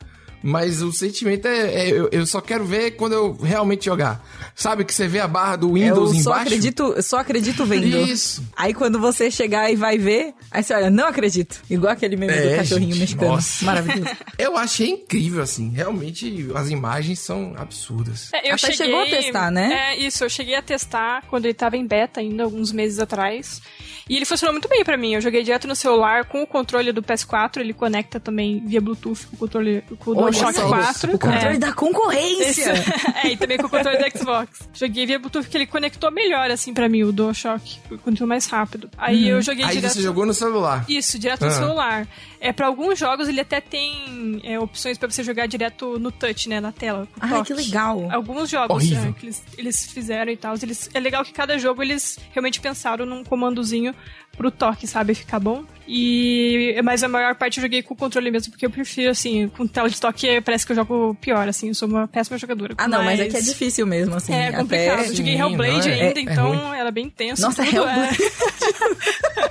Mas 0.43 0.81
o 0.81 0.91
sentimento 0.91 1.47
é, 1.47 1.87
é- 1.87 1.89
eu, 1.91 2.09
eu 2.11 2.25
só 2.25 2.41
quero 2.41 2.65
ver 2.65 2.91
quando 2.91 3.13
eu 3.13 3.33
realmente 3.33 3.85
jogar. 3.85 4.25
Sabe 4.55 4.83
que 4.83 4.93
você 4.93 5.07
vê 5.07 5.19
a 5.19 5.27
barra 5.27 5.55
do 5.55 5.73
Windows 5.73 6.13
eu 6.15 6.21
só 6.21 6.31
embaixo? 6.31 6.41
acredito, 6.47 6.93
eu 6.95 7.03
só 7.03 7.17
acredito 7.19 7.65
vendo. 7.65 7.85
Isso. 7.85 8.43
Aí 8.55 8.73
quando 8.73 8.99
você 8.99 9.29
chegar 9.31 9.71
e 9.71 9.75
vai 9.75 9.97
ver, 9.97 10.33
aí 10.49 10.63
você 10.63 10.73
olha, 10.73 10.89
não 10.89 11.07
acredito. 11.07 11.61
Igual 11.69 11.93
aquele 11.93 12.15
meme 12.15 12.33
do 12.33 12.39
É, 12.49 12.57
cachorrinho 12.57 12.91
gente, 12.93 12.99
mexicano. 13.01 13.31
nossa. 13.33 13.65
Maravilhoso. 13.65 14.09
Eu 14.37 14.57
achei 14.57 14.89
incrível, 14.89 15.41
assim. 15.43 15.69
Realmente, 15.69 16.47
as 16.55 16.69
imagens 16.69 17.19
são 17.19 17.53
absurdas. 17.57 18.29
É, 18.33 18.49
eu 18.49 18.55
Até 18.55 18.71
cheguei, 18.71 18.75
chegou 18.77 19.01
a 19.01 19.05
testar, 19.05 19.51
né? 19.51 19.73
É, 19.93 19.99
isso, 19.99 20.23
eu 20.23 20.29
cheguei 20.29 20.55
a 20.55 20.61
testar 20.61 21.23
quando 21.29 21.45
ele 21.45 21.53
tava 21.53 21.77
em 21.77 21.85
beta 21.85 22.19
ainda, 22.19 22.43
alguns 22.43 22.71
meses 22.71 22.97
atrás. 22.99 23.61
E 24.09 24.15
ele 24.15 24.25
funcionou 24.25 24.53
muito 24.53 24.67
bem 24.67 24.83
pra 24.83 24.97
mim. 24.97 25.13
Eu 25.13 25.21
joguei 25.21 25.43
direto 25.43 25.67
no 25.67 25.75
celular 25.75 26.25
com 26.25 26.41
o 26.41 26.47
controle 26.47 26.91
do 26.91 27.01
PS4, 27.03 27.57
ele 27.57 27.73
conecta 27.73 28.19
também 28.19 28.63
via 28.65 28.81
Bluetooth 28.81 29.27
com 29.27 29.35
o 29.35 29.39
controle 29.39 29.83
com 29.99 30.11
o 30.11 30.15
do 30.15 30.21
DualShock 30.31 30.53
só. 30.55 30.67
4. 30.69 31.15
O 31.15 31.19
controle 31.19 31.55
é. 31.55 31.59
da 31.59 31.71
concorrência. 31.73 32.71
Esse- 32.73 32.91
é, 33.27 33.27
e 33.31 33.37
também 33.37 33.57
com 33.57 33.67
o 33.67 33.69
controle 33.69 33.97
do 33.97 34.17
Xbox. 34.17 34.67
Joguei 34.73 35.05
via 35.05 35.19
Bluetooth 35.19 35.47
que 35.47 35.57
ele 35.57 35.65
conectou 35.67 36.11
melhor, 36.11 36.49
assim, 36.51 36.73
pra 36.73 36.87
mim, 36.89 37.03
o 37.03 37.11
DualShock. 37.11 37.79
Conectou 38.03 38.27
mais 38.27 38.45
rápido. 38.47 38.89
Aí 38.97 39.27
eu 39.29 39.41
joguei 39.41 39.63
Aí 39.65 39.71
direto... 39.75 39.93
você 39.93 40.01
jogou 40.01 40.25
no 40.25 40.33
celular. 40.33 40.85
Isso, 40.89 41.17
direto 41.19 41.41
no 41.41 41.47
Ah. 41.47 41.51
celular. 41.51 42.07
É, 42.39 42.51
pra 42.51 42.65
alguns 42.67 42.97
jogos 42.97 43.27
ele 43.27 43.39
até 43.39 43.61
tem 43.61 44.41
é, 44.43 44.59
opções 44.59 44.97
pra 44.97 45.09
você 45.09 45.23
jogar 45.23 45.45
direto 45.47 45.99
no 45.99 46.11
touch, 46.11 46.49
né, 46.49 46.59
na 46.59 46.71
tela. 46.71 47.07
toque. 47.29 47.47
que 47.47 47.53
legal. 47.53 48.07
Alguns 48.11 48.49
jogos 48.49 48.75
Horrível. 48.75 49.09
é, 49.09 49.13
que 49.13 49.25
eles, 49.27 49.43
eles 49.57 49.85
fizeram 49.91 50.31
e 50.31 50.37
tal. 50.37 50.55
Eles, 50.61 50.89
é 50.93 50.99
legal 50.99 51.23
que 51.23 51.31
cada 51.33 51.57
jogo 51.59 51.83
eles 51.83 52.17
realmente 52.31 52.59
pensaram 52.59 53.05
num 53.05 53.23
comandozinho 53.23 53.93
pro 54.35 54.49
toque, 54.49 54.87
sabe? 54.87 55.13
Ficar 55.13 55.39
bom. 55.39 55.63
E. 55.87 56.79
Mas 56.83 57.03
a 57.03 57.07
maior 57.07 57.35
parte 57.35 57.57
eu 57.57 57.61
joguei 57.63 57.81
com 57.83 57.93
o 57.93 57.97
controle 57.97 58.31
mesmo, 58.31 58.51
porque 58.51 58.65
eu 58.65 58.69
prefiro, 58.69 59.11
assim, 59.11 59.47
com 59.49 59.67
tela 59.67 59.89
de 59.89 59.99
toque 59.99 60.39
parece 60.41 60.65
que 60.65 60.71
eu 60.71 60.75
jogo 60.75 61.15
pior, 61.19 61.47
assim. 61.47 61.69
Eu 61.69 61.75
sou 61.75 61.87
uma 61.87 62.07
péssima 62.07 62.37
jogadora. 62.37 62.75
Ah, 62.77 62.87
não, 62.87 63.03
mas, 63.03 63.19
é 63.19 63.27
que 63.27 63.37
é 63.37 63.41
difícil 63.41 63.85
mesmo, 63.87 64.15
assim. 64.15 64.33
É 64.33 64.51
complicado. 64.51 64.99
Até... 64.99 65.09
Eu 65.09 65.15
joguei 65.15 65.33
Sim, 65.35 65.39
Hellblade 65.41 65.89
não 65.89 65.95
é? 65.95 66.01
ainda, 66.01 66.19
É- 66.19 66.23
é 66.23 66.25
então 66.31 66.47
ruim. 66.55 66.77
era 66.77 66.91
bem 66.91 67.09
tenso. 67.09 67.41
Nossa, 67.41 67.63
tudo, 67.65 67.75
Hellblade. 67.77 68.17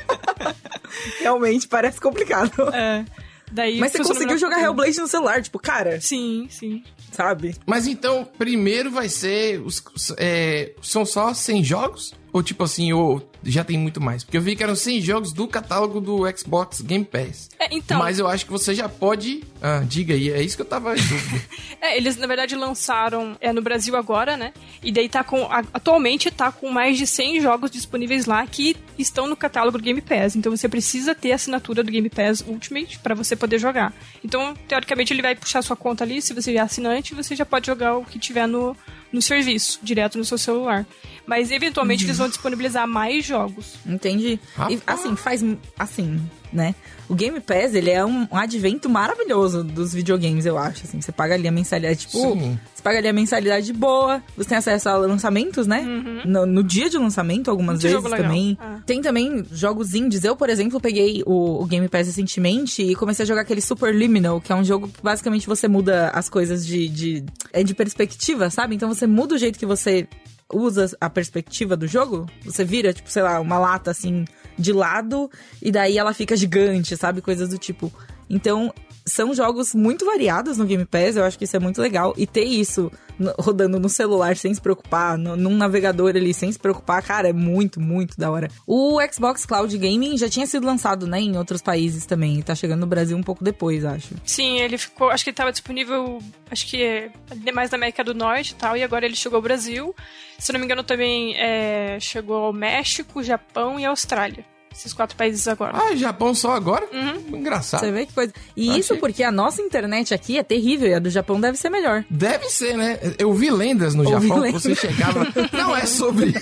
Realmente 1.20 1.68
parece 1.68 2.00
complicado. 2.00 2.52
É, 2.72 3.00
é. 3.00 3.04
Daí 3.52 3.80
Mas 3.80 3.92
você 3.92 3.98
conseguiu 4.04 4.38
jogar 4.38 4.56
tudo. 4.56 4.64
Hellblade 4.66 4.98
no 5.00 5.08
celular, 5.08 5.42
tipo, 5.42 5.58
cara, 5.58 6.00
Sim, 6.00 6.46
sim. 6.48 6.84
sabe? 7.10 7.56
Mas 7.66 7.86
então, 7.88 8.24
primeiro 8.38 8.90
vai 8.92 9.08
ser. 9.08 9.60
Os, 9.60 9.82
os- 9.94 10.14
é, 10.18 10.72
são 10.80 11.04
só 11.04 11.34
100 11.34 11.64
jogos? 11.64 12.14
Ou 12.32 12.42
tipo 12.42 12.64
assim, 12.64 12.92
ou 12.92 13.28
já 13.42 13.64
tem 13.64 13.78
muito 13.78 14.00
mais? 14.00 14.22
Porque 14.22 14.36
eu 14.36 14.42
vi 14.42 14.54
que 14.54 14.62
eram 14.62 14.76
100 14.76 15.00
jogos 15.00 15.32
do 15.32 15.48
catálogo 15.48 16.00
do 16.00 16.22
Xbox 16.36 16.80
Game 16.80 17.04
Pass. 17.04 17.50
É, 17.58 17.68
então, 17.74 17.98
Mas 17.98 18.18
eu 18.18 18.26
acho 18.26 18.44
que 18.44 18.52
você 18.52 18.74
já 18.74 18.88
pode. 18.88 19.42
Ah, 19.60 19.82
diga 19.84 20.14
aí, 20.14 20.30
é 20.30 20.42
isso 20.42 20.56
que 20.56 20.62
eu 20.62 20.66
tava 20.66 20.94
é, 21.80 21.96
eles 21.96 22.16
na 22.16 22.26
verdade 22.26 22.54
lançaram 22.54 23.36
é, 23.40 23.52
no 23.52 23.62
Brasil 23.62 23.96
agora, 23.96 24.36
né? 24.36 24.52
E 24.82 24.92
daí 24.92 25.08
tá 25.08 25.24
com. 25.24 25.48
atualmente 25.50 26.30
tá 26.30 26.52
com 26.52 26.70
mais 26.70 26.96
de 26.96 27.06
100 27.06 27.40
jogos 27.40 27.70
disponíveis 27.70 28.26
lá 28.26 28.46
que 28.46 28.76
estão 28.98 29.26
no 29.26 29.36
catálogo 29.36 29.78
do 29.78 29.84
Game 29.84 30.00
Pass. 30.00 30.36
Então 30.36 30.54
você 30.54 30.68
precisa 30.68 31.14
ter 31.14 31.32
a 31.32 31.34
assinatura 31.34 31.82
do 31.82 31.90
Game 31.90 32.08
Pass 32.08 32.44
Ultimate 32.46 32.98
pra 32.98 33.14
você 33.14 33.34
poder 33.34 33.58
jogar. 33.58 33.92
Então, 34.24 34.54
teoricamente, 34.68 35.12
ele 35.12 35.22
vai 35.22 35.34
puxar 35.34 35.62
sua 35.62 35.76
conta 35.76 36.04
ali. 36.04 36.20
Se 36.22 36.32
você 36.34 36.54
é 36.54 36.60
assinante, 36.60 37.14
você 37.14 37.34
já 37.34 37.44
pode 37.44 37.66
jogar 37.66 37.96
o 37.96 38.04
que 38.04 38.18
tiver 38.18 38.46
no, 38.46 38.76
no 39.12 39.20
serviço, 39.20 39.78
direto 39.82 40.18
no 40.18 40.24
seu 40.24 40.38
celular. 40.38 40.86
Mas 41.26 41.50
eventualmente 41.50 42.04
eles 42.04 42.18
vão 42.18 42.28
disponibilizar 42.28 42.86
mais 42.86 43.24
jogos. 43.24 43.74
Entendi. 43.86 44.38
E, 44.68 44.80
assim, 44.86 45.14
faz. 45.16 45.44
Assim, 45.78 46.20
né? 46.52 46.74
O 47.08 47.14
Game 47.14 47.40
Pass, 47.40 47.74
ele 47.74 47.90
é 47.90 48.04
um, 48.04 48.26
um 48.30 48.36
advento 48.36 48.88
maravilhoso 48.88 49.64
dos 49.64 49.92
videogames, 49.92 50.46
eu 50.46 50.56
acho. 50.56 50.84
Assim, 50.84 51.00
você 51.00 51.10
paga 51.10 51.34
ali 51.34 51.48
a 51.48 51.52
mensalidade, 51.52 52.06
tipo. 52.06 52.18
Sim. 52.18 52.58
Você 52.74 52.82
paga 52.82 52.98
ali 52.98 53.08
a 53.08 53.12
mensalidade 53.12 53.72
boa, 53.72 54.22
você 54.36 54.48
tem 54.48 54.58
acesso 54.58 54.88
a 54.88 54.96
lançamentos, 54.96 55.66
né? 55.66 55.82
No, 56.24 56.46
no 56.46 56.62
dia 56.62 56.88
de 56.88 56.96
lançamento, 56.96 57.50
algumas 57.50 57.82
Muito 57.82 58.02
vezes 58.02 58.18
também. 58.22 58.56
Ah. 58.60 58.78
Tem 58.86 59.02
também 59.02 59.44
jogos 59.52 59.94
indies. 59.94 60.24
Eu, 60.24 60.36
por 60.36 60.48
exemplo, 60.48 60.80
peguei 60.80 61.22
o, 61.26 61.62
o 61.62 61.66
Game 61.66 61.88
Pass 61.88 62.06
recentemente 62.06 62.82
e 62.82 62.94
comecei 62.94 63.24
a 63.24 63.26
jogar 63.26 63.42
aquele 63.42 63.60
Superliminal, 63.60 64.40
que 64.40 64.52
é 64.52 64.54
um 64.54 64.64
jogo 64.64 64.88
que 64.88 65.02
basicamente 65.02 65.46
você 65.46 65.68
muda 65.68 66.10
as 66.10 66.28
coisas 66.28 66.66
de, 66.66 66.88
de, 66.88 67.24
é 67.52 67.62
de 67.62 67.74
perspectiva, 67.74 68.50
sabe? 68.50 68.74
Então 68.74 68.88
você 68.88 69.06
muda 69.06 69.34
o 69.34 69.38
jeito 69.38 69.58
que 69.58 69.66
você 69.66 70.08
usa 70.52 70.90
a 71.00 71.08
perspectiva 71.08 71.76
do 71.76 71.86
jogo. 71.86 72.26
Você 72.44 72.64
vira, 72.64 72.92
tipo, 72.92 73.10
sei 73.10 73.22
lá, 73.22 73.40
uma 73.40 73.58
lata 73.58 73.90
assim 73.90 74.24
de 74.58 74.72
lado 74.72 75.30
e 75.62 75.70
daí 75.70 75.96
ela 75.96 76.12
fica 76.12 76.36
gigante, 76.36 76.96
sabe? 76.96 77.20
Coisas 77.20 77.48
do 77.48 77.58
tipo. 77.58 77.92
Então, 78.28 78.72
são 79.06 79.34
jogos 79.34 79.74
muito 79.74 80.04
variados 80.04 80.58
no 80.58 80.64
Game 80.64 80.84
Pass, 80.84 81.16
eu 81.16 81.24
acho 81.24 81.38
que 81.38 81.44
isso 81.44 81.56
é 81.56 81.60
muito 81.60 81.80
legal. 81.80 82.14
E 82.16 82.26
ter 82.26 82.44
isso 82.44 82.90
rodando 83.38 83.78
no 83.78 83.88
celular 83.88 84.34
sem 84.36 84.54
se 84.54 84.60
preocupar, 84.60 85.18
no- 85.18 85.36
num 85.36 85.54
navegador 85.54 86.10
ali 86.16 86.32
sem 86.32 86.50
se 86.50 86.58
preocupar, 86.58 87.02
cara, 87.02 87.28
é 87.28 87.32
muito, 87.34 87.78
muito 87.78 88.16
da 88.18 88.30
hora. 88.30 88.48
O 88.66 88.98
Xbox 89.12 89.44
Cloud 89.44 89.76
Gaming 89.76 90.16
já 90.16 90.28
tinha 90.28 90.46
sido 90.46 90.64
lançado, 90.66 91.06
né, 91.06 91.20
em 91.20 91.36
outros 91.36 91.60
países 91.60 92.06
também. 92.06 92.38
E 92.38 92.42
tá 92.42 92.54
chegando 92.54 92.80
no 92.80 92.86
Brasil 92.86 93.16
um 93.16 93.22
pouco 93.22 93.44
depois, 93.44 93.84
acho. 93.84 94.14
Sim, 94.24 94.58
ele 94.60 94.78
ficou. 94.78 95.10
Acho 95.10 95.24
que 95.24 95.30
ele 95.30 95.36
tava 95.36 95.52
disponível. 95.52 96.18
Acho 96.50 96.66
que 96.66 96.82
é, 96.82 97.10
mais 97.52 97.70
na 97.70 97.76
América 97.76 98.02
do 98.02 98.14
Norte 98.14 98.52
e 98.52 98.54
tal. 98.54 98.76
E 98.76 98.82
agora 98.82 99.04
ele 99.04 99.16
chegou 99.16 99.36
ao 99.36 99.42
Brasil. 99.42 99.94
Se 100.38 100.52
não 100.52 100.58
me 100.58 100.64
engano, 100.64 100.82
também 100.82 101.34
é, 101.36 101.98
chegou 102.00 102.36
ao 102.36 102.52
México, 102.54 103.22
Japão 103.22 103.78
e 103.78 103.84
Austrália. 103.84 104.44
Esses 104.72 104.92
quatro 104.92 105.16
países 105.16 105.46
agora. 105.48 105.76
Ah, 105.76 105.94
Japão 105.96 106.34
só 106.34 106.52
agora? 106.52 106.88
Engraçado. 107.32 107.80
Você 107.80 107.90
vê 107.92 108.06
que 108.06 108.14
coisa. 108.14 108.32
E 108.56 108.68
Achei. 108.68 108.80
isso 108.80 108.96
porque 108.96 109.22
a 109.22 109.30
nossa 109.30 109.60
internet 109.60 110.14
aqui 110.14 110.38
é 110.38 110.42
terrível 110.42 110.88
e 110.88 110.94
a 110.94 110.98
do 110.98 111.10
Japão 111.10 111.40
deve 111.40 111.58
ser 111.58 111.68
melhor. 111.68 112.04
Deve 112.08 112.48
ser, 112.48 112.76
né? 112.76 112.98
Eu 113.18 113.32
vi 113.34 113.50
lendas 113.50 113.94
no 113.94 114.08
Ouvi 114.08 114.28
Japão 114.28 114.42
lendas. 114.42 114.62
que 114.62 114.74
você 114.74 114.86
chegava. 114.88 115.26
Não 115.52 115.76
é 115.76 115.84
sobre. 115.84 116.32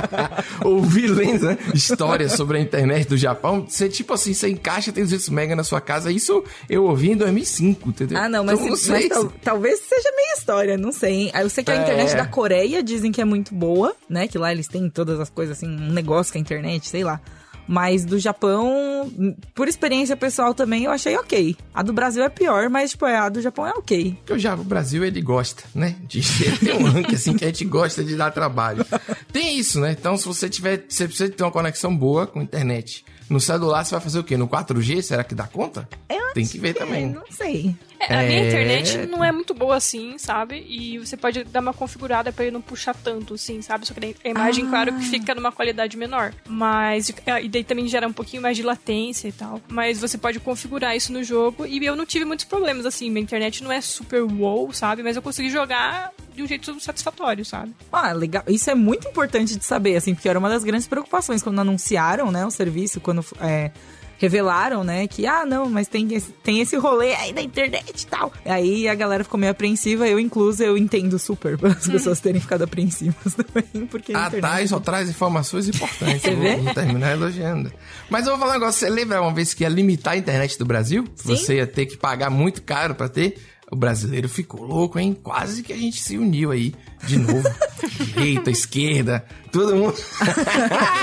Ouvi 0.64 1.06
lendas, 1.06 1.42
né? 1.42 1.58
Histórias 1.74 2.32
sobre 2.32 2.58
a 2.58 2.60
internet 2.60 3.08
do 3.08 3.16
Japão. 3.16 3.66
Você, 3.68 3.88
tipo 3.88 4.14
assim, 4.14 4.32
você 4.32 4.48
encaixa 4.48 4.92
300 4.92 5.28
mega 5.28 5.54
na 5.56 5.64
sua 5.64 5.80
casa. 5.80 6.10
Isso 6.10 6.44
eu 6.68 6.84
ouvi 6.84 7.10
em 7.10 7.16
2005, 7.16 7.88
entendeu? 7.90 8.18
Ah, 8.18 8.28
não, 8.28 8.44
mas, 8.44 8.54
Então, 8.58 8.68
não 8.70 8.76
se- 8.76 8.90
mas 8.90 9.00
sei. 9.00 9.08
tal- 9.08 9.32
talvez 9.42 9.80
seja 9.80 10.10
meia 10.16 10.34
história, 10.38 10.76
não 10.78 10.92
sei. 10.92 11.12
hein? 11.14 11.32
Eu 11.34 11.50
sei 11.50 11.64
que 11.64 11.70
a 11.70 11.74
É. 11.74 11.82
internet 11.82 12.14
da 12.16 12.26
Coreia 12.26 12.82
dizem 12.82 13.12
que 13.12 13.20
é 13.20 13.24
muito 13.24 13.54
boa, 13.54 13.94
né? 14.08 14.26
Que 14.28 14.38
lá 14.38 14.52
eles 14.52 14.68
têm 14.68 14.88
todas 14.88 15.20
as 15.20 15.28
coisas, 15.30 15.56
assim, 15.58 15.66
um 15.68 15.92
negócio 15.92 16.32
com 16.32 16.38
a 16.38 16.40
internet, 16.40 16.88
sei 16.88 17.04
lá. 17.04 17.20
Mas 17.66 18.04
do 18.04 18.18
Japão, 18.18 19.10
por 19.54 19.68
experiência 19.68 20.16
pessoal 20.16 20.54
também, 20.54 20.84
eu 20.84 20.90
achei 20.90 21.16
ok. 21.16 21.56
A 21.74 21.82
do 21.82 21.92
Brasil 21.92 22.22
é 22.22 22.28
pior, 22.28 22.68
mas, 22.70 22.90
tipo, 22.90 23.04
a 23.04 23.28
do 23.28 23.40
Japão 23.40 23.66
é 23.66 23.72
ok. 23.72 24.16
Porque 24.24 24.46
o, 24.46 24.52
o 24.52 24.64
Brasil, 24.64 25.04
ele 25.04 25.20
gosta, 25.20 25.64
né? 25.74 25.96
De 26.06 26.20
ter 26.58 26.74
um 26.74 26.84
ranking 26.84 27.14
assim 27.14 27.36
que 27.36 27.44
a 27.44 27.48
gente 27.48 27.64
gosta 27.64 28.04
de 28.04 28.16
dar 28.16 28.30
trabalho. 28.30 28.86
Tem 29.32 29.58
isso, 29.58 29.80
né? 29.80 29.96
Então, 29.98 30.16
se 30.16 30.26
você 30.26 30.48
tiver. 30.48 30.84
Você 30.88 31.06
precisa 31.06 31.30
ter 31.30 31.42
uma 31.42 31.50
conexão 31.52 31.96
boa 31.96 32.26
com 32.26 32.40
a 32.40 32.42
internet. 32.42 33.04
No 33.28 33.40
celular, 33.40 33.84
você 33.84 33.90
vai 33.90 34.00
fazer 34.00 34.18
o 34.20 34.24
quê? 34.24 34.36
No 34.36 34.46
4G? 34.48 35.02
Será 35.02 35.24
que 35.24 35.34
dá 35.34 35.44
conta? 35.44 35.88
Eu 36.08 36.32
Tem 36.32 36.46
que 36.46 36.58
ver 36.58 36.74
também. 36.74 37.10
Não 37.10 37.24
sei. 37.28 37.74
É, 38.00 38.14
a 38.14 38.22
minha 38.22 38.40
É. 38.40 38.46
internet 38.48 38.98
não 39.06 39.24
é 39.24 39.32
muito 39.32 39.54
boa 39.54 39.76
assim, 39.76 40.18
sabe? 40.18 40.64
E 40.68 40.98
você 40.98 41.16
pode 41.16 41.44
dar 41.44 41.60
uma 41.60 41.72
configurada 41.72 42.32
pra 42.32 42.44
ele 42.44 42.52
não 42.52 42.60
puxar 42.60 42.94
tanto, 42.94 43.34
assim, 43.34 43.62
sabe? 43.62 43.86
Só 43.86 43.94
que 43.94 44.14
a 44.24 44.28
imagem, 44.28 44.66
Ah. 44.66 44.68
claro, 44.70 44.92
que 44.94 45.04
fica 45.06 45.34
numa 45.34 45.50
qualidade 45.52 45.96
menor. 45.96 46.32
Mas. 46.48 47.12
é, 47.26 47.42
E 47.42 47.48
daí 47.48 47.64
também 47.64 47.86
gera 47.88 48.06
um 48.06 48.12
pouquinho 48.12 48.42
mais 48.42 48.56
de 48.56 48.62
latência 48.62 49.28
e 49.28 49.32
tal. 49.32 49.60
Mas 49.68 50.00
você 50.00 50.16
pode 50.18 50.38
configurar 50.40 50.96
isso 50.96 51.12
no 51.12 51.22
jogo. 51.24 51.64
E 51.66 51.84
eu 51.84 51.96
não 51.96 52.06
tive 52.06 52.24
muitos 52.24 52.44
problemas, 52.44 52.84
assim. 52.86 53.10
Minha 53.10 53.22
internet 53.22 53.62
não 53.62 53.72
é 53.72 53.80
super 53.80 54.22
wow, 54.22 54.72
sabe? 54.72 55.02
Mas 55.02 55.16
eu 55.16 55.22
consegui 55.22 55.50
jogar 55.50 56.12
de 56.34 56.42
um 56.42 56.46
jeito 56.46 56.78
satisfatório, 56.80 57.44
sabe? 57.44 57.74
Ah, 57.90 58.12
legal. 58.12 58.42
Isso 58.46 58.68
é 58.70 58.74
muito 58.74 59.08
importante 59.08 59.56
de 59.56 59.64
saber, 59.64 59.96
assim, 59.96 60.14
porque 60.14 60.28
era 60.28 60.38
uma 60.38 60.48
das 60.50 60.64
grandes 60.64 60.86
preocupações 60.86 61.42
quando 61.42 61.58
anunciaram, 61.60 62.30
né, 62.30 62.44
o 62.44 62.50
serviço, 62.50 63.00
quando 63.00 63.24
é, 63.40 63.70
revelaram, 64.18 64.82
né, 64.82 65.06
que, 65.06 65.26
ah, 65.26 65.44
não, 65.44 65.68
mas 65.68 65.88
tem 65.88 66.12
esse, 66.14 66.30
tem 66.42 66.60
esse 66.60 66.76
rolê 66.76 67.14
aí 67.14 67.32
da 67.32 67.42
internet 67.42 68.02
e 68.02 68.06
tal. 68.06 68.32
Aí 68.44 68.88
a 68.88 68.94
galera 68.94 69.24
ficou 69.24 69.38
meio 69.38 69.52
apreensiva, 69.52 70.08
eu 70.08 70.18
incluso, 70.18 70.62
eu 70.62 70.76
entendo 70.76 71.18
super 71.18 71.58
as 71.66 71.88
pessoas 71.88 72.20
terem 72.20 72.40
ficado 72.40 72.62
apreensivas 72.62 73.34
também, 73.34 73.86
porque 73.86 74.12
a 74.12 74.24
A 74.24 74.26
internet... 74.28 74.42
Thay 74.42 74.68
só 74.68 74.80
traz 74.80 75.08
informações 75.08 75.68
importantes. 75.68 76.22
Você 76.22 76.34
vê? 76.34 76.56
vou 76.56 76.64
vou 76.64 76.74
terminar 76.74 77.12
elogiando. 77.12 77.72
Mas 78.10 78.26
eu 78.26 78.32
vou 78.32 78.40
falar 78.40 78.52
um 78.52 78.60
negócio. 78.60 78.80
Você 78.80 78.88
lembra 78.88 79.20
uma 79.20 79.32
vez 79.32 79.54
que 79.54 79.64
ia 79.64 79.68
limitar 79.68 80.14
a 80.14 80.16
internet 80.16 80.58
do 80.58 80.64
Brasil? 80.64 81.04
Sim. 81.14 81.28
Você 81.28 81.56
ia 81.56 81.66
ter 81.66 81.86
que 81.86 81.96
pagar 81.96 82.30
muito 82.30 82.62
caro 82.62 82.94
pra 82.94 83.08
ter? 83.08 83.36
O 83.70 83.74
brasileiro 83.74 84.28
ficou 84.28 84.62
louco, 84.62 84.98
hein? 84.98 85.16
Quase 85.20 85.62
que 85.62 85.72
a 85.72 85.76
gente 85.76 86.00
se 86.00 86.16
uniu 86.16 86.52
aí 86.52 86.72
de 87.04 87.18
novo. 87.18 87.48
Direita, 88.14 88.50
esquerda, 88.50 89.24
todo 89.50 89.74
mundo. 89.74 89.96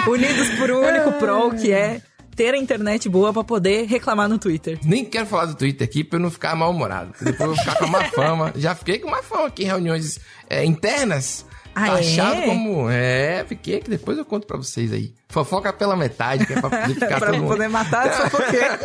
Unidos 0.08 0.50
por 0.58 0.72
um 0.72 0.80
único 0.80 1.12
prol, 1.20 1.52
que 1.52 1.72
é 1.72 2.02
ter 2.36 2.54
a 2.54 2.58
internet 2.58 3.08
boa 3.10 3.32
pra 3.34 3.44
poder 3.44 3.86
reclamar 3.86 4.28
no 4.28 4.38
Twitter. 4.38 4.80
Nem 4.84 5.06
quero 5.06 5.26
falar 5.26 5.46
do 5.46 5.56
Twitter 5.56 5.88
aqui 5.88 6.04
pra 6.04 6.18
eu 6.18 6.24
não 6.24 6.32
ficar 6.32 6.56
mal-humorado. 6.56 7.14
Depois 7.20 7.40
eu 7.40 7.48
vou 7.48 7.56
ficar 7.56 7.76
com 7.78 7.88
má 7.88 8.04
fama. 8.12 8.54
Já 8.56 8.76
fiquei 8.76 9.00
com 9.00 9.10
má 9.10 9.22
fama 9.24 9.48
aqui 9.48 9.64
em 9.64 9.68
reuniões 9.68 10.20
é, 10.50 10.64
internas. 10.64 11.46
Ah, 11.76 11.88
tá 11.88 11.98
é? 11.98 12.00
achado 12.00 12.42
como. 12.44 12.90
É, 12.90 13.44
fiquei 13.48 13.80
que 13.80 13.90
depois 13.90 14.18
eu 14.18 14.26
conto 14.26 14.46
pra 14.46 14.58
vocês 14.58 14.92
aí. 14.92 15.14
Fofoca 15.34 15.74
pela 15.74 15.96
metade, 15.96 16.46
que 16.46 16.54
é 16.54 16.62
pra 16.62 16.70
poder 16.70 16.94
ficar 16.94 17.18
pra 17.18 17.28
todo 17.32 17.38
mundo. 17.40 17.48
poder 17.48 17.68
matar 17.68 18.06
essa 18.08 18.30
fofoqueira. 18.30 18.80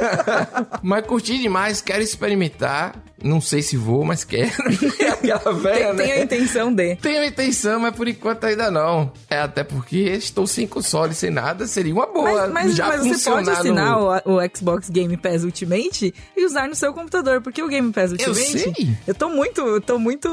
Mas 0.83 1.07
curti 1.07 1.39
demais, 1.39 1.83
quero 1.83 2.03
experimentar. 2.03 2.95
Não 3.21 3.41
sei 3.41 3.63
se 3.63 3.77
vou, 3.77 4.05
mas 4.05 4.23
quero. 4.23 4.49
Aquela 5.13 5.53
velha, 5.53 5.93
Tem 5.97 6.13
a 6.13 6.15
né? 6.15 6.23
intenção 6.23 6.73
de. 6.73 6.95
Tenho 6.95 7.25
intenção, 7.25 7.81
mas 7.81 7.93
por 7.93 8.07
enquanto 8.07 8.45
ainda 8.45 8.71
não. 8.71 9.13
É 9.29 9.41
até 9.41 9.65
porque 9.65 9.97
estou 9.99 10.47
sem 10.47 10.69
console, 10.69 11.13
sem 11.15 11.29
nada, 11.29 11.67
seria 11.67 11.93
uma 11.93 12.07
boa. 12.07 12.47
Mas, 12.47 12.53
mas, 12.53 12.77
já 12.77 12.87
mas 12.87 13.05
você 13.05 13.29
pode 13.29 13.51
assinar 13.51 13.99
no... 13.99 14.11
o, 14.25 14.37
o 14.37 14.57
Xbox 14.57 14.89
Game 14.89 15.17
Pass 15.17 15.43
Ultimate 15.43 16.15
e 16.37 16.47
usar 16.47 16.69
no 16.69 16.77
seu 16.77 16.93
computador, 16.95 17.41
porque 17.41 17.61
o 17.61 17.67
Game 17.67 17.93
Pass 17.93 18.13
Eu 18.13 18.29
Ultimate. 18.29 18.59
sei. 18.61 18.91
Eu 19.05 19.15
tô 19.17 19.29
muito, 19.31 19.63
eu 19.63 19.81
tô 19.81 19.99
muito 19.99 20.33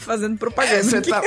fazendo 0.00 0.36
propaganda. 0.36 0.78
É, 0.78 0.82
você 0.82 1.00
tá... 1.00 1.22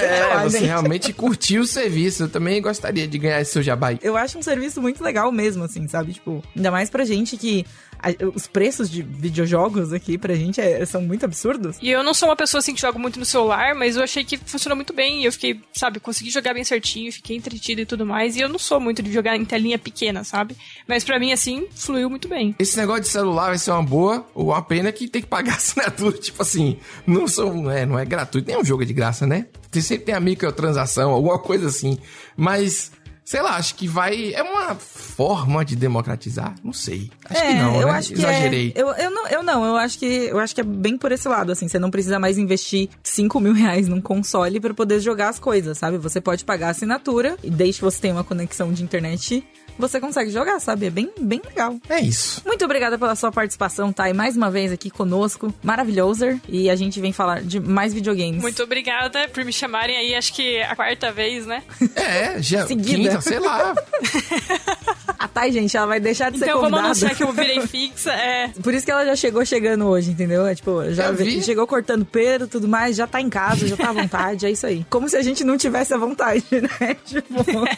é, 0.00 0.44
você 0.44 0.58
realmente 0.60 1.12
curtiu 1.12 1.62
o 1.62 1.66
serviço. 1.66 2.22
Eu 2.22 2.28
também 2.28 2.62
gostaria 2.62 3.08
de 3.08 3.18
ganhar 3.26 3.40
esse 3.40 3.52
seu 3.52 3.62
jabai. 3.62 3.98
Eu 4.02 4.16
acho 4.16 4.38
um 4.38 4.42
serviço 4.42 4.80
muito 4.80 5.02
legal 5.02 5.30
mesmo, 5.32 5.64
assim, 5.64 5.86
sabe? 5.88 6.14
Tipo, 6.14 6.42
ainda 6.56 6.70
mais 6.70 6.88
pra 6.90 7.04
gente 7.04 7.36
que 7.36 7.64
a- 7.98 8.10
os 8.34 8.46
preços 8.46 8.90
de 8.90 9.02
videojogos 9.02 9.92
aqui 9.92 10.18
pra 10.18 10.34
gente 10.34 10.60
é- 10.60 10.84
são 10.84 11.00
muito 11.02 11.24
absurdos. 11.24 11.76
E 11.80 11.90
eu 11.90 12.02
não 12.02 12.12
sou 12.14 12.28
uma 12.28 12.36
pessoa 12.36 12.58
assim 12.58 12.74
que 12.74 12.80
joga 12.80 12.98
muito 12.98 13.18
no 13.18 13.24
celular, 13.24 13.74
mas 13.74 13.96
eu 13.96 14.02
achei 14.02 14.24
que 14.24 14.36
funcionou 14.36 14.76
muito 14.76 14.92
bem. 14.92 15.22
E 15.22 15.24
eu 15.24 15.32
fiquei, 15.32 15.60
sabe, 15.72 15.98
consegui 16.00 16.30
jogar 16.30 16.52
bem 16.54 16.64
certinho, 16.64 17.12
fiquei 17.12 17.36
entretida 17.36 17.80
e 17.80 17.86
tudo 17.86 18.04
mais. 18.04 18.36
E 18.36 18.40
eu 18.40 18.48
não 18.48 18.58
sou 18.58 18.78
muito 18.80 19.02
de 19.02 19.12
jogar 19.12 19.36
em 19.36 19.44
telinha 19.44 19.78
pequena, 19.78 20.24
sabe? 20.24 20.56
Mas 20.86 21.04
pra 21.04 21.18
mim, 21.18 21.32
assim, 21.32 21.66
fluiu 21.74 22.08
muito 22.10 22.28
bem. 22.28 22.54
Esse 22.58 22.76
negócio 22.76 23.02
de 23.02 23.08
celular 23.08 23.46
vai 23.48 23.58
ser 23.58 23.70
uma 23.70 23.82
boa, 23.82 24.26
ou 24.34 24.48
uma 24.48 24.62
pena 24.62 24.92
que 24.92 25.08
tem 25.08 25.22
que 25.22 25.28
pagar 25.28 25.56
assinatura. 25.56 26.16
Tipo 26.18 26.42
assim, 26.42 26.78
não, 27.06 27.26
são, 27.26 27.54
não, 27.54 27.70
é, 27.70 27.86
não 27.86 27.98
é 27.98 28.04
gratuito. 28.04 28.46
Nem 28.48 28.58
um 28.60 28.64
jogo 28.64 28.82
é 28.82 28.86
de 28.86 28.92
graça, 28.92 29.26
né? 29.26 29.46
Tem, 29.70 29.82
sempre 29.82 30.04
tem 30.06 30.14
a 30.14 30.20
microtransação, 30.20 31.10
alguma 31.10 31.38
coisa 31.38 31.66
assim. 31.68 31.98
Mas, 32.36 32.92
sei 33.26 33.42
lá, 33.42 33.56
acho 33.56 33.74
que 33.74 33.88
vai. 33.88 34.32
É 34.32 34.42
uma 34.42 34.76
forma 34.76 35.64
de 35.64 35.74
democratizar. 35.74 36.54
Não 36.62 36.72
sei. 36.72 37.10
Acho 37.28 37.42
que 37.42 37.54
não, 37.54 37.80
eu 37.80 37.86
né? 37.88 37.92
acho 37.92 38.08
que 38.12 38.14
Exagerei. 38.14 38.72
É, 38.74 38.80
eu, 38.80 38.88
eu, 38.92 39.10
não, 39.10 39.28
eu 39.28 39.42
não, 39.42 39.64
eu 39.64 39.76
acho 39.76 39.98
que 39.98 40.06
eu 40.06 40.38
acho 40.38 40.54
que 40.54 40.60
é 40.60 40.64
bem 40.64 40.96
por 40.96 41.10
esse 41.10 41.28
lado, 41.28 41.50
assim, 41.50 41.66
você 41.66 41.78
não 41.78 41.90
precisa 41.90 42.20
mais 42.20 42.38
investir 42.38 42.88
5 43.02 43.40
mil 43.40 43.52
reais 43.52 43.88
num 43.88 44.00
console 44.00 44.60
pra 44.60 44.72
poder 44.72 45.00
jogar 45.00 45.28
as 45.28 45.40
coisas, 45.40 45.76
sabe? 45.76 45.98
Você 45.98 46.20
pode 46.20 46.44
pagar 46.44 46.68
a 46.68 46.70
assinatura 46.70 47.36
e 47.42 47.50
desde 47.50 47.80
que 47.80 47.84
você 47.84 48.00
tenha 48.00 48.14
uma 48.14 48.24
conexão 48.24 48.72
de 48.72 48.84
internet, 48.84 49.44
você 49.78 50.00
consegue 50.00 50.30
jogar, 50.30 50.60
sabe? 50.60 50.86
É 50.86 50.90
bem, 50.90 51.10
bem 51.20 51.40
legal. 51.44 51.76
É 51.88 52.00
isso. 52.00 52.42
Muito 52.46 52.64
obrigada 52.64 52.98
pela 52.98 53.14
sua 53.14 53.30
participação, 53.32 53.92
Thay, 53.92 54.12
mais 54.12 54.36
uma 54.36 54.50
vez 54.50 54.72
aqui 54.72 54.90
conosco. 54.90 55.52
Maravilhoso. 55.62 56.40
E 56.48 56.68
a 56.70 56.76
gente 56.76 57.00
vem 57.00 57.12
falar 57.12 57.42
de 57.42 57.60
mais 57.60 57.92
videogames. 57.94 58.40
Muito 58.40 58.62
obrigada 58.62 59.28
por 59.28 59.44
me 59.44 59.52
chamarem 59.52 59.96
aí, 59.96 60.14
acho 60.14 60.32
que 60.32 60.60
a 60.62 60.74
quarta 60.76 61.12
vez, 61.12 61.46
né? 61.46 61.62
É, 61.96 62.40
já. 62.42 62.66
Seguida. 62.66 62.96
Quinta, 63.10 63.20
sei 63.20 63.38
lá. 63.38 63.74
A 65.18 65.26
Thay, 65.28 65.50
gente, 65.50 65.76
ela 65.76 65.86
vai 65.86 65.98
deixar 65.98 66.30
de 66.30 66.38
ser 66.38 66.44
Então 66.44 66.60
vamos 66.60 66.70
convidada. 66.78 66.86
anunciar 66.88 67.14
que 67.14 67.22
eu 67.24 67.32
virei 67.32 67.66
fixa. 67.66 68.12
É. 68.12 68.48
Por 68.62 68.74
isso 68.74 68.84
que 68.84 68.90
ela 68.90 69.04
já 69.04 69.16
chegou 69.16 69.44
chegando 69.46 69.86
hoje, 69.86 70.10
entendeu? 70.10 70.46
É 70.46 70.54
tipo, 70.54 70.90
já 70.92 71.10
vi. 71.10 71.42
chegou 71.42 71.66
cortando 71.66 72.04
pelo 72.04 72.44
e 72.44 72.48
tudo 72.48 72.68
mais, 72.68 72.96
já 72.96 73.06
tá 73.06 73.20
em 73.20 73.28
casa, 73.30 73.66
já 73.66 73.76
tá 73.76 73.88
à 73.88 73.92
vontade, 73.92 74.44
é 74.46 74.50
isso 74.50 74.66
aí. 74.66 74.84
Como 74.90 75.08
se 75.08 75.16
a 75.16 75.22
gente 75.22 75.42
não 75.42 75.56
tivesse 75.56 75.94
a 75.94 75.96
vontade, 75.98 76.44
né? 76.50 76.96
Tipo, 77.04 77.34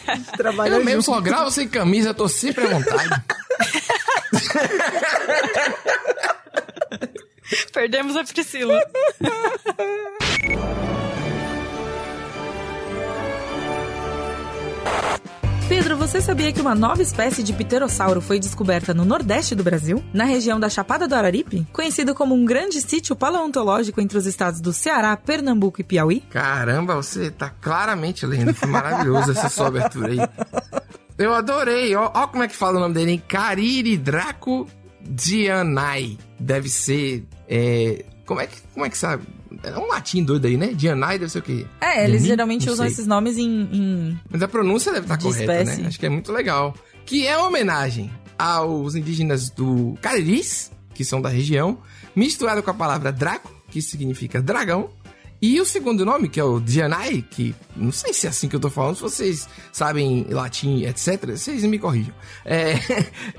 a 0.07 0.15
gente 0.17 0.33
trabalha 0.37 0.71
Eu 0.75 0.85
mesmo 0.85 1.03
junto. 1.03 1.15
só 1.15 1.21
gravo 1.21 1.51
sem 1.51 1.69
camisa, 1.89 2.13
tô 2.13 2.29
sempre 2.29 2.67
à 2.67 2.69
vontade. 2.69 3.09
Perdemos 7.73 8.15
a 8.15 8.23
Priscila. 8.25 8.79
Pedro, 15.67 15.97
você 15.97 16.21
sabia 16.21 16.53
que 16.53 16.61
uma 16.61 16.75
nova 16.75 17.01
espécie 17.01 17.43
de 17.43 17.55
pterossauro 17.55 18.21
foi 18.21 18.39
descoberta 18.39 18.93
no 18.93 19.05
nordeste 19.05 19.55
do 19.55 19.63
Brasil, 19.63 20.05
na 20.13 20.25
região 20.25 20.61
da 20.61 20.69
Chapada 20.69 21.09
do 21.09 21.15
Araripe, 21.15 21.67
conhecido 21.73 22.15
como 22.15 22.35
um 22.35 22.45
grande 22.45 22.83
sítio 22.83 23.17
paleontológico 23.17 24.01
entre 24.01 24.19
os 24.19 24.27
estados 24.27 24.61
do 24.61 24.73
Ceará, 24.73 25.17
Pernambuco 25.17 25.81
e 25.81 25.85
Piauí? 25.85 26.21
Caramba, 26.31 26.97
você 26.97 27.31
tá 27.31 27.49
claramente 27.49 28.27
lendo. 28.27 28.53
Foi 28.53 28.69
maravilhoso 28.69 29.31
essa 29.31 29.49
sua 29.49 29.69
abertura 29.69 30.09
aí. 30.09 30.19
Eu 31.19 31.35
adorei. 31.35 31.95
Ó, 31.97 32.11
ó 32.15 32.27
como 32.29 32.43
é 32.45 32.49
que 32.49 32.55
fala 32.57 32.77
o 32.79 32.81
nome 32.81 32.95
dele, 32.95 33.13
hein? 33.13 33.23
Cariridraco 33.27 34.69
Dianai. 35.03 36.17
Deve 36.39 36.69
ser. 36.69 37.25
É... 37.49 38.05
Como, 38.25 38.41
é 38.41 38.47
que, 38.47 38.57
como 38.75 38.85
é 38.87 38.91
que 38.91 38.97
sabe? 38.99 39.25
É 39.63 39.77
um 39.79 39.87
latim 39.89 40.23
doido 40.23 40.47
aí, 40.47 40.57
né? 40.57 40.69
Dianai 40.75 41.19
deve 41.19 41.31
ser 41.33 41.39
o 41.39 41.43
quê? 41.43 41.67
É, 41.81 42.05
eles 42.05 42.23
geralmente 42.25 42.69
usam 42.69 42.87
esses 42.87 43.07
nomes 43.07 43.39
em- 43.39 43.69
em 43.73 44.21
Mas 44.31 44.43
a 44.43 44.49
pronúncia 44.49 44.93
deve 44.93 45.07
estar 45.07 45.17
De 45.17 45.25
correta, 45.25 45.53
espécie. 45.63 45.81
né? 45.83 45.89
Acho 45.89 45.99
que 45.99 46.07
é 46.07 46.11
muito 46.11 46.31
legal. 46.33 46.75
Que 47.07 47.27
é 47.27 47.37
uma 47.37 47.49
homenagem 47.49 48.11
aos 48.39 48.95
indígenas 48.95 49.49
do 49.51 49.95
Cariris, 50.03 50.71
que 50.95 51.05
são 51.05 51.21
da 51.23 51.29
região, 51.31 51.79
misturado 52.15 52.63
com 52.63 52.71
a 52.71 52.75
palavra 52.75 53.11
Draco, 53.11 53.51
que 53.71 53.81
significa 53.81 54.41
dragão, 54.43 54.91
e 55.41 55.61
o 55.61 55.65
segundo 55.65 56.05
nome, 56.05 56.29
que 56.29 56.41
é 56.41 56.45
o 56.45 56.59
Dianai, 56.59 57.25
que 57.31 57.55
não 57.77 57.93
sei 57.93 58.13
se 58.13 58.27
é 58.27 58.31
assim 58.31 58.49
que 58.49 58.57
eu 58.57 58.61
tô 58.61 58.69
falando, 58.69 58.97
se 58.97 59.03
vocês 59.03 59.49
sabem 59.73 60.27
latim, 60.29 60.83
etc., 60.85 61.31
vocês 61.31 61.63
me 61.63 61.79
corrijam. 61.79 62.15
É, 62.45 62.75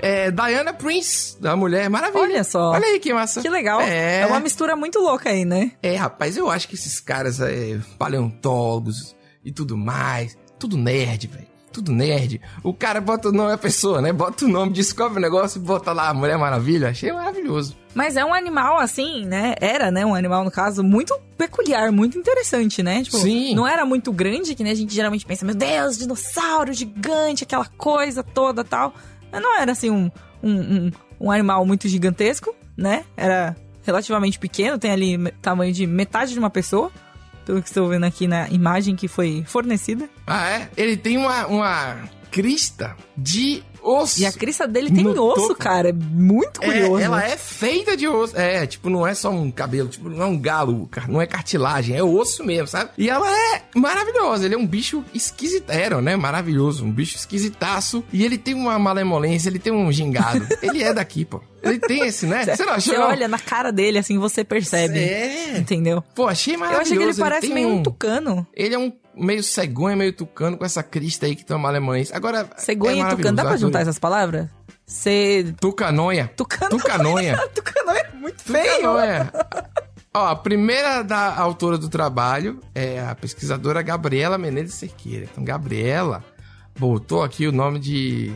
é 0.00 0.30
Diana 0.30 0.72
Prince, 0.72 1.40
da 1.40 1.54
Mulher 1.54 1.90
Maravilha. 1.90 2.22
Olha 2.22 2.44
só. 2.44 2.70
Olha 2.70 2.86
aí 2.86 2.98
que 2.98 3.12
massa. 3.12 3.42
Que 3.42 3.50
legal. 3.50 3.80
É, 3.80 4.20
É 4.20 4.26
uma 4.26 4.40
mistura 4.40 4.74
muito 4.74 4.98
louca 4.98 5.30
aí, 5.30 5.44
né? 5.44 5.72
é, 5.82 5.94
rapaz, 5.96 6.36
eu 6.36 6.50
acho 6.50 6.68
que 6.68 6.74
esses 6.74 7.00
caras 7.00 7.40
é, 7.40 7.78
paleontólogos 7.98 9.14
e 9.44 9.52
tudo 9.52 9.76
mais, 9.76 10.36
tudo 10.58 10.76
nerd, 10.76 11.26
velho. 11.26 11.49
Tudo 11.80 11.92
nerd. 11.92 12.42
O 12.62 12.74
cara 12.74 13.00
bota 13.00 13.30
o 13.30 13.32
nome 13.32 13.52
da 13.52 13.56
pessoa, 13.56 14.02
né? 14.02 14.12
Bota 14.12 14.44
o 14.44 14.48
nome, 14.48 14.70
descobre 14.70 15.16
o 15.16 15.20
negócio 15.20 15.58
e 15.58 15.62
bota 15.62 15.92
lá 15.92 16.12
Mulher 16.12 16.36
Maravilha. 16.36 16.90
Achei 16.90 17.10
maravilhoso. 17.10 17.74
Mas 17.94 18.18
é 18.18 18.24
um 18.24 18.34
animal, 18.34 18.78
assim, 18.78 19.24
né? 19.24 19.54
Era, 19.58 19.90
né? 19.90 20.04
Um 20.04 20.14
animal, 20.14 20.44
no 20.44 20.50
caso, 20.50 20.84
muito 20.84 21.18
peculiar, 21.38 21.90
muito 21.90 22.18
interessante, 22.18 22.82
né? 22.82 23.02
Tipo, 23.02 23.16
Sim. 23.16 23.54
não 23.54 23.66
era 23.66 23.86
muito 23.86 24.12
grande, 24.12 24.54
que 24.54 24.62
nem 24.62 24.72
a 24.72 24.76
gente 24.76 24.94
geralmente 24.94 25.24
pensa, 25.24 25.46
meu 25.46 25.54
Deus, 25.54 25.96
dinossauro 25.96 26.70
gigante, 26.74 27.44
aquela 27.44 27.64
coisa 27.64 28.22
toda 28.22 28.62
tal. 28.62 28.94
Mas 29.32 29.40
não 29.40 29.58
era, 29.58 29.72
assim, 29.72 29.88
um, 29.88 30.10
um, 30.42 30.50
um, 30.52 30.92
um 31.18 31.30
animal 31.30 31.64
muito 31.64 31.88
gigantesco, 31.88 32.54
né? 32.76 33.04
Era 33.16 33.56
relativamente 33.84 34.38
pequeno, 34.38 34.78
tem 34.78 34.90
ali 34.90 35.32
tamanho 35.40 35.72
de 35.72 35.86
metade 35.86 36.34
de 36.34 36.38
uma 36.38 36.50
pessoa, 36.50 36.92
pelo 37.44 37.62
que 37.62 37.68
estou 37.68 37.88
vendo 37.88 38.04
aqui 38.04 38.26
na 38.26 38.48
imagem 38.48 38.96
que 38.96 39.08
foi 39.08 39.44
fornecida. 39.46 40.08
Ah, 40.26 40.48
é? 40.50 40.70
Ele 40.76 40.96
tem 40.96 41.16
uma, 41.16 41.46
uma 41.46 41.96
crista 42.30 42.96
de 43.16 43.62
osso. 43.82 44.20
E 44.20 44.26
a 44.26 44.32
crista 44.32 44.66
dele 44.66 44.90
tem 44.90 45.04
No 45.04 45.22
osso, 45.24 45.48
topo. 45.48 45.54
cara. 45.56 45.88
É 45.90 45.92
muito 45.92 46.62
É, 46.62 46.66
curioso. 46.66 46.98
ela 47.04 47.24
é 47.24 47.36
feita 47.36 47.96
de 47.96 48.06
osso. 48.08 48.36
É, 48.36 48.66
tipo, 48.66 48.88
não 48.90 49.06
é 49.06 49.14
só 49.14 49.30
um 49.30 49.50
cabelo, 49.50 49.88
tipo, 49.88 50.08
não 50.08 50.22
é 50.22 50.26
um 50.26 50.38
galo, 50.38 50.86
car- 50.90 51.10
não 51.10 51.20
é 51.20 51.26
cartilagem, 51.26 51.96
é 51.96 52.02
osso 52.02 52.44
mesmo, 52.44 52.66
sabe? 52.68 52.90
E 52.98 53.08
ela 53.10 53.28
é 53.30 53.62
maravilhosa. 53.74 54.44
Ele 54.44 54.54
é 54.54 54.58
um 54.58 54.66
bicho 54.66 55.04
esquisito, 55.14 55.70
era, 55.70 56.00
né? 56.00 56.16
Maravilhoso, 56.16 56.84
um 56.84 56.90
bicho 56.92 57.16
esquisitaço. 57.16 58.04
E 58.12 58.24
ele 58.24 58.38
tem 58.38 58.54
uma 58.54 58.78
malemolência, 58.78 59.48
ele 59.48 59.58
tem 59.58 59.72
um 59.72 59.90
gingado. 59.92 60.46
ele 60.62 60.82
é 60.82 60.92
daqui, 60.92 61.24
pô. 61.24 61.40
Ele 61.62 61.78
tem 61.78 62.06
esse, 62.06 62.24
né? 62.26 62.44
Você 62.46 62.64
não 62.64 62.72
achou? 62.72 62.94
Você 62.94 62.98
olha 63.00 63.28
na 63.28 63.38
cara 63.38 63.70
dele, 63.70 63.98
assim, 63.98 64.18
você 64.18 64.42
percebe. 64.42 64.98
É. 64.98 65.58
Entendeu? 65.58 66.02
Pô, 66.14 66.26
achei 66.26 66.54
Eu 66.54 66.58
maravilhoso. 66.60 66.82
achei 66.94 66.96
que 66.96 67.04
ele 67.04 67.14
parece 67.20 67.40
tem 67.46 67.54
meio 67.54 67.68
um 67.68 67.78
um 67.78 67.82
tucano. 67.82 68.46
Ele 68.54 68.74
é 68.74 68.78
um 68.78 68.90
meio 69.20 69.42
cegonha, 69.42 69.96
meio 69.96 70.12
tucano, 70.12 70.56
com 70.56 70.64
essa 70.64 70.82
crista 70.82 71.26
aí 71.26 71.36
que 71.36 71.44
uma 71.52 71.58
malemolência. 71.58 72.16
Agora, 72.16 72.48
Cegonha 72.56 73.04
é 73.04 73.06
e 73.06 73.16
tucano. 73.16 73.36
Dá 73.36 73.44
pra 73.44 73.56
juntar 73.56 73.80
essas 73.80 73.98
palavras? 73.98 74.48
Cê... 74.86 75.54
Tucanonha. 75.60 76.30
Tucano. 76.36 76.70
Tucanonha. 76.70 77.36
tucano 77.54 77.90
é 77.90 78.10
muito 78.14 78.42
feio. 78.42 78.76
Tucanonha. 78.76 79.32
Ó, 80.12 80.26
a 80.26 80.36
primeira 80.36 81.02
da 81.02 81.36
autora 81.36 81.78
do 81.78 81.88
trabalho 81.88 82.58
é 82.74 83.00
a 83.00 83.14
pesquisadora 83.14 83.80
Gabriela 83.82 84.36
Menezes 84.36 84.74
Cerqueira. 84.74 85.28
Então, 85.30 85.44
Gabriela 85.44 86.24
botou 86.76 87.22
aqui 87.22 87.46
o 87.46 87.52
nome 87.52 87.78
de 87.78 88.34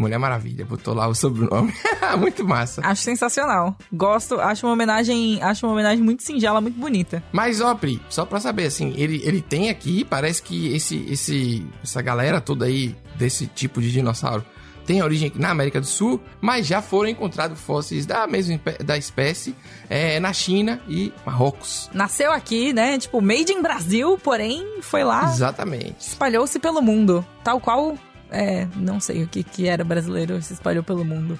Mulher 0.00 0.18
Maravilha, 0.18 0.64
botou 0.64 0.94
lá 0.94 1.06
o 1.06 1.14
sobrenome. 1.14 1.72
muito 2.18 2.44
massa. 2.44 2.80
Acho 2.84 3.02
sensacional. 3.02 3.76
Gosto, 3.92 4.40
acho 4.40 4.66
uma 4.66 4.72
homenagem, 4.72 5.42
acho 5.42 5.66
uma 5.66 5.72
homenagem 5.72 6.02
muito 6.02 6.22
singela, 6.22 6.60
muito 6.60 6.78
bonita. 6.78 7.22
Mas, 7.32 7.60
ó, 7.60 7.74
Pri, 7.74 8.00
só 8.08 8.24
pra 8.24 8.40
saber, 8.40 8.66
assim, 8.66 8.94
ele, 8.96 9.20
ele 9.24 9.42
tem 9.42 9.68
aqui, 9.70 10.04
parece 10.04 10.42
que 10.42 10.74
esse, 10.74 11.04
esse, 11.08 11.66
essa 11.82 12.00
galera 12.00 12.40
toda 12.40 12.64
aí, 12.64 12.96
desse 13.16 13.46
tipo 13.46 13.80
de 13.80 13.92
dinossauro, 13.92 14.44
tem 14.86 15.02
origem 15.02 15.30
na 15.36 15.50
América 15.50 15.80
do 15.80 15.86
Sul, 15.86 16.20
mas 16.40 16.66
já 16.66 16.82
foram 16.82 17.08
encontrados 17.10 17.60
fósseis 17.60 18.06
da 18.06 18.26
mesma 18.26 18.58
da 18.84 18.98
espécie 18.98 19.54
é, 19.88 20.18
na 20.18 20.32
China 20.32 20.80
e 20.88 21.12
Marrocos. 21.24 21.88
Nasceu 21.92 22.32
aqui, 22.32 22.72
né? 22.72 22.98
Tipo, 22.98 23.20
made 23.20 23.52
in 23.52 23.62
Brasil, 23.62 24.18
porém 24.18 24.80
foi 24.80 25.04
lá, 25.04 25.30
Exatamente. 25.30 26.08
espalhou-se 26.08 26.58
pelo 26.58 26.82
mundo. 26.82 27.24
Tal 27.44 27.60
qual, 27.60 27.96
é, 28.30 28.66
não 28.76 29.00
sei 29.00 29.22
o 29.22 29.28
que 29.28 29.42
que 29.42 29.68
era 29.68 29.84
brasileiro, 29.84 30.40
se 30.42 30.52
espalhou 30.52 30.82
pelo 30.84 31.04
mundo. 31.04 31.38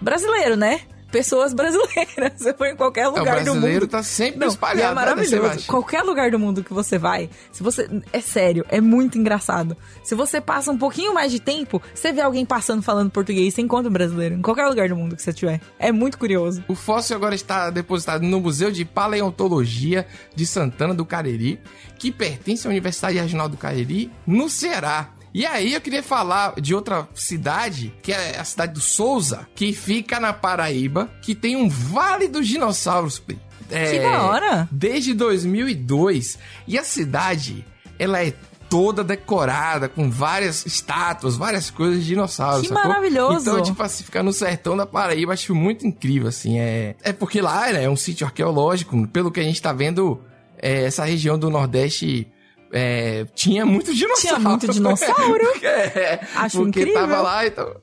Brasileiro, 0.00 0.56
né? 0.56 0.80
Pessoas 1.10 1.54
brasileiras. 1.54 2.32
Você 2.36 2.52
foi 2.54 2.70
em 2.72 2.76
qualquer 2.76 3.02
É, 3.02 3.08
o 3.08 3.10
lugar 3.10 3.38
do 3.38 3.44
brasileiro 3.52 3.82
mundo. 3.82 3.90
tá 3.90 4.02
sempre 4.02 4.40
Não, 4.40 4.48
espalhado. 4.48 4.80
e 4.80 4.82
é 4.82 4.88
né, 4.88 4.94
maravilhoso. 4.94 5.30
Sebastião? 5.30 5.66
Qualquer 5.68 6.02
lugar 6.02 6.28
do 6.32 6.40
mundo 6.40 6.64
que 6.64 6.74
você 6.74 6.98
vai, 6.98 7.30
se 7.52 7.62
você. 7.62 7.88
É 8.12 8.20
sério, 8.20 8.66
é 8.68 8.80
muito 8.80 9.16
engraçado. 9.16 9.76
Se 10.02 10.16
você 10.16 10.40
passa 10.40 10.72
um 10.72 10.76
pouquinho 10.76 11.14
mais 11.14 11.30
de 11.30 11.38
tempo, 11.38 11.80
você 11.94 12.12
vê 12.12 12.20
alguém 12.20 12.44
passando 12.44 12.82
falando 12.82 13.12
português, 13.12 13.54
você 13.54 13.62
encontra 13.62 13.88
um 13.88 13.92
brasileiro. 13.92 14.34
Em 14.34 14.42
qualquer 14.42 14.66
lugar 14.66 14.88
do 14.88 14.96
mundo 14.96 15.14
que 15.14 15.22
você 15.22 15.32
tiver. 15.32 15.60
É 15.78 15.92
muito 15.92 16.18
curioso. 16.18 16.64
O 16.66 16.74
fóssil 16.74 17.14
agora 17.14 17.36
está 17.36 17.70
depositado 17.70 18.22
no 18.24 18.40
Museu 18.40 18.72
de 18.72 18.84
Paleontologia 18.84 20.08
de 20.34 20.44
Santana 20.44 20.92
do 20.94 21.04
Cariri, 21.06 21.60
que 21.96 22.10
pertence 22.10 22.66
à 22.66 22.70
Universidade 22.70 23.18
Regional 23.18 23.48
do 23.48 23.56
Cariri, 23.56 24.10
no 24.26 24.50
Ceará. 24.50 25.10
E 25.34 25.44
aí 25.44 25.74
eu 25.74 25.80
queria 25.80 26.02
falar 26.02 26.54
de 26.60 26.72
outra 26.72 27.08
cidade, 27.12 27.92
que 28.00 28.12
é 28.12 28.38
a 28.38 28.44
cidade 28.44 28.74
do 28.74 28.80
Souza, 28.80 29.48
que 29.52 29.72
fica 29.72 30.20
na 30.20 30.32
Paraíba, 30.32 31.10
que 31.20 31.34
tem 31.34 31.56
um 31.56 31.68
Vale 31.68 32.28
dos 32.28 32.46
Dinossauros. 32.46 33.20
É, 33.68 33.90
Que 33.90 33.98
da 33.98 34.22
hora! 34.22 34.68
Desde 34.70 35.12
2002. 35.12 36.38
E 36.68 36.78
a 36.78 36.84
cidade, 36.84 37.66
ela 37.98 38.24
é 38.24 38.32
toda 38.68 39.02
decorada, 39.02 39.88
com 39.88 40.08
várias 40.10 40.64
estátuas, 40.66 41.36
várias 41.36 41.70
coisas 41.70 42.00
de 42.00 42.06
dinossauros. 42.06 42.62
Que 42.62 42.68
sacou? 42.68 42.88
maravilhoso. 42.88 43.48
Então, 43.48 43.62
tipo 43.62 43.82
assim, 43.82 44.04
ficar 44.04 44.22
no 44.22 44.32
sertão 44.32 44.76
da 44.76 44.86
Paraíba, 44.86 45.32
acho 45.32 45.54
muito 45.54 45.86
incrível, 45.86 46.28
assim. 46.28 46.58
É, 46.58 46.94
é 47.02 47.12
porque 47.12 47.40
lá 47.40 47.72
né, 47.72 47.84
é 47.84 47.90
um 47.90 47.96
sítio 47.96 48.26
arqueológico, 48.26 49.06
pelo 49.08 49.30
que 49.30 49.40
a 49.40 49.44
gente 49.44 49.60
tá 49.60 49.72
vendo, 49.72 50.20
é, 50.58 50.84
essa 50.84 51.04
região 51.04 51.38
do 51.38 51.50
Nordeste. 51.50 52.28
É, 52.76 53.24
tinha 53.36 53.64
muito 53.64 53.94
dinossauro. 53.94 54.36
Tinha 54.36 54.48
muito 54.50 54.68
dinossauro. 54.68 55.44
é, 55.62 56.18
Acho 56.34 56.56
porque 56.58 56.80
incrível. 56.80 56.94
tava 56.94 57.22
lá, 57.22 57.46
então. 57.46 57.76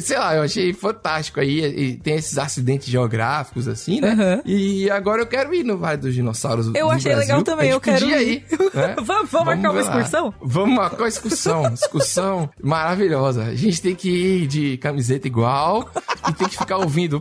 Sei 0.00 0.18
lá, 0.18 0.34
eu 0.36 0.42
achei 0.42 0.72
fantástico 0.72 1.40
aí. 1.40 1.60
E 1.64 1.96
tem 1.96 2.14
esses 2.16 2.36
acidentes 2.38 2.88
geográficos, 2.88 3.66
assim, 3.68 4.00
né? 4.00 4.10
Aham. 4.12 4.42
E 4.44 4.90
agora 4.90 5.22
eu 5.22 5.26
quero 5.26 5.54
ir 5.54 5.64
no 5.64 5.76
Vale 5.78 5.98
dos 5.98 6.14
Dinossauros. 6.14 6.66
Eu 6.68 6.72
do 6.72 6.90
achei 6.90 7.12
Brasil. 7.12 7.18
legal 7.18 7.42
também, 7.42 7.70
eu 7.70 7.80
quero 7.80 8.00
podia 8.00 8.22
ir. 8.22 8.44
né? 8.74 8.96
Vamos- 9.02 9.30
vamos 9.30 9.46
marcar 9.46 9.70
uma 9.70 9.80
excursão? 9.80 10.34
Vamos 10.42 10.74
marcar 10.76 10.98
uma 11.02 11.08
excursão. 11.08 11.74
Excursão 11.74 12.50
maravilhosa. 12.62 13.44
A 13.44 13.54
gente 13.54 13.80
tem 13.80 13.94
que 13.94 14.08
ir 14.10 14.46
de 14.46 14.76
camiseta 14.78 15.26
igual 15.26 15.90
e 16.28 16.32
tem 16.32 16.48
que 16.48 16.56
ficar 16.56 16.78
ouvindo 16.78 17.20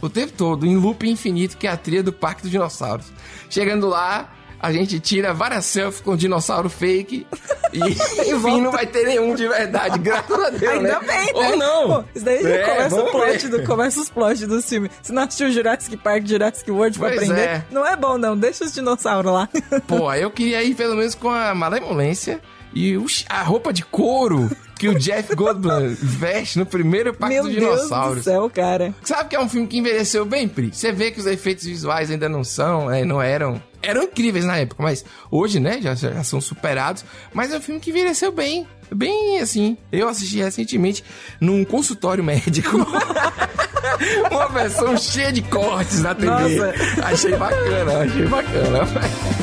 o 0.00 0.08
tempo 0.08 0.32
todo, 0.36 0.66
em 0.66 0.76
loop 0.76 1.08
infinito, 1.08 1.56
que 1.56 1.66
é 1.66 1.70
a 1.70 1.76
trilha 1.76 2.02
do 2.02 2.12
Parque 2.12 2.42
dos 2.42 2.50
Dinossauros. 2.50 3.06
Chegando 3.48 3.86
lá, 3.88 4.32
a 4.64 4.72
gente 4.72 4.98
tira 4.98 5.34
várias 5.34 5.66
selfies 5.66 6.00
com 6.00 6.16
dinossauro 6.16 6.68
fake 6.70 7.26
e, 7.72 7.78
enfim, 8.32 8.60
não 8.60 8.72
vai 8.72 8.86
ter 8.86 9.04
nenhum 9.06 9.34
de 9.34 9.46
verdade, 9.46 9.98
graças 9.98 10.38
a 10.38 10.50
Deus, 10.50 10.72
Ainda 10.72 11.00
né? 11.00 11.06
bem, 11.06 11.26
né? 11.26 11.50
Ou 11.50 11.56
não. 11.56 11.88
Pô, 11.88 12.04
isso 12.14 12.24
daí 12.24 12.44
É, 12.46 12.62
começa, 12.62 13.02
o 13.02 13.10
plot 13.10 13.48
do, 13.48 13.62
começa 13.64 14.00
os 14.00 14.08
plots 14.08 14.46
dos 14.46 14.68
filmes. 14.68 14.90
Se 15.02 15.12
não 15.12 15.22
assistiu 15.22 15.50
Jurassic 15.50 15.96
Park, 15.98 16.26
Jurassic 16.26 16.70
World 16.70 16.98
pra 16.98 17.08
Pois 17.08 17.22
aprender, 17.22 17.42
é. 17.48 17.64
não 17.70 17.86
é 17.86 17.94
bom 17.94 18.16
não, 18.16 18.36
deixa 18.36 18.64
os 18.64 18.72
dinossauros 18.72 19.32
lá. 19.32 19.48
Pô, 19.86 20.12
eu 20.14 20.30
queria 20.30 20.62
ir 20.62 20.74
pelo 20.74 20.96
menos 20.96 21.14
com 21.14 21.30
a 21.30 21.54
malemolência 21.54 22.40
e 22.74 22.96
a 23.28 23.42
roupa 23.42 23.72
de 23.72 23.84
couro 23.84 24.50
que 24.76 24.88
o 24.88 24.98
Jeff 24.98 25.34
Goldblum 25.36 25.94
veste 26.00 26.58
no 26.58 26.66
primeiro 26.66 27.14
Parque 27.14 27.34
Meu 27.36 27.44
dos 27.44 27.52
Deus 27.52 27.64
do 27.64 27.76
Dinossauros. 27.76 28.24
céu, 28.24 28.50
cara. 28.50 28.92
Sabe 29.02 29.28
que 29.28 29.36
é 29.36 29.40
um 29.40 29.48
filme 29.48 29.66
que 29.68 29.78
envelheceu 29.78 30.24
bem, 30.24 30.48
Pri? 30.48 30.70
Você 30.72 30.90
vê 30.90 31.10
que 31.12 31.20
os 31.20 31.26
efeitos 31.26 31.64
visuais 31.64 32.10
ainda 32.10 32.28
não 32.28 32.42
são, 32.42 32.90
é, 32.90 33.04
não 33.04 33.22
eram. 33.22 33.62
Eram 33.84 34.02
incríveis 34.04 34.44
na 34.44 34.56
época, 34.56 34.82
mas 34.82 35.04
hoje, 35.30 35.60
né, 35.60 35.78
já, 35.80 35.94
já 35.94 36.24
são 36.24 36.40
superados. 36.40 37.04
Mas 37.32 37.52
é 37.52 37.58
um 37.58 37.60
filme 37.60 37.80
que 37.80 37.90
envelheceu 37.90 38.32
bem. 38.32 38.66
Bem 38.94 39.40
assim. 39.40 39.76
Eu 39.90 40.08
assisti 40.08 40.38
recentemente 40.38 41.04
num 41.40 41.64
consultório 41.64 42.22
médico. 42.22 42.76
Uma 44.30 44.48
versão 44.48 44.96
cheia 44.96 45.32
de 45.32 45.42
cortes 45.42 46.00
na 46.00 46.14
TV. 46.14 46.26
Nossa. 46.26 46.74
Achei 47.04 47.36
bacana, 47.36 47.98
achei 47.98 48.26
bacana. 48.26 49.33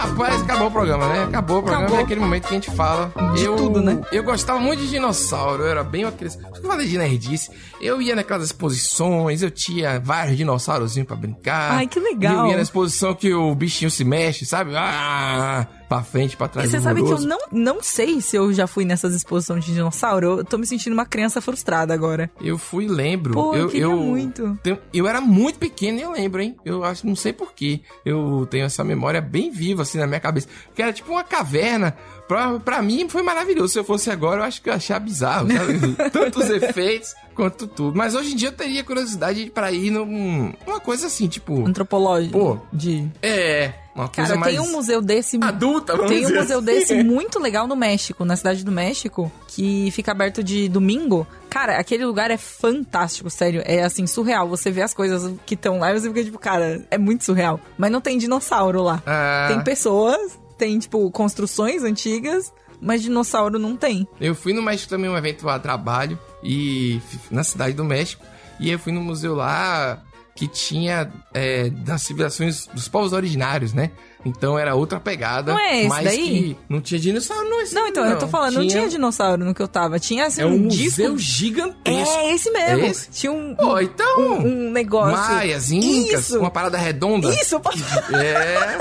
Rapaz, 0.00 0.42
acabou 0.42 0.68
o 0.68 0.70
programa, 0.70 1.08
né? 1.08 1.24
Acabou 1.24 1.58
o 1.58 1.62
programa, 1.62 1.84
Acabou. 1.84 2.00
é 2.00 2.02
aquele 2.04 2.20
momento 2.20 2.48
que 2.48 2.54
a 2.54 2.58
gente 2.58 2.70
fala 2.70 3.12
De 3.34 3.44
eu, 3.44 3.54
tudo, 3.54 3.82
né? 3.82 4.00
Eu 4.10 4.22
gostava 4.22 4.58
muito 4.58 4.80
de 4.80 4.88
dinossauro, 4.88 5.64
eu 5.64 5.68
era 5.68 5.84
bem 5.84 6.04
uma 6.04 6.12
criança. 6.12 6.38
Eu 6.54 6.62
falei 6.62 6.86
de 6.86 6.96
nerdice? 6.96 7.50
Eu 7.80 8.00
ia 8.00 8.16
naquelas 8.16 8.44
exposições, 8.44 9.42
eu 9.42 9.50
tinha 9.50 10.00
vários 10.00 10.36
dinossaurozinhos 10.38 11.06
pra 11.06 11.16
brincar. 11.16 11.72
Ai, 11.72 11.86
que 11.86 12.00
legal. 12.00 12.34
E 12.34 12.38
eu 12.38 12.46
ia 12.52 12.56
na 12.56 12.62
exposição 12.62 13.14
que 13.14 13.32
o 13.34 13.54
bichinho 13.54 13.90
se 13.90 14.02
mexe, 14.02 14.46
sabe? 14.46 14.72
Ah, 14.74 15.66
pra 15.90 16.04
frente, 16.04 16.36
pra 16.36 16.46
E 16.46 16.50
trás. 16.50 16.70
você 16.70 16.80
sabe 16.80 17.02
que 17.02 17.10
eu 17.10 17.18
não, 17.22 17.38
não 17.50 17.82
sei 17.82 18.20
se 18.20 18.36
eu 18.36 18.52
já 18.52 18.68
fui 18.68 18.84
nessas 18.84 19.12
exposições 19.12 19.64
de 19.64 19.74
dinossauro. 19.74 20.38
Eu 20.38 20.44
tô 20.44 20.56
me 20.56 20.64
sentindo 20.64 20.92
uma 20.92 21.04
criança 21.04 21.40
frustrada 21.40 21.92
agora. 21.92 22.30
Eu 22.40 22.56
fui, 22.56 22.86
lembro. 22.86 23.34
Pô, 23.34 23.54
eu 23.56 23.62
eu, 23.62 23.68
queria 23.68 23.88
muito. 23.88 24.56
tenho- 24.62 24.78
eu 24.94 25.08
era 25.08 25.20
muito 25.20 25.58
pequeno 25.58 25.98
e 25.98 26.02
eu 26.02 26.12
lembro, 26.12 26.40
hein? 26.40 26.56
Eu 26.64 26.84
acho, 26.84 27.04
não 27.04 27.16
sei 27.16 27.32
porquê. 27.32 27.80
Eu 28.06 28.46
tenho 28.48 28.64
essa 28.66 28.84
memória 28.84 29.20
bem 29.20 29.50
viva, 29.50 29.82
assim, 29.82 29.98
na 29.98 30.06
minha 30.06 30.20
cabeça. 30.20 30.46
Porque 30.66 30.80
era 30.80 30.92
tipo 30.92 31.10
uma 31.10 31.24
caverna. 31.24 31.96
Pra, 32.30 32.60
pra 32.60 32.80
mim 32.80 33.08
foi 33.08 33.24
maravilhoso. 33.24 33.72
Se 33.72 33.78
eu 33.80 33.82
fosse 33.82 34.08
agora, 34.08 34.42
eu 34.42 34.44
acho 34.44 34.62
que 34.62 34.68
eu 34.68 34.72
ia 34.72 34.76
achar 34.76 35.00
bizarro, 35.00 35.48
sabe? 35.50 35.96
Tantos 36.12 36.48
efeitos 36.48 37.12
quanto 37.34 37.66
tudo. 37.66 37.96
Mas 37.98 38.14
hoje 38.14 38.34
em 38.34 38.36
dia 38.36 38.50
eu 38.50 38.52
teria 38.52 38.84
curiosidade 38.84 39.50
pra 39.52 39.72
ir 39.72 39.90
num, 39.90 40.52
numa 40.64 40.78
coisa 40.78 41.08
assim, 41.08 41.26
tipo. 41.26 41.66
Antropológico. 41.66 42.38
Pô. 42.38 42.58
De. 42.72 43.10
É, 43.20 43.72
uma 43.96 44.06
coisa 44.06 44.28
Cara, 44.28 44.36
mais. 44.38 44.54
tem 44.54 44.64
um 44.64 44.70
museu 44.70 45.02
desse. 45.02 45.40
Adulta, 45.42 45.96
vamos 45.96 46.12
Tem 46.12 46.24
um 46.24 46.36
museu 46.40 46.58
assim. 46.58 46.64
desse 46.66 46.94
muito 47.02 47.40
legal 47.40 47.66
no 47.66 47.74
México, 47.74 48.24
na 48.24 48.36
cidade 48.36 48.64
do 48.64 48.70
México, 48.70 49.32
que 49.48 49.90
fica 49.90 50.12
aberto 50.12 50.40
de 50.40 50.68
domingo. 50.68 51.26
Cara, 51.48 51.78
aquele 51.78 52.04
lugar 52.04 52.30
é 52.30 52.36
fantástico, 52.36 53.28
sério. 53.28 53.60
É 53.64 53.82
assim, 53.82 54.06
surreal. 54.06 54.48
Você 54.48 54.70
vê 54.70 54.82
as 54.82 54.94
coisas 54.94 55.34
que 55.44 55.54
estão 55.54 55.80
lá 55.80 55.90
e 55.90 55.98
você 55.98 56.06
fica 56.06 56.22
tipo, 56.22 56.38
cara, 56.38 56.86
é 56.92 56.96
muito 56.96 57.24
surreal. 57.24 57.58
Mas 57.76 57.90
não 57.90 58.00
tem 58.00 58.16
dinossauro 58.16 58.82
lá. 58.82 59.02
Ah. 59.04 59.46
Tem 59.48 59.64
pessoas, 59.64 60.38
tem, 60.60 60.78
tipo, 60.78 61.10
construções 61.10 61.82
antigas, 61.82 62.52
mas 62.80 63.02
dinossauro 63.02 63.58
não 63.58 63.74
tem. 63.74 64.06
Eu 64.20 64.34
fui 64.34 64.52
no 64.52 64.60
México 64.60 64.90
também, 64.90 65.08
um 65.08 65.16
evento 65.16 65.48
a 65.48 65.58
trabalho, 65.58 66.18
e 66.44 67.00
na 67.30 67.42
cidade 67.42 67.74
do 67.74 67.82
México. 67.82 68.22
E 68.60 68.70
eu 68.70 68.78
fui 68.78 68.92
no 68.92 69.00
museu 69.00 69.34
lá 69.34 70.02
que 70.34 70.46
tinha 70.46 71.10
é, 71.34 71.70
das 71.70 72.02
civilizações 72.02 72.66
dos 72.66 72.88
povos 72.88 73.12
originários, 73.12 73.72
né? 73.72 73.90
Então 74.24 74.58
era 74.58 74.74
outra 74.74 75.00
pegada. 75.00 75.52
Não 75.52 75.58
é 75.60 75.80
esse 75.80 75.88
mas 75.88 76.04
daí? 76.04 76.18
que 76.18 76.56
não 76.68 76.80
tinha 76.80 77.00
dinossauro, 77.00 77.48
não. 77.48 77.60
Esse 77.62 77.74
Não, 77.74 77.88
então, 77.88 78.04
eu 78.06 78.18
tô 78.18 78.28
falando, 78.28 78.54
não 78.54 78.66
tinha 78.66 78.86
dinossauro 78.88 79.44
no 79.44 79.54
que 79.54 79.62
eu 79.62 79.68
tava. 79.68 79.98
Tinha, 79.98 80.26
assim, 80.26 80.42
É 80.42 80.46
um, 80.46 80.54
um 80.54 80.58
museu 80.58 81.16
disco... 81.16 81.18
gigantesco. 81.18 82.18
É, 82.18 82.34
esse 82.34 82.50
mesmo. 82.50 82.84
É 82.84 82.88
esse? 82.88 83.10
Tinha 83.10 83.32
um, 83.32 83.54
Pô, 83.54 83.80
então. 83.80 84.20
um, 84.20 84.66
um 84.68 84.70
negócio... 84.70 85.16
Maias, 85.16 85.70
incas, 85.70 86.28
Isso! 86.28 86.38
uma 86.38 86.50
parada 86.50 86.76
redonda. 86.76 87.32
Isso, 87.34 87.54
eu 87.54 87.60
posso... 87.60 87.78
É. 88.14 88.78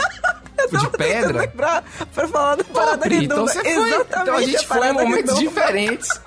Tava 0.68 0.78
de 0.92 0.98
pedra. 0.98 1.40
lembrar 1.42 1.84
pra 2.14 2.28
falar 2.28 2.56
da 2.56 2.64
parada 2.64 2.98
Pri, 3.00 3.20
redonda. 3.20 3.34
então 3.34 3.48
você 3.48 3.60
foi. 3.64 3.72
Exatamente, 3.90 4.22
Então 4.22 4.36
a 4.36 4.42
gente 4.42 4.68
foi 4.68 4.88
em 4.88 4.94
momentos 4.94 5.16
redonda. 5.38 5.40
diferentes. 5.40 6.10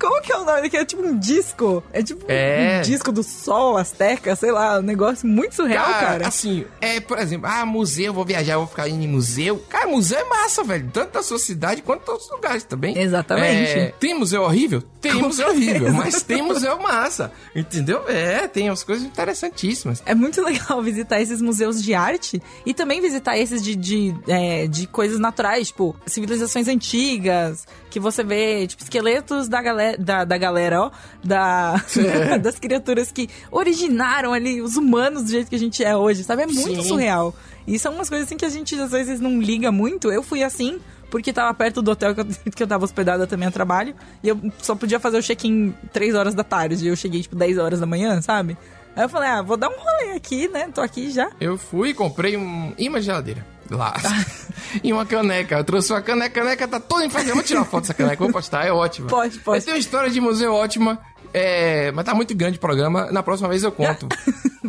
Como 0.00 0.20
que 0.22 0.32
é 0.32 0.36
o 0.36 0.44
nome 0.44 0.62
daquele? 0.62 0.82
É 0.82 0.86
tipo 0.86 1.02
um 1.06 1.18
disco. 1.18 1.82
É 1.92 2.02
tipo 2.02 2.24
É. 2.28 2.78
um 2.78 2.82
disco 2.82 3.12
do 3.12 3.22
sol, 3.22 3.76
azteca, 3.76 4.34
sei 4.34 4.50
lá, 4.50 4.78
um 4.78 4.82
negócio 4.82 5.26
muito 5.26 5.54
surreal, 5.54 5.84
cara. 5.84 6.26
assim, 6.26 6.64
é, 6.80 7.00
por 7.00 7.18
exemplo, 7.18 7.48
ah, 7.50 7.64
museu, 7.64 8.12
vou 8.12 8.24
viajar, 8.24 8.56
vou 8.56 8.66
ficar 8.66 8.88
em 8.88 9.06
museu. 9.06 9.62
Cara, 9.68 9.86
museu 9.86 10.18
é 10.18 10.24
massa, 10.24 10.64
velho. 10.64 10.90
Tanto 10.92 11.12
da 11.12 11.22
sua 11.22 11.38
cidade 11.38 11.82
quanto 11.82 12.04
de 12.04 12.10
outros 12.10 12.30
lugares 12.30 12.64
também. 12.64 12.98
Exatamente. 12.98 13.78
É, 13.78 13.94
tem 14.00 14.14
museu 14.14 14.42
horrível? 14.42 14.82
Tem 15.12 15.22
museu 15.22 15.48
horrível, 15.48 15.72
certeza. 15.72 15.92
mas 15.96 16.22
tem 16.22 16.42
museu 16.42 16.78
massa. 16.80 17.32
Entendeu? 17.54 18.04
É, 18.08 18.48
tem 18.48 18.68
umas 18.70 18.82
coisas 18.82 19.04
interessantíssimas. 19.04 20.02
É 20.06 20.14
muito 20.14 20.40
legal 20.44 20.82
visitar 20.82 21.20
esses 21.20 21.40
museus 21.40 21.82
de 21.82 21.94
arte 21.94 22.42
e 22.64 22.72
também 22.74 23.00
visitar 23.00 23.36
esses 23.38 23.62
de, 23.62 23.74
de, 23.76 24.14
é, 24.28 24.66
de 24.66 24.86
coisas 24.86 25.18
naturais, 25.18 25.68
tipo, 25.68 25.94
civilizações 26.06 26.68
antigas, 26.68 27.66
que 27.90 28.00
você 28.00 28.24
vê, 28.24 28.66
tipo, 28.66 28.82
esqueletos 28.82 29.48
da 29.48 29.62
galera, 29.62 29.96
da, 29.98 30.24
da 30.24 30.38
galera, 30.38 30.82
ó, 30.82 30.90
da, 31.22 31.82
É. 31.96 32.38
das 32.40 32.58
criaturas 32.58 33.12
que 33.12 33.28
originaram 33.50 34.32
ali 34.32 34.60
os 34.60 34.76
humanos 34.76 35.22
do 35.24 35.30
jeito 35.30 35.48
que 35.48 35.56
a 35.56 35.58
gente 35.58 35.82
é 35.84 35.96
hoje, 35.96 36.24
sabe? 36.24 36.42
É 36.42 36.46
muito 36.46 36.82
Sim. 36.82 36.88
surreal. 36.88 37.34
E 37.66 37.78
são 37.78 37.94
umas 37.94 38.08
coisas 38.08 38.26
assim 38.26 38.36
que 38.36 38.44
a 38.44 38.48
gente 38.50 38.74
às 38.78 38.90
vezes 38.90 39.20
não 39.20 39.40
liga 39.40 39.72
muito. 39.72 40.12
Eu 40.12 40.22
fui 40.22 40.42
assim, 40.42 40.80
porque 41.14 41.32
tava 41.32 41.54
perto 41.54 41.80
do 41.80 41.92
hotel 41.92 42.12
que 42.12 42.20
eu, 42.22 42.26
que 42.56 42.62
eu 42.64 42.66
tava 42.66 42.82
hospedada 42.82 43.24
também 43.24 43.46
a 43.46 43.50
trabalho. 43.52 43.94
E 44.20 44.28
eu 44.28 44.52
só 44.58 44.74
podia 44.74 44.98
fazer 44.98 45.16
o 45.16 45.22
check-in 45.22 45.72
3 45.92 46.12
horas 46.16 46.34
da 46.34 46.42
tarde. 46.42 46.84
E 46.84 46.88
eu 46.88 46.96
cheguei, 46.96 47.22
tipo, 47.22 47.36
10 47.36 47.56
horas 47.56 47.78
da 47.78 47.86
manhã, 47.86 48.20
sabe? 48.20 48.58
Aí 48.96 49.04
eu 49.04 49.08
falei, 49.08 49.28
ah, 49.28 49.40
vou 49.40 49.56
dar 49.56 49.68
um 49.68 49.78
rolê 49.78 50.16
aqui, 50.16 50.48
né? 50.48 50.68
Tô 50.74 50.80
aqui 50.80 51.12
já. 51.12 51.30
Eu 51.40 51.56
fui 51.56 51.90
e 51.90 51.94
comprei 51.94 52.36
um 52.36 52.74
imã 52.76 52.98
de 52.98 53.06
geladeira 53.06 53.46
lá. 53.70 53.94
e 54.82 54.92
uma 54.92 55.06
caneca. 55.06 55.58
Eu 55.58 55.62
trouxe 55.62 55.92
uma 55.92 56.02
caneca, 56.02 56.40
a 56.40 56.42
caneca 56.42 56.66
tá 56.66 56.80
toda 56.80 57.06
enfadinha. 57.06 57.30
Eu 57.30 57.36
Vou 57.36 57.44
tirar 57.44 57.60
uma 57.60 57.66
foto 57.66 57.82
dessa 57.82 57.94
caneca, 57.94 58.16
vou 58.16 58.32
postar, 58.32 58.66
é 58.66 58.72
ótima. 58.72 59.06
Pode, 59.06 59.38
pode. 59.38 59.58
Eu 59.58 59.64
tenho 59.64 59.76
uma 59.76 59.80
história 59.80 60.10
de 60.10 60.20
museu 60.20 60.52
ótima, 60.52 60.98
é, 61.34 61.90
mas 61.90 62.04
tá 62.04 62.14
muito 62.14 62.32
grande 62.34 62.58
o 62.58 62.60
programa. 62.60 63.10
Na 63.10 63.22
próxima 63.22 63.48
vez 63.48 63.64
eu 63.64 63.72
conto. 63.72 64.06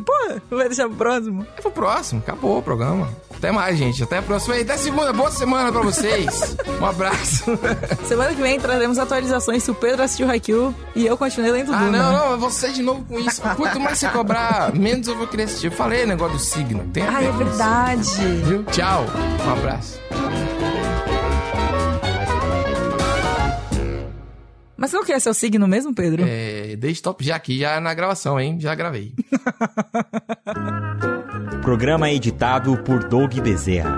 Pô, 0.05 0.55
vai 0.55 0.67
deixar 0.67 0.87
pro 0.87 0.97
próximo. 0.97 1.45
É 1.57 1.61
pro 1.61 1.71
próximo, 1.71 2.19
acabou 2.21 2.57
o 2.57 2.61
programa. 2.61 3.07
Até 3.35 3.51
mais, 3.51 3.77
gente. 3.77 4.01
Até 4.03 4.17
a 4.17 4.21
próxima. 4.21 4.57
E 4.57 4.61
até 4.61 4.75
segunda. 4.75 5.13
Boa 5.13 5.29
semana 5.29 5.71
pra 5.71 5.81
vocês. 5.81 6.57
Um 6.81 6.85
abraço. 6.85 7.45
Semana 8.05 8.33
que 8.33 8.41
vem 8.41 8.59
traremos 8.59 8.99
atualizações 8.99 9.63
se 9.63 9.71
o 9.71 9.73
Pedro 9.75 10.03
assistiu 10.03 10.29
Haikyuu 10.29 10.75
e 10.93 11.05
eu 11.05 11.15
continuei 11.17 11.51
lendo 11.51 11.73
ah, 11.73 11.77
Duna. 11.77 11.97
não, 11.97 12.31
não. 12.31 12.37
Você 12.39 12.69
de 12.69 12.81
novo 12.81 13.05
com 13.05 13.17
isso. 13.17 13.41
Quanto 13.55 13.79
mais 13.79 13.97
você 13.97 14.09
cobrar, 14.09 14.73
menos 14.75 15.07
eu 15.07 15.15
vou 15.15 15.25
querer 15.25 15.43
assistir. 15.43 15.67
Eu 15.67 15.71
falei 15.71 16.03
o 16.03 16.07
negócio 16.07 16.35
do 16.35 16.43
signo. 16.43 16.83
Tem 16.91 17.03
a 17.03 17.11
Ai, 17.11 17.23
ver 17.23 17.29
é 17.29 17.31
verdade. 17.31 18.21
Viu? 18.43 18.63
Tchau. 18.65 19.05
Um 19.47 19.53
abraço. 19.53 19.99
Mas 24.77 24.91
qual 24.91 25.03
que 25.03 25.13
é 25.13 25.19
seu 25.19 25.33
signo 25.33 25.67
mesmo, 25.67 25.93
Pedro? 25.93 26.23
É, 26.27 26.75
dei 26.75 26.91
stop 26.91 27.23
já 27.23 27.35
aqui, 27.35 27.59
já 27.59 27.79
na 27.79 27.93
gravação, 27.93 28.39
hein? 28.39 28.57
Já 28.59 28.75
gravei. 28.75 29.13
Programa 31.61 32.11
editado 32.11 32.77
por 32.79 33.03
Doug 33.07 33.33
Bezerra. 33.39 33.97